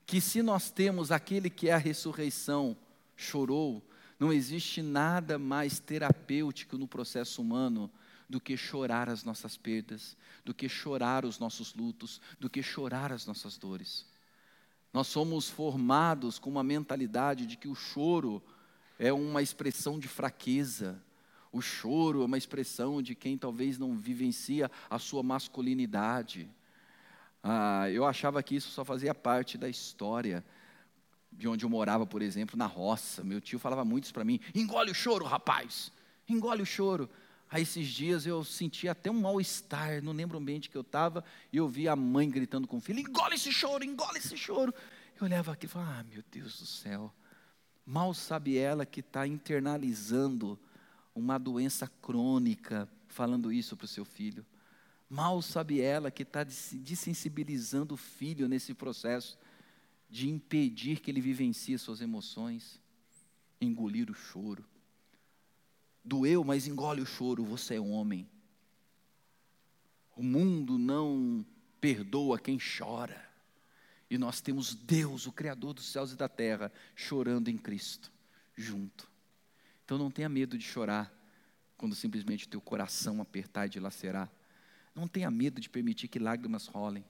que 0.05 0.22
se 0.22 0.43
nós 0.43 0.70
temos 0.70 1.12
aquele 1.12 1.49
que 1.49 1.70
é 1.70 1.74
a 1.74 1.80
ressurreição, 1.80 2.78
chorou, 3.16 3.84
não 4.20 4.32
existe 4.32 4.84
nada 4.84 5.39
mais 5.39 5.80
terapêutico 5.80 6.78
no 6.78 6.88
processo 6.88 7.41
humano 7.41 7.89
do 8.30 8.39
que 8.39 8.55
chorar 8.55 9.10
as 9.10 9.24
nossas 9.24 9.58
perdas, 9.58 10.16
do 10.45 10.53
que 10.53 10.70
chorar 10.70 11.26
os 11.26 11.39
nossos 11.39 11.74
lutos, 11.74 12.22
do 12.39 12.47
que 12.47 12.62
chorar 12.62 13.12
as 13.12 13.26
nossas 13.26 13.58
dores. 13.58 14.05
Nós 14.93 15.08
somos 15.08 15.49
formados 15.49 16.38
com 16.38 16.47
uma 16.47 16.64
mentalidade 16.64 17.47
de 17.47 17.58
que 17.58 17.68
o 17.68 17.74
choro 17.74 18.43
é 18.99 19.11
uma 19.13 19.41
expressão 19.41 19.99
de 19.99 20.07
fraqueza, 20.07 21.01
o 21.51 21.61
choro 21.61 22.21
é 22.21 22.25
uma 22.25 22.37
expressão 22.37 23.01
de 23.01 23.15
quem 23.15 23.37
talvez 23.37 23.77
não 23.77 23.97
vivencia 23.97 24.69
a 24.89 24.99
sua 24.99 25.23
masculinidade. 25.23 26.49
Ah, 27.43 27.89
eu 27.89 28.05
achava 28.05 28.41
que 28.43 28.55
isso 28.55 28.69
só 28.69 28.83
fazia 28.83 29.13
parte 29.15 29.57
da 29.57 29.69
história 29.69 30.43
de 31.31 31.47
onde 31.47 31.63
eu 31.63 31.69
morava, 31.69 32.05
por 32.05 32.21
exemplo, 32.21 32.57
na 32.57 32.65
roça. 32.65 33.23
Meu 33.23 33.39
tio 33.39 33.59
falava 33.59 33.85
muito 33.85 34.05
isso 34.05 34.13
para 34.13 34.25
mim: 34.25 34.39
engole 34.53 34.91
o 34.91 34.95
choro, 34.95 35.25
rapaz, 35.25 35.91
engole 36.27 36.61
o 36.61 36.65
choro. 36.65 37.09
Aí 37.49 37.61
esses 37.61 37.87
dias 37.87 38.25
eu 38.25 38.43
senti 38.43 38.89
até 38.89 39.09
um 39.09 39.21
mal-estar, 39.21 40.03
não 40.03 40.11
lembro 40.11 40.37
o 40.37 40.41
ambiente 40.41 40.69
que 40.69 40.75
eu 40.75 40.81
estava, 40.81 41.23
e 41.51 41.57
eu 41.57 41.67
vi 41.67 41.87
a 41.87 41.95
mãe 41.95 42.29
gritando 42.29 42.67
com 42.67 42.77
o 42.77 42.81
filho: 42.81 42.99
engole 42.99 43.35
esse 43.35 43.51
choro, 43.51 43.83
engole 43.83 44.17
esse 44.17 44.35
choro. 44.35 44.73
Eu 45.19 45.25
olhava 45.25 45.53
aqui 45.53 45.65
e 45.65 45.69
falava: 45.69 45.99
ah, 45.99 46.03
meu 46.03 46.23
Deus 46.29 46.59
do 46.59 46.65
céu. 46.65 47.13
Mal 47.89 48.13
sabe 48.13 48.57
ela 48.57 48.85
que 48.85 48.99
está 48.99 49.25
internalizando 49.25 50.59
uma 51.15 51.38
doença 51.38 51.88
crônica, 52.01 52.85
falando 53.07 53.49
isso 53.49 53.77
para 53.77 53.85
o 53.85 53.88
seu 53.88 54.03
filho. 54.03 54.45
Mal 55.09 55.41
sabe 55.41 55.79
ela 55.79 56.11
que 56.11 56.23
está 56.23 56.43
desensibilizando 56.43 57.93
o 57.93 57.97
filho 57.97 58.49
nesse 58.49 58.73
processo 58.73 59.39
de 60.09 60.29
impedir 60.29 60.99
que 60.99 61.09
ele 61.09 61.21
vivencie 61.21 61.79
suas 61.79 62.01
emoções, 62.01 62.77
engolir 63.61 64.11
o 64.11 64.13
choro. 64.13 64.65
Doeu, 66.03 66.43
mas 66.43 66.67
engole 66.67 67.01
o 67.01 67.05
choro, 67.05 67.45
você 67.45 67.75
é 67.75 67.79
homem. 67.79 68.27
O 70.13 70.21
mundo 70.21 70.77
não 70.77 71.45
perdoa 71.79 72.38
quem 72.38 72.57
chora. 72.57 73.26
E 74.10 74.18
nós 74.18 74.39
temos 74.41 74.74
Deus, 74.74 75.28
o 75.28 75.32
Criador 75.32 75.74
dos 75.74 75.91
céus 75.91 76.12
e 76.12 76.16
da 76.16 76.30
terra, 76.30 76.72
chorando 76.95 77.49
em 77.49 77.58
Cristo, 77.58 78.12
junto. 78.55 79.10
Então 79.84 79.97
não 79.97 80.10
tenha 80.10 80.30
medo 80.30 80.58
de 80.58 80.64
chorar 80.64 81.14
quando 81.78 81.93
simplesmente 81.93 82.47
teu 82.47 82.60
coração 82.60 83.22
apertar 83.22 83.68
e 83.68 83.70
dilacerar. 83.70 84.32
Não 84.95 85.08
tenha 85.08 85.30
medo 85.30 85.62
de 85.62 85.70
permitir 85.70 86.08
que 86.08 86.20
lágrimas 86.20 86.68
rolem. 86.68 87.05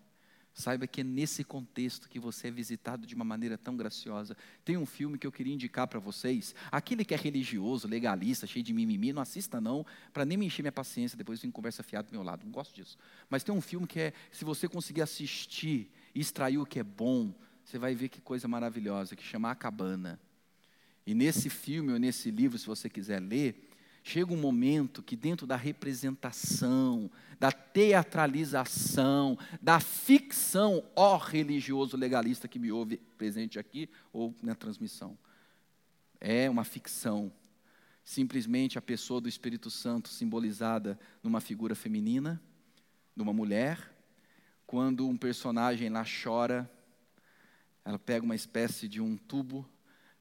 Saiba 0.54 0.88
que 0.88 1.02
é 1.02 1.04
nesse 1.04 1.44
contexto 1.44 2.10
que 2.10 2.20
você 2.20 2.48
é 2.48 2.52
visitado 2.52 3.06
de 3.06 3.14
uma 3.14 3.24
maneira 3.24 3.60
tão 3.60 3.78
graciosa. 3.78 4.36
Tem 4.66 4.76
um 4.76 4.88
filme 4.88 5.16
que 5.16 5.28
eu 5.28 5.32
queria 5.32 5.54
indicar 5.54 5.88
para 5.88 6.00
vocês. 6.00 6.56
Aquele 6.72 7.06
que 7.06 7.14
é 7.14 7.18
religioso, 7.18 7.88
legalista, 7.88 8.48
cheio 8.48 8.66
de 8.66 8.74
mimimi, 8.74 9.14
não 9.14 9.22
assista 9.22 9.62
não, 9.62 9.86
para 10.12 10.26
nem 10.26 10.36
me 10.36 10.48
encher 10.48 10.64
minha 10.64 10.72
paciência, 10.72 11.16
depois 11.16 11.40
vem 11.40 11.52
conversa 11.52 11.84
fiada 11.84 12.08
do 12.08 12.12
meu 12.12 12.24
lado. 12.24 12.44
Não 12.44 12.52
gosto 12.52 12.74
disso. 12.74 12.98
Mas 13.30 13.44
tem 13.44 13.54
um 13.54 13.62
filme 13.62 13.86
que 13.86 14.00
é, 14.00 14.14
se 14.32 14.44
você 14.44 14.68
conseguir 14.68 15.04
assistir 15.04 15.92
e 16.14 16.20
extrair 16.20 16.58
o 16.58 16.66
que 16.66 16.80
é 16.80 16.84
bom, 16.84 17.34
você 17.64 17.78
vai 17.78 17.94
ver 17.94 18.10
que 18.10 18.22
coisa 18.22 18.48
maravilhosa, 18.48 19.16
que 19.16 19.24
chama 19.24 19.52
A 19.52 19.56
Cabana. 19.56 20.20
E 21.06 21.14
nesse 21.14 21.50
filme 21.50 21.92
ou 21.94 22.00
nesse 22.00 22.32
livro, 22.32 22.58
se 22.58 22.66
você 22.66 22.90
quiser 22.90 23.22
ler, 23.22 23.70
chega 24.04 24.34
um 24.34 24.38
momento 24.38 25.04
que 25.04 25.18
dentro 25.18 25.46
da 25.46 25.58
representação, 25.58 27.12
da 27.38 27.52
teatralização, 27.52 29.38
da 29.62 29.82
ficção, 29.82 30.82
ó 30.96 31.18
religioso 31.18 31.98
legalista 31.98 32.48
que 32.48 32.58
me 32.58 32.72
ouve 32.72 32.98
presente 33.18 33.60
aqui 33.60 33.90
ou 34.14 34.34
na 34.42 34.56
transmissão, 34.56 35.18
é 36.22 36.50
uma 36.50 36.64
ficção. 36.64 37.32
Simplesmente 38.04 38.78
a 38.78 38.82
pessoa 38.82 39.20
do 39.20 39.28
Espírito 39.28 39.70
Santo 39.70 40.08
simbolizada 40.08 40.98
numa 41.22 41.42
figura 41.42 41.76
feminina, 41.76 42.42
numa 43.14 43.34
mulher, 43.34 43.97
quando 44.68 45.08
um 45.08 45.18
personagem 45.18 45.90
lá 45.90 46.06
chora, 46.06 46.70
ela 47.84 47.98
pega 47.98 48.24
uma 48.24 48.36
espécie 48.36 48.88
de 48.88 49.02
um 49.02 49.18
tubo 49.18 49.68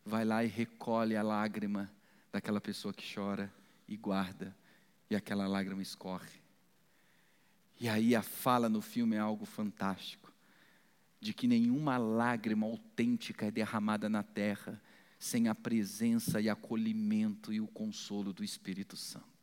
vai 0.07 0.25
lá 0.25 0.45
e 0.45 0.47
recolhe 0.47 1.17
a 1.17 1.23
lágrima 1.23 1.91
daquela 2.33 2.61
pessoa 2.61 2.95
que 2.95 3.05
chora 3.13 3.53
e 3.89 3.97
guarda, 3.97 4.57
e 5.11 5.17
aquela 5.17 5.49
lágrima 5.49 5.83
escorre. 5.83 6.41
E 7.81 7.89
aí 7.89 8.15
a 8.15 8.23
fala 8.23 8.69
no 8.69 8.81
filme 8.81 9.17
é 9.17 9.19
algo 9.19 9.45
fantástico, 9.45 10.33
de 11.21 11.35
que 11.35 11.49
nenhuma 11.49 11.99
lágrima 11.99 12.67
autêntica 12.67 13.47
é 13.47 13.51
derramada 13.51 14.09
na 14.09 14.23
terra 14.23 14.81
sem 15.19 15.49
a 15.49 15.55
presença 15.55 16.41
e 16.41 16.49
acolhimento 16.49 17.53
e 17.53 17.61
o 17.61 17.67
consolo 17.67 18.33
do 18.33 18.45
Espírito 18.45 18.97
Santo. 18.97 19.36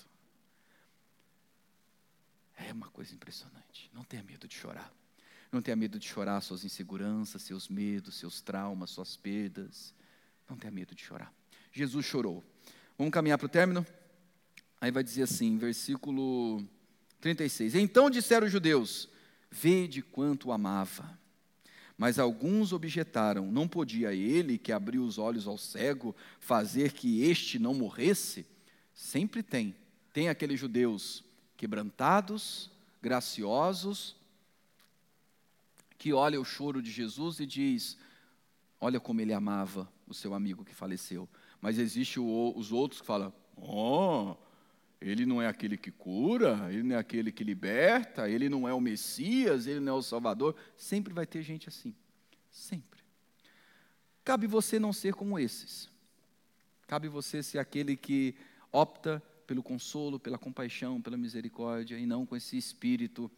É 2.56 2.72
uma 2.72 2.88
coisa 2.90 3.14
impressionante. 3.14 3.90
Não 3.94 4.04
tenha 4.04 4.24
medo 4.24 4.48
de 4.48 4.56
chorar. 4.56 4.92
Não 5.52 5.62
tenha 5.62 5.76
medo 5.76 6.00
de 6.00 6.08
chorar 6.08 6.42
suas 6.42 6.64
inseguranças, 6.64 7.42
seus 7.42 7.68
medos, 7.68 8.16
seus 8.16 8.42
traumas, 8.42 8.90
suas 8.90 9.16
perdas. 9.16 9.94
Não 10.50 10.58
tenha 10.58 10.72
medo 10.72 10.96
de 10.96 11.04
chorar. 11.04 11.32
Jesus 11.72 12.06
chorou. 12.06 12.44
Vamos 12.98 13.14
caminhar 13.14 13.38
para 13.38 13.46
o 13.46 13.50
término? 13.50 13.86
Aí 14.80 14.92
vai 14.92 15.04
dizer 15.04 15.24
assim, 15.24 15.58
versículo 15.58 16.68
36. 17.22 17.76
Então 17.76 18.10
disseram 18.10 18.46
os 18.46 18.52
judeus: 18.52 19.08
Vede 19.50 20.02
quanto 20.02 20.52
amava. 20.52 21.18
Mas 21.98 22.20
alguns 22.20 22.74
objetaram: 22.74 23.52
Não 23.52 23.68
podia 23.68 24.14
ele, 24.14 24.58
que 24.58 24.72
abriu 24.72 25.04
os 25.04 25.18
olhos 25.18 25.48
ao 25.48 25.58
cego, 25.58 26.16
fazer 26.40 26.92
que 26.92 27.22
este 27.24 27.60
não 27.60 27.74
morresse? 27.74 28.46
Sempre 28.94 29.42
tem. 29.42 29.76
Tem 30.12 30.30
aqueles 30.30 30.60
judeus 30.60 31.24
quebrantados, 31.64 32.70
graciosos, 33.02 34.18
que 35.98 36.12
olha 36.12 36.42
o 36.42 36.44
choro 36.44 36.82
de 36.82 36.92
Jesus 36.92 37.40
e 37.40 37.46
diz: 37.46 37.98
Olha 38.82 39.00
como 39.00 39.22
ele 39.22 39.32
amava 39.32 39.90
o 40.06 40.14
seu 40.14 40.34
amigo 40.34 40.66
que 40.66 40.76
faleceu. 40.76 41.26
Mas 41.62 41.80
existe 41.80 42.20
o, 42.20 42.54
os 42.54 42.74
outros 42.74 43.00
que 43.00 43.08
falam: 43.08 43.34
oh, 43.56 44.36
ele 45.00 45.26
não 45.26 45.42
é 45.42 45.48
aquele 45.48 45.78
que 45.78 45.90
cura, 45.90 46.68
ele 46.70 46.84
não 46.84 46.98
é 46.98 47.00
aquele 47.00 47.32
que 47.32 47.46
liberta, 47.46 48.30
ele 48.30 48.50
não 48.50 48.68
é 48.68 48.74
o 48.74 48.82
Messias, 48.82 49.66
ele 49.66 49.80
não 49.80 49.94
é 49.94 49.98
o 50.00 50.02
Salvador. 50.02 50.58
Sempre 50.76 51.14
vai 51.14 51.26
ter 51.26 51.44
gente 51.44 51.70
assim. 51.70 51.96
Sempre. 52.52 53.00
Cabe 54.26 54.48
você 54.48 54.78
não 54.78 54.92
ser 54.92 55.14
como 55.14 55.40
esses. 55.40 55.90
Cabe 56.88 57.08
você 57.08 57.42
ser 57.42 57.60
aquele 57.60 57.96
que 57.96 58.36
opta 58.70 59.24
pelo 59.46 59.64
consolo, 59.64 60.20
pela 60.20 60.38
compaixão, 60.38 61.02
pela 61.02 61.18
misericórdia 61.18 61.98
e 61.98 62.06
não 62.06 62.26
com 62.26 62.36
esse 62.36 62.58
espírito 62.58 63.30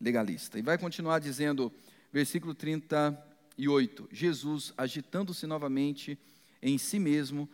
legalista. 0.00 0.58
E 0.58 0.62
vai 0.62 0.76
continuar 0.78 1.18
dizendo, 1.18 1.72
versículo 2.12 2.54
38, 2.54 4.08
Jesus, 4.10 4.72
agitando-se 4.76 5.46
novamente 5.46 6.18
em 6.60 6.78
si 6.78 6.98
mesmo, 6.98 7.48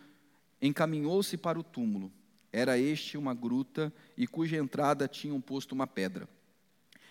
encaminhou-se 0.61 1.37
para 1.37 1.59
o 1.59 1.63
túmulo. 1.63 2.13
Era 2.53 2.79
este 2.79 3.19
uma 3.19 3.35
gruta 3.35 3.93
e 4.17 4.27
cuja 4.27 4.57
entrada 4.57 5.07
tinham 5.07 5.41
posto 5.41 5.73
uma 5.73 5.87
pedra. 5.87 6.29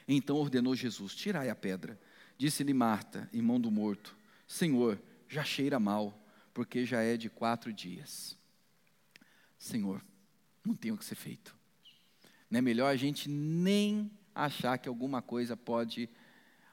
Então 0.08 0.38
ordenou 0.38 0.76
Jesus: 0.76 1.14
Tirai 1.16 1.50
a 1.50 1.56
pedra. 1.56 2.00
Disse-lhe 2.38 2.74
Marta, 2.74 3.30
irmão 3.34 3.60
do 3.60 3.70
morto: 3.70 4.16
Senhor, 4.48 5.00
já 5.28 5.44
cheira 5.44 5.80
mal, 5.80 6.18
porque 6.54 6.86
já 6.86 7.02
é 7.02 7.18
de 7.18 7.30
quatro 7.30 7.72
dias. 7.72 8.38
Senhor, 9.58 10.04
não 10.68 10.76
tem 10.76 10.92
o 10.92 10.98
que 10.98 11.06
ser 11.06 11.16
feito. 11.16 11.56
Não 12.50 12.60
é 12.60 12.62
melhor 12.62 12.92
a 12.92 12.96
gente 12.96 13.30
nem 13.30 14.12
achar 14.36 14.78
que 14.78 14.88
alguma 14.88 15.22
coisa 15.22 15.56
pode 15.58 16.10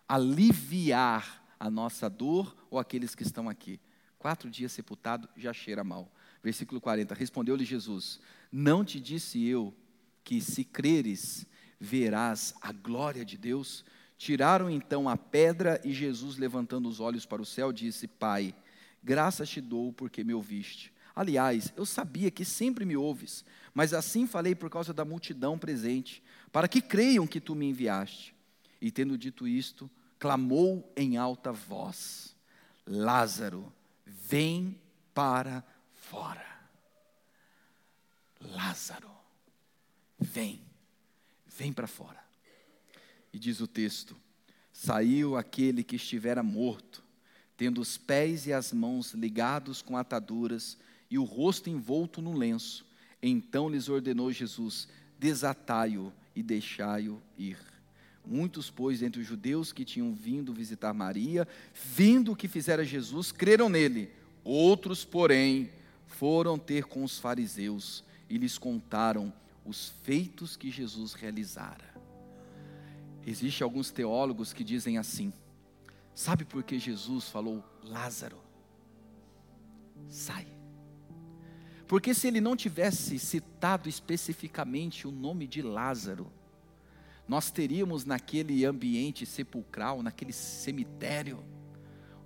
aliviar 0.08 1.42
a 1.58 1.70
nossa 1.70 2.10
dor 2.10 2.54
ou 2.70 2.78
aqueles 2.78 3.14
que 3.14 3.22
estão 3.22 3.48
aqui. 3.48 3.80
Quatro 4.18 4.50
dias 4.50 4.72
sepultado 4.72 5.28
já 5.36 5.52
cheira 5.52 5.82
mal. 5.82 6.12
Versículo 6.42 6.80
40: 6.80 7.14
Respondeu-lhe 7.14 7.64
Jesus: 7.64 8.20
Não 8.50 8.84
te 8.84 9.00
disse 9.00 9.44
eu 9.46 9.74
que 10.22 10.40
se 10.40 10.64
creres, 10.64 11.46
verás 11.78 12.54
a 12.60 12.72
glória 12.72 13.24
de 13.24 13.36
Deus? 13.36 13.84
Tiraram 14.16 14.70
então 14.70 15.08
a 15.08 15.16
pedra 15.16 15.80
e 15.84 15.92
Jesus, 15.92 16.36
levantando 16.36 16.88
os 16.88 17.00
olhos 17.00 17.26
para 17.26 17.42
o 17.42 17.46
céu, 17.46 17.72
disse: 17.72 18.06
Pai, 18.06 18.54
graças 19.02 19.48
te 19.48 19.60
dou 19.60 19.92
porque 19.92 20.24
me 20.24 20.34
ouviste. 20.34 20.92
Aliás, 21.14 21.72
eu 21.76 21.86
sabia 21.86 22.30
que 22.30 22.44
sempre 22.44 22.84
me 22.84 22.96
ouves, 22.96 23.44
mas 23.74 23.92
assim 23.92 24.26
falei 24.26 24.54
por 24.54 24.70
causa 24.70 24.94
da 24.94 25.04
multidão 25.04 25.58
presente, 25.58 26.22
para 26.52 26.68
que 26.68 26.80
creiam 26.80 27.26
que 27.26 27.40
tu 27.40 27.56
me 27.56 27.66
enviaste. 27.66 28.32
E 28.80 28.90
tendo 28.90 29.18
dito 29.18 29.48
isto, 29.48 29.90
clamou 30.18 30.92
em 30.96 31.16
alta 31.16 31.52
voz: 31.52 32.36
Lázaro, 32.86 33.72
vem 34.06 34.80
para 35.12 35.64
fora. 35.92 36.46
Lázaro, 38.40 39.10
vem, 40.18 40.62
vem 41.46 41.72
para 41.72 41.88
fora. 41.88 42.22
E 43.32 43.38
diz 43.38 43.60
o 43.60 43.66
texto: 43.66 44.16
Saiu 44.72 45.36
aquele 45.36 45.82
que 45.82 45.96
estivera 45.96 46.42
morto, 46.42 47.02
tendo 47.56 47.80
os 47.80 47.96
pés 47.96 48.46
e 48.46 48.52
as 48.52 48.72
mãos 48.72 49.12
ligados 49.14 49.82
com 49.82 49.96
ataduras 49.96 50.78
e 51.10 51.18
o 51.18 51.24
rosto 51.24 51.68
envolto 51.68 52.22
no 52.22 52.32
lenço. 52.32 52.86
Então 53.26 53.70
lhes 53.70 53.88
ordenou 53.88 54.30
Jesus: 54.30 54.86
Desatai-o 55.18 56.12
e 56.36 56.42
deixai-o 56.42 57.22
ir. 57.38 57.56
Muitos, 58.26 58.70
pois, 58.70 59.02
entre 59.02 59.22
os 59.22 59.26
judeus 59.26 59.72
que 59.72 59.84
tinham 59.84 60.14
vindo 60.14 60.52
visitar 60.52 60.92
Maria, 60.92 61.48
vendo 61.74 62.32
o 62.32 62.36
que 62.36 62.48
fizera 62.48 62.84
Jesus, 62.84 63.32
creram 63.32 63.68
nele. 63.68 64.10
Outros, 64.42 65.04
porém, 65.04 65.70
foram 66.06 66.58
ter 66.58 66.84
com 66.84 67.02
os 67.02 67.18
fariseus 67.18 68.04
e 68.28 68.36
lhes 68.36 68.58
contaram 68.58 69.32
os 69.64 69.88
feitos 70.02 70.56
que 70.56 70.70
Jesus 70.70 71.14
realizara. 71.14 71.94
Existem 73.26 73.64
alguns 73.64 73.90
teólogos 73.90 74.52
que 74.52 74.62
dizem 74.62 74.98
assim: 74.98 75.32
sabe 76.14 76.44
por 76.44 76.62
que 76.62 76.78
Jesus 76.78 77.28
falou, 77.28 77.64
Lázaro, 77.82 78.38
sai? 80.08 80.53
Porque 81.86 82.14
se 82.14 82.26
ele 82.26 82.40
não 82.40 82.56
tivesse 82.56 83.18
citado 83.18 83.88
especificamente 83.88 85.06
o 85.06 85.10
nome 85.10 85.46
de 85.46 85.60
Lázaro, 85.60 86.32
nós 87.28 87.50
teríamos 87.50 88.04
naquele 88.04 88.64
ambiente 88.64 89.24
sepulcral, 89.26 90.02
naquele 90.02 90.32
cemitério, 90.32 91.44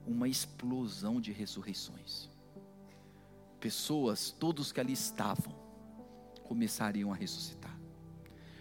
uma 0.06 0.28
explosão 0.28 1.20
de 1.20 1.32
ressurreições. 1.32 2.28
Pessoas, 3.60 4.30
todos 4.30 4.72
que 4.72 4.80
ali 4.80 4.92
estavam, 4.92 5.54
começariam 6.44 7.12
a 7.12 7.16
ressuscitar. 7.16 7.76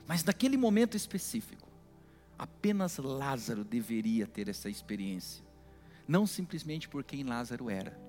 Mas 0.07 0.23
naquele 0.23 0.57
momento 0.57 0.97
específico, 0.97 1.67
apenas 2.37 2.97
Lázaro 2.97 3.63
deveria 3.63 4.27
ter 4.27 4.49
essa 4.49 4.69
experiência. 4.69 5.43
Não 6.07 6.25
simplesmente 6.25 6.87
por 6.87 7.03
quem 7.03 7.23
Lázaro 7.23 7.69
era, 7.69 7.99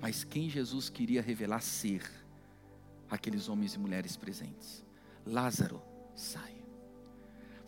mas 0.00 0.24
quem 0.24 0.48
Jesus 0.48 0.88
queria 0.88 1.22
revelar 1.22 1.60
ser 1.60 2.02
aqueles 3.10 3.48
homens 3.48 3.74
e 3.74 3.78
mulheres 3.78 4.16
presentes. 4.16 4.84
Lázaro 5.24 5.82
sai. 6.14 6.54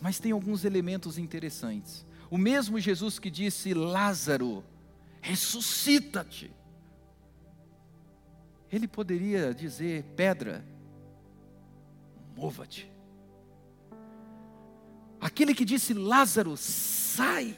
Mas 0.01 0.19
tem 0.19 0.33
alguns 0.33 0.65
elementos 0.65 1.19
interessantes. 1.19 2.05
O 2.31 2.37
mesmo 2.37 2.79
Jesus 2.79 3.19
que 3.19 3.31
disse: 3.31 3.73
Lázaro, 3.73 4.65
ressuscita-te. 5.21 6.51
Ele 8.71 8.87
poderia 8.87 9.55
dizer: 9.55 10.05
pedra, 10.17 10.65
mova-te. 12.37 12.91
Aquele 15.21 15.55
que 15.55 15.65
disse: 15.65 15.95
Lázaro, 15.95 16.57
sai. 16.57 17.57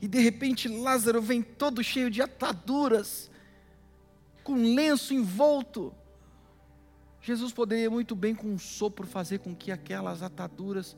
E 0.00 0.08
de 0.08 0.18
repente 0.18 0.66
Lázaro 0.66 1.20
vem 1.20 1.42
todo 1.42 1.84
cheio 1.84 2.10
de 2.10 2.22
ataduras, 2.22 3.29
com 4.50 4.54
um 4.54 4.74
lenço 4.74 5.14
envolto. 5.14 5.94
Jesus 7.22 7.52
poderia 7.52 7.88
muito 7.88 8.16
bem, 8.16 8.34
com 8.34 8.48
um 8.48 8.58
sopro, 8.58 9.06
fazer 9.06 9.38
com 9.38 9.54
que 9.54 9.70
aquelas 9.70 10.24
ataduras 10.24 10.96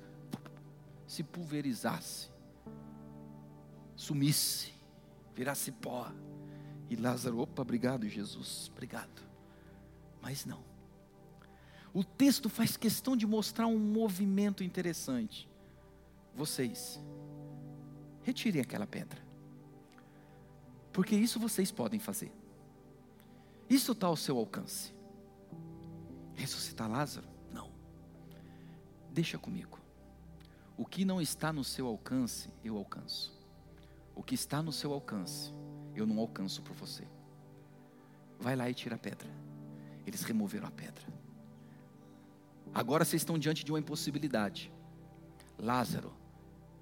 se 1.07 1.23
pulverizassem, 1.23 2.31
sumisse, 3.95 4.73
virasse 5.35 5.71
pó. 5.71 6.11
E 6.89 6.97
Lázaro, 6.97 7.41
opa, 7.41 7.61
obrigado, 7.61 8.09
Jesus, 8.09 8.71
obrigado. 8.73 9.23
Mas 10.23 10.47
não. 10.47 10.65
O 11.93 12.03
texto 12.03 12.49
faz 12.49 12.75
questão 12.75 13.15
de 13.15 13.27
mostrar 13.27 13.67
um 13.67 13.79
movimento 13.79 14.65
interessante. 14.65 15.47
Vocês, 16.35 16.99
retirem 18.23 18.63
aquela 18.63 18.87
pedra, 18.87 19.21
porque 20.91 21.15
isso 21.15 21.39
vocês 21.39 21.71
podem 21.71 22.01
fazer. 22.01 22.33
Isso 23.73 23.93
está 23.93 24.07
ao 24.07 24.17
seu 24.17 24.37
alcance. 24.37 24.93
Ressuscitar 26.35 26.91
Lázaro? 26.91 27.27
Não. 27.51 27.73
Deixa 29.11 29.39
comigo. 29.39 29.79
O 30.77 30.85
que 30.85 31.07
não 31.07 31.23
está 31.23 31.51
no 31.55 31.65
seu 31.65 31.87
alcance, 31.87 32.51
eu 32.63 32.77
alcanço. 32.77 33.33
O 34.15 34.23
que 34.23 34.35
está 34.35 34.63
no 34.63 34.73
seu 34.73 34.93
alcance, 34.93 35.55
eu 35.95 36.07
não 36.07 36.19
alcanço 36.19 36.61
por 36.61 36.77
você. 36.77 37.09
Vai 38.39 38.55
lá 38.55 38.69
e 38.69 38.75
tira 38.75 38.97
a 38.97 38.99
pedra. 38.99 39.31
Eles 40.07 40.23
removeram 40.23 40.69
a 40.69 40.71
pedra. 40.71 41.07
Agora 42.75 43.07
vocês 43.07 43.23
estão 43.23 43.39
diante 43.39 43.65
de 43.65 43.73
uma 43.73 43.81
impossibilidade. 43.81 44.71
Lázaro, 45.59 46.13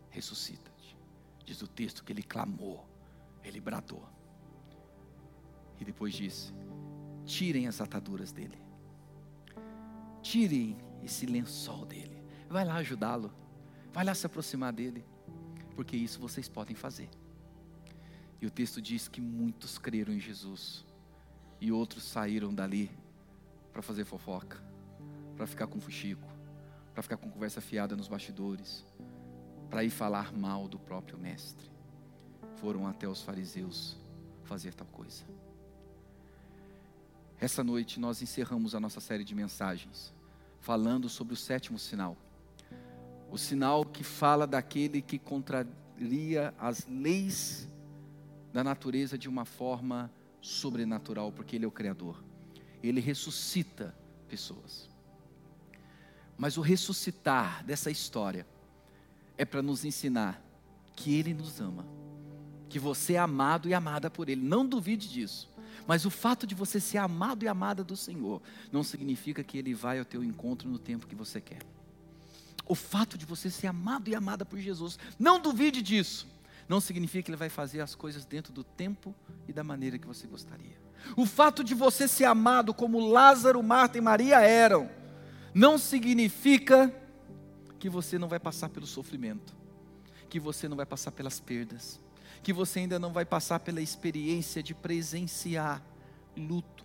ressuscita-te. 0.09 0.99
Diz 1.45 1.63
o 1.63 1.69
texto 1.69 2.03
que 2.03 2.13
ele 2.13 2.25
clamou, 2.25 2.85
ele 3.45 3.61
bradou. 3.61 4.09
E 5.79 5.85
depois 5.85 6.15
disse: 6.15 6.53
tirem 7.31 7.69
as 7.69 7.81
ataduras 7.81 8.33
dele, 8.33 8.59
tirem 10.21 10.77
esse 11.01 11.27
lençol 11.27 11.87
dele, 11.87 12.21
vai 12.49 12.65
lá 12.65 12.75
ajudá-lo, 12.75 13.33
vai 13.93 14.05
lá 14.05 14.13
se 14.17 14.27
aproximar 14.27 14.73
dele, 14.73 15.05
porque 15.77 15.97
isso 15.97 16.19
vocês 16.19 16.49
podem 16.49 16.75
fazer. 16.75 17.09
E 18.41 18.47
o 18.47 18.51
texto 18.51 18.83
diz 18.83 19.07
que 19.07 19.21
muitos 19.21 19.79
creram 19.79 20.13
em 20.13 20.19
Jesus, 20.19 20.85
e 21.61 21.71
outros 21.71 22.03
saíram 22.03 22.53
dali 22.53 22.91
para 23.73 23.81
fazer 23.81 24.05
fofoca, 24.05 24.61
para 25.37 25.47
ficar 25.47 25.69
com 25.69 25.81
fuxico, 25.81 26.29
para 26.93 27.03
ficar 27.03 27.17
com 27.17 27.31
conversa 27.31 27.61
fiada 27.61 27.95
nos 27.95 28.09
bastidores, 28.09 28.85
para 29.71 29.85
ir 29.85 29.91
falar 29.91 30.33
mal 30.33 30.67
do 30.67 30.81
próprio 30.81 31.17
Mestre. 31.17 31.71
Foram 32.57 32.89
até 32.89 33.07
os 33.07 33.23
fariseus 33.23 33.97
fazer 34.43 34.75
tal 34.75 34.89
coisa. 34.89 35.25
Essa 37.41 37.65
noite 37.65 37.99
nós 37.99 38.21
encerramos 38.21 38.75
a 38.75 38.81
nossa 38.81 39.01
série 39.01 39.25
de 39.25 39.35
mensagens, 39.35 40.13
falando 40.61 41.09
sobre 41.09 41.35
o 41.35 41.37
sétimo 41.37 41.79
sinal. 41.79 42.17
O 43.31 43.39
sinal 43.39 43.85
que 43.85 44.05
fala 44.05 44.47
daquele 44.47 45.01
que 45.01 45.19
contraria 45.19 46.55
as 46.59 46.87
leis 46.87 47.67
da 48.53 48.63
natureza 48.63 49.17
de 49.17 49.29
uma 49.29 49.45
forma 49.45 50.13
sobrenatural, 50.41 51.33
porque 51.33 51.57
ele 51.57 51.65
é 51.65 51.69
o 51.69 51.73
Criador. 51.73 52.23
ele 52.83 53.01
ressuscita 53.01 53.95
pessoas. 54.29 54.89
Mas 56.37 56.57
o 56.57 56.63
ressuscitar 56.63 57.63
dessa 57.65 57.91
história 57.91 58.47
é 59.37 59.45
para 59.45 59.61
nos 59.61 59.85
ensinar 59.85 60.43
que 60.97 61.15
Ele 61.15 61.35
nos 61.35 61.61
ama, 61.61 61.87
que 62.69 62.79
você 62.79 63.15
é 63.15 63.19
amado 63.19 63.69
e 63.69 63.75
amada 63.75 64.11
por 64.11 64.29
Ele. 64.29 64.43
Não 64.43 64.67
duvide 64.67 65.09
disso. 65.09 65.50
Mas 65.87 66.05
o 66.05 66.11
fato 66.11 66.47
de 66.47 66.55
você 66.55 66.81
ser 66.81 66.99
amado 66.99 67.45
e 67.45 67.49
amada 67.49 67.83
do 67.83 67.97
Senhor 67.97 68.43
não 68.71 68.83
significa 68.83 69.43
que 69.43 69.59
Ele 69.59 69.75
vai 69.75 69.99
ao 69.99 70.05
teu 70.05 70.23
encontro 70.23 70.69
no 70.69 70.79
tempo 70.79 71.07
que 71.07 71.15
você 71.15 71.41
quer. 71.41 71.63
O 72.67 72.75
fato 72.75 73.19
de 73.19 73.27
você 73.27 73.51
ser 73.51 73.67
amado 73.67 74.09
e 74.09 74.15
amada 74.15 74.45
por 74.45 74.59
Jesus, 74.59 74.99
não 75.19 75.41
duvide 75.41 75.83
disso. 75.83 76.27
Não 76.69 76.81
significa 76.81 77.25
que 77.25 77.31
Ele 77.31 77.37
vai 77.37 77.49
fazer 77.49 77.81
as 77.81 77.95
coisas 77.95 78.25
dentro 78.25 78.53
do 78.53 78.63
tempo 78.63 79.15
e 79.49 79.53
da 79.53 79.65
maneira 79.65 79.99
que 79.99 80.07
você 80.07 80.27
gostaria. 80.27 80.79
O 81.17 81.27
fato 81.27 81.65
de 81.65 81.75
você 81.75 82.07
ser 82.07 82.27
amado 82.27 82.73
como 82.73 83.01
Lázaro, 83.01 83.63
Marta 83.63 83.99
e 83.99 84.01
Maria 84.01 84.41
eram, 84.41 84.89
não 85.53 85.79
significa 85.79 86.95
que 87.79 87.89
você 87.89 88.19
não 88.19 88.29
vai 88.29 88.39
passar 88.39 88.69
pelo 88.69 88.87
sofrimento, 88.87 89.55
que 90.29 90.39
você 90.39 90.69
não 90.69 90.77
vai 90.77 90.87
passar 90.87 91.11
pelas 91.11 91.41
perdas, 91.41 91.99
que 92.43 92.53
você 92.53 92.81
ainda 92.81 92.99
não 92.99 93.13
vai 93.13 93.25
passar 93.25 93.61
pela 93.61 93.81
experiência 93.81 94.63
de 94.63 94.75
presenciar 94.75 95.83
luto. 96.37 96.85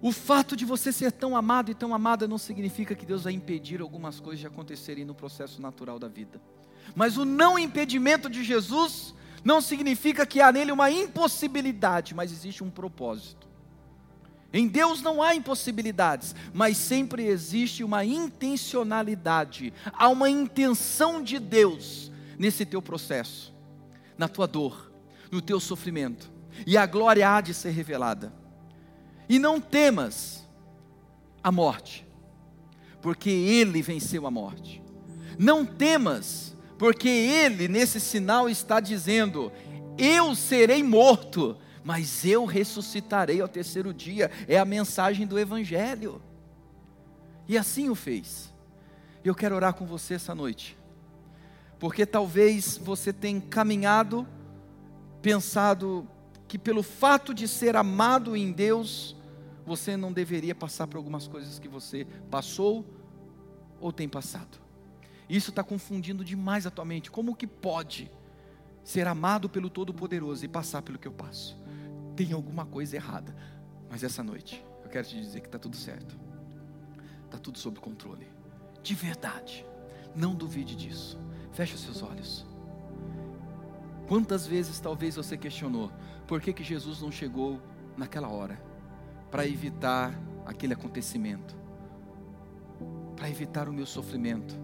O 0.00 0.12
fato 0.12 0.54
de 0.54 0.64
você 0.64 0.92
ser 0.92 1.10
tão 1.10 1.36
amado 1.36 1.70
e 1.70 1.74
tão 1.74 1.94
amada 1.94 2.28
não 2.28 2.38
significa 2.38 2.94
que 2.94 3.06
Deus 3.06 3.24
vai 3.24 3.32
impedir 3.32 3.80
algumas 3.80 4.20
coisas 4.20 4.40
de 4.40 4.46
acontecerem 4.46 5.04
no 5.04 5.14
processo 5.14 5.60
natural 5.60 5.98
da 5.98 6.06
vida. 6.06 6.40
Mas 6.94 7.16
o 7.16 7.24
não 7.24 7.58
impedimento 7.58 8.28
de 8.28 8.44
Jesus 8.44 9.14
não 9.42 9.60
significa 9.60 10.26
que 10.26 10.40
há 10.40 10.52
nele 10.52 10.70
uma 10.70 10.90
impossibilidade, 10.90 12.14
mas 12.14 12.30
existe 12.30 12.62
um 12.62 12.70
propósito. 12.70 13.46
Em 14.52 14.68
Deus 14.68 15.02
não 15.02 15.22
há 15.22 15.34
impossibilidades, 15.34 16.34
mas 16.52 16.76
sempre 16.76 17.26
existe 17.26 17.82
uma 17.82 18.04
intencionalidade, 18.04 19.72
há 19.92 20.08
uma 20.08 20.30
intenção 20.30 21.22
de 21.22 21.38
Deus 21.38 22.12
nesse 22.38 22.64
teu 22.64 22.82
processo, 22.82 23.54
na 24.16 24.28
tua 24.28 24.46
dor, 24.46 24.92
no 25.30 25.40
teu 25.40 25.60
sofrimento, 25.60 26.30
e 26.66 26.76
a 26.76 26.86
glória 26.86 27.28
há 27.28 27.40
de 27.40 27.52
ser 27.52 27.70
revelada. 27.70 28.32
E 29.28 29.38
não 29.38 29.60
temas 29.60 30.46
a 31.42 31.50
morte, 31.50 32.06
porque 33.00 33.30
Ele 33.30 33.82
venceu 33.82 34.26
a 34.26 34.30
morte. 34.30 34.82
Não 35.38 35.64
temas, 35.66 36.56
porque 36.78 37.08
Ele, 37.08 37.68
nesse 37.68 38.00
sinal, 38.00 38.48
está 38.48 38.80
dizendo: 38.80 39.52
Eu 39.98 40.34
serei 40.34 40.82
morto, 40.82 41.56
mas 41.84 42.24
eu 42.24 42.44
ressuscitarei 42.44 43.40
ao 43.40 43.48
terceiro 43.48 43.92
dia. 43.92 44.30
É 44.48 44.58
a 44.58 44.64
mensagem 44.64 45.26
do 45.26 45.38
Evangelho. 45.38 46.22
E 47.48 47.56
assim 47.56 47.88
o 47.88 47.94
fez. 47.94 48.52
Eu 49.24 49.34
quero 49.34 49.54
orar 49.54 49.74
com 49.74 49.86
você 49.86 50.14
essa 50.14 50.34
noite, 50.34 50.76
porque 51.78 52.06
talvez 52.06 52.76
você 52.78 53.12
tenha 53.12 53.40
caminhado, 53.40 54.26
pensado 55.20 56.08
que 56.48 56.58
pelo 56.58 56.82
fato 56.82 57.34
de 57.34 57.46
ser 57.46 57.76
amado 57.76 58.36
em 58.36 58.52
Deus, 58.52 59.16
você 59.64 59.96
não 59.96 60.12
deveria 60.12 60.54
passar 60.54 60.86
por 60.86 60.96
algumas 60.96 61.26
coisas 61.26 61.58
que 61.58 61.68
você 61.68 62.06
passou 62.30 62.84
ou 63.80 63.92
tem 63.92 64.08
passado. 64.08 64.58
Isso 65.28 65.50
está 65.50 65.62
confundindo 65.62 66.24
demais 66.24 66.66
a 66.66 66.70
tua 66.70 66.84
mente. 66.84 67.10
Como 67.10 67.34
que 67.34 67.46
pode 67.46 68.10
ser 68.84 69.08
amado 69.08 69.48
pelo 69.48 69.68
Todo-Poderoso 69.68 70.44
e 70.44 70.48
passar 70.48 70.82
pelo 70.82 70.98
que 70.98 71.08
eu 71.08 71.12
passo? 71.12 71.56
tem 72.16 72.32
alguma 72.32 72.64
coisa 72.64 72.96
errada. 72.96 73.36
Mas 73.90 74.02
essa 74.02 74.24
noite, 74.24 74.64
eu 74.82 74.88
quero 74.88 75.06
te 75.06 75.20
dizer 75.20 75.40
que 75.40 75.46
está 75.46 75.58
tudo 75.58 75.76
certo, 75.76 76.18
está 77.26 77.38
tudo 77.38 77.58
sob 77.58 77.78
controle, 77.78 78.26
de 78.82 78.94
verdade. 78.94 79.64
Não 80.14 80.34
duvide 80.34 80.74
disso. 80.74 81.18
Feche 81.56 81.74
os 81.74 81.80
seus 81.80 82.02
olhos. 82.02 82.44
Quantas 84.06 84.46
vezes 84.46 84.78
talvez 84.78 85.16
você 85.16 85.38
questionou 85.38 85.90
por 86.26 86.38
que, 86.38 86.52
que 86.52 86.62
Jesus 86.62 87.00
não 87.00 87.10
chegou 87.10 87.58
naquela 87.96 88.28
hora 88.28 88.62
para 89.30 89.46
evitar 89.46 90.12
aquele 90.44 90.74
acontecimento, 90.74 91.56
para 93.16 93.30
evitar 93.30 93.70
o 93.70 93.72
meu 93.72 93.86
sofrimento? 93.86 94.54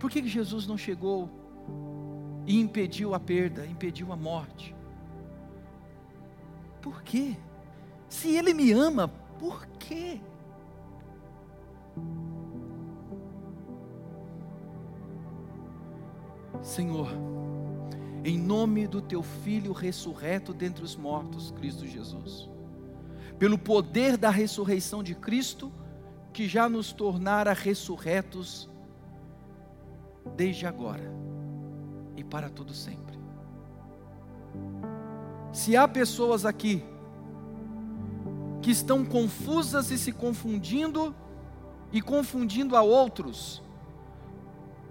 Por 0.00 0.10
que, 0.10 0.22
que 0.22 0.28
Jesus 0.28 0.66
não 0.66 0.76
chegou 0.76 1.30
e 2.48 2.58
impediu 2.58 3.14
a 3.14 3.20
perda, 3.20 3.64
impediu 3.64 4.12
a 4.12 4.16
morte? 4.16 4.74
Por 6.82 7.00
quê? 7.04 7.36
Se 8.08 8.36
Ele 8.36 8.52
me 8.52 8.72
ama, 8.72 9.06
por 9.38 9.64
quê? 9.78 10.20
Senhor, 16.62 17.08
em 18.24 18.38
nome 18.38 18.86
do 18.86 19.00
Teu 19.00 19.22
Filho 19.22 19.72
ressurreto 19.72 20.52
dentre 20.52 20.84
os 20.84 20.96
mortos, 20.96 21.52
Cristo 21.52 21.86
Jesus, 21.86 22.48
pelo 23.38 23.56
poder 23.56 24.16
da 24.16 24.30
ressurreição 24.30 25.02
de 25.02 25.14
Cristo, 25.14 25.72
que 26.32 26.48
já 26.48 26.68
nos 26.68 26.92
tornara 26.92 27.52
ressurretos 27.52 28.68
desde 30.36 30.66
agora 30.66 31.10
e 32.16 32.24
para 32.24 32.50
todo 32.50 32.74
sempre. 32.74 33.16
Se 35.52 35.76
há 35.76 35.86
pessoas 35.86 36.44
aqui 36.44 36.82
que 38.60 38.70
estão 38.70 39.04
confusas 39.04 39.90
e 39.90 39.96
se 39.96 40.12
confundindo 40.12 41.14
e 41.92 42.02
confundindo 42.02 42.74
a 42.76 42.82
outros, 42.82 43.62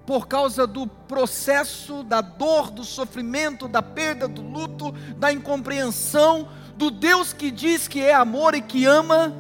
por 0.06 0.28
causa 0.28 0.68
do 0.68 0.86
processo 0.86 2.03
da 2.03 2.22
dor, 2.22 2.70
do 2.70 2.84
sofrimento, 2.84 3.68
da 3.68 3.82
perda, 3.82 4.28
do 4.28 4.41
luto, 4.41 4.91
da 5.18 5.34
incompreensão, 5.34 6.47
do 6.76 6.91
Deus 6.91 7.34
que 7.34 7.49
diz 7.49 7.88
que 7.88 8.01
é 8.01 8.14
amor 8.14 8.53
e 8.53 8.62
que 8.62 8.86
ama, 8.86 9.34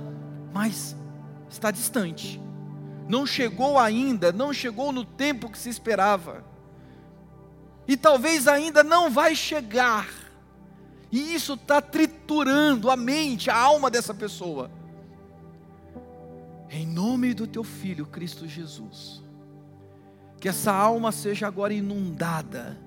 mas 0.51 0.95
está 1.49 1.69
distante, 1.69 2.41
não 3.07 3.25
chegou 3.25 3.77
ainda, 3.77 4.31
não 4.31 4.51
chegou 4.51 4.91
no 4.91 5.05
tempo 5.05 5.49
que 5.49 5.57
se 5.57 5.69
esperava, 5.69 6.43
e 7.87 7.95
talvez 7.95 8.47
ainda 8.47 8.83
não 8.83 9.11
vai 9.11 9.35
chegar. 9.35 10.07
E 11.11 11.35
isso 11.35 11.53
está 11.53 11.79
triturando 11.79 12.89
a 12.89 12.97
mente, 12.97 13.49
a 13.49 13.55
alma 13.55 13.91
dessa 13.91 14.13
pessoa. 14.13 14.71
Em 16.69 16.85
nome 16.85 17.33
do 17.35 17.45
teu 17.45 17.63
filho 17.63 18.07
Cristo 18.07 18.47
Jesus, 18.47 19.23
que 20.45 20.49
essa 20.49 20.71
alma 20.71 21.11
seja 21.11 21.47
agora 21.47 21.73
inundada 21.73 22.77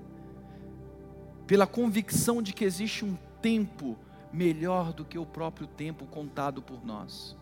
pela 1.45 1.67
convicção 1.67 2.41
de 2.41 2.53
que 2.53 2.63
existe 2.63 3.03
um 3.03 3.17
tempo 3.41 3.97
melhor 4.31 4.93
do 4.93 5.03
que 5.03 5.19
o 5.19 5.25
próprio 5.25 5.67
tempo 5.67 6.05
contado 6.05 6.61
por 6.61 6.85
nós. 6.85 7.35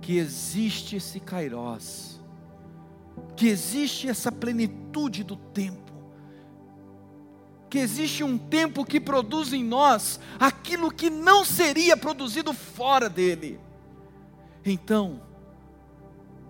Que 0.00 0.18
existe 0.18 0.96
esse 0.96 1.20
kairós, 1.20 2.20
que 3.36 3.46
existe 3.46 4.08
essa 4.08 4.32
plenitude 4.32 5.22
do 5.22 5.36
tempo 5.36 5.92
que 7.70 7.78
existe 7.78 8.24
um 8.24 8.36
tempo 8.36 8.84
que 8.84 8.98
produz 8.98 9.52
em 9.52 9.62
nós 9.62 10.18
aquilo 10.40 10.90
que 10.90 11.10
não 11.10 11.44
seria 11.44 11.96
produzido 11.96 12.52
fora 12.52 13.08
dele. 13.10 13.60
Então, 14.64 15.27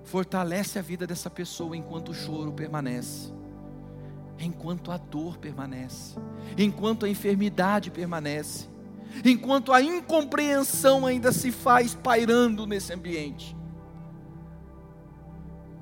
fortalece 0.08 0.78
a 0.78 0.82
vida 0.82 1.06
dessa 1.06 1.28
pessoa 1.28 1.76
enquanto 1.76 2.08
o 2.08 2.14
choro 2.14 2.50
permanece, 2.50 3.30
enquanto 4.38 4.90
a 4.90 4.96
dor 4.96 5.36
permanece, 5.36 6.18
enquanto 6.56 7.04
a 7.04 7.08
enfermidade 7.10 7.90
permanece, 7.90 8.68
enquanto 9.22 9.70
a 9.70 9.82
incompreensão 9.82 11.04
ainda 11.04 11.30
se 11.30 11.52
faz 11.52 11.94
pairando 11.94 12.66
nesse 12.66 12.92
ambiente. 12.92 13.54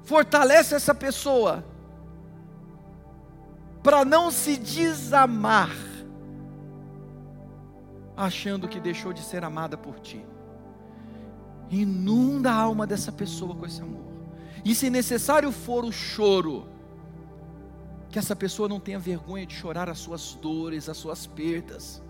Fortalece 0.03 0.74
essa 0.74 0.95
pessoa 0.95 1.64
para 3.81 4.05
não 4.05 4.33
se 4.33 4.57
desamar, 4.57 5.70
achando 8.16 8.66
que 8.66 8.81
deixou 8.81 9.12
de 9.12 9.20
ser 9.22 9.45
amada 9.45 9.77
por 9.77 10.01
ti. 10.01 10.27
Inunda 11.70 12.51
a 12.51 12.57
alma 12.57 12.89
dessa 12.89 13.12
pessoa 13.12 13.55
com 13.55 13.64
esse 13.64 13.81
amor. 13.81 14.05
E 14.69 14.75
se 14.75 14.91
necessário 14.91 15.53
for 15.53 15.85
o 15.85 15.93
choro, 15.93 16.67
que 18.09 18.19
essa 18.19 18.35
pessoa 18.35 18.69
não 18.69 18.81
tenha 18.81 18.99
vergonha 18.99 19.47
de 19.47 19.55
chorar 19.55 19.89
as 19.89 19.97
suas 19.97 20.35
dores, 20.35 20.89
as 20.89 20.97
suas 20.97 21.25
perdas. 21.25 22.03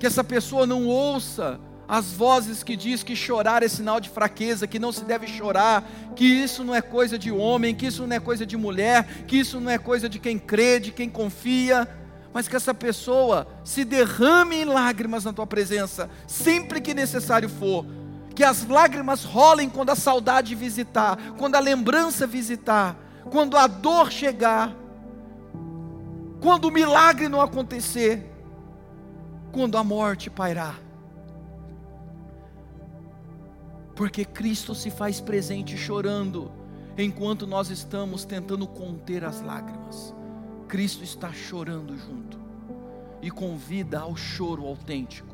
Que 0.00 0.06
essa 0.08 0.24
pessoa 0.24 0.66
não 0.66 0.84
ouça 0.88 1.60
as 1.86 2.12
vozes 2.12 2.64
que 2.64 2.74
diz 2.74 3.04
que 3.04 3.14
chorar 3.14 3.62
é 3.62 3.68
sinal 3.68 4.00
de 4.00 4.08
fraqueza, 4.08 4.66
que 4.66 4.80
não 4.80 4.90
se 4.90 5.04
deve 5.04 5.28
chorar, 5.28 5.88
que 6.16 6.24
isso 6.24 6.64
não 6.64 6.74
é 6.74 6.82
coisa 6.82 7.16
de 7.16 7.30
homem, 7.30 7.72
que 7.72 7.86
isso 7.86 8.04
não 8.04 8.16
é 8.16 8.18
coisa 8.18 8.44
de 8.44 8.56
mulher, 8.56 9.24
que 9.28 9.38
isso 9.38 9.60
não 9.60 9.70
é 9.70 9.78
coisa 9.78 10.08
de 10.08 10.18
quem 10.18 10.40
crê, 10.40 10.80
de 10.80 10.90
quem 10.90 11.08
confia. 11.08 11.86
mas 12.34 12.48
que 12.48 12.56
essa 12.56 12.74
pessoa 12.74 13.46
se 13.62 13.84
derrame 13.84 14.56
em 14.56 14.64
lágrimas 14.64 15.22
na 15.22 15.32
tua 15.32 15.46
presença, 15.46 16.10
sempre 16.26 16.80
que 16.80 16.94
necessário 16.94 17.48
for. 17.48 17.86
Que 18.34 18.44
as 18.44 18.66
lágrimas 18.66 19.24
rolem 19.24 19.68
quando 19.68 19.90
a 19.90 19.96
saudade 19.96 20.54
visitar, 20.54 21.18
quando 21.38 21.54
a 21.54 21.60
lembrança 21.60 22.26
visitar, 22.26 22.96
quando 23.30 23.56
a 23.56 23.66
dor 23.66 24.10
chegar, 24.10 24.74
quando 26.40 26.66
o 26.66 26.70
milagre 26.70 27.28
não 27.28 27.40
acontecer, 27.40 28.30
quando 29.52 29.76
a 29.76 29.84
morte 29.84 30.30
pairar. 30.30 30.80
Porque 33.94 34.24
Cristo 34.24 34.74
se 34.74 34.90
faz 34.90 35.20
presente 35.20 35.76
chorando, 35.76 36.50
enquanto 36.96 37.46
nós 37.46 37.70
estamos 37.70 38.24
tentando 38.24 38.66
conter 38.66 39.24
as 39.24 39.40
lágrimas. 39.40 40.14
Cristo 40.68 41.04
está 41.04 41.32
chorando 41.32 41.96
junto 41.96 42.40
e 43.20 43.30
convida 43.30 44.00
ao 44.00 44.16
choro 44.16 44.66
autêntico. 44.66 45.31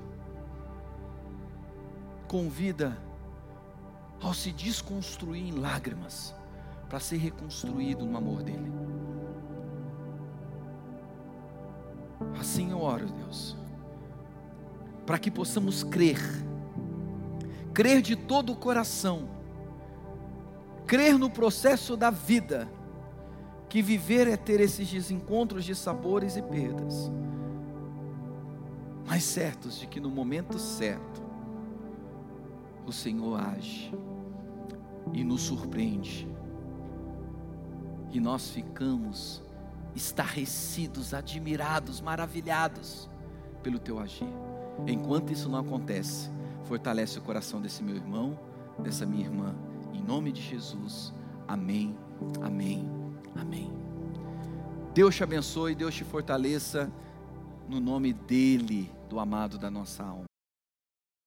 Convida 2.28 2.96
ao 4.22 4.34
se 4.34 4.52
desconstruir 4.52 5.42
em 5.42 5.52
lágrimas 5.52 6.34
para 6.88 7.00
ser 7.00 7.16
reconstruído 7.16 8.04
no 8.04 8.16
amor 8.16 8.42
dele. 8.42 8.72
Assim 12.38 12.70
eu 12.70 12.80
oro, 12.80 13.06
Deus, 13.06 13.56
para 15.06 15.18
que 15.18 15.30
possamos 15.30 15.82
crer, 15.82 16.20
crer 17.72 18.02
de 18.02 18.16
todo 18.16 18.52
o 18.52 18.56
coração, 18.56 19.28
crer 20.86 21.18
no 21.18 21.30
processo 21.30 21.96
da 21.96 22.10
vida 22.10 22.68
que 23.68 23.82
viver 23.82 24.26
é 24.26 24.36
ter 24.36 24.60
esses 24.60 24.90
desencontros 24.90 25.64
de 25.64 25.74
sabores 25.74 26.36
e 26.36 26.42
perdas, 26.42 27.10
mas 29.06 29.22
certos 29.24 29.78
de 29.78 29.86
que 29.86 30.00
no 30.00 30.10
momento 30.10 30.58
certo, 30.58 31.17
o 32.88 32.92
Senhor 32.92 33.40
age 33.40 33.92
e 35.12 35.24
nos 35.24 35.42
surpreende, 35.42 36.28
e 38.10 38.20
nós 38.20 38.50
ficamos 38.50 39.42
estarrecidos, 39.94 41.12
admirados, 41.12 42.00
maravilhados 42.00 43.08
pelo 43.62 43.78
teu 43.78 43.98
agir. 43.98 44.28
Enquanto 44.86 45.32
isso 45.32 45.48
não 45.48 45.58
acontece, 45.58 46.30
fortalece 46.64 47.18
o 47.18 47.22
coração 47.22 47.60
desse 47.60 47.82
meu 47.82 47.96
irmão, 47.96 48.38
dessa 48.78 49.04
minha 49.04 49.24
irmã, 49.24 49.54
em 49.92 50.02
nome 50.02 50.30
de 50.30 50.40
Jesus. 50.40 51.12
Amém, 51.46 51.96
amém 52.42 52.98
Amém. 53.38 53.70
Deus 54.92 55.14
te 55.14 55.22
abençoe, 55.22 55.74
Deus 55.74 55.94
te 55.94 56.04
fortaleça, 56.04 56.90
no 57.68 57.78
nome 57.78 58.12
dEle, 58.12 58.90
do 59.08 59.20
amado 59.20 59.58
da 59.58 59.70
nossa 59.70 60.02
alma. 60.02 60.27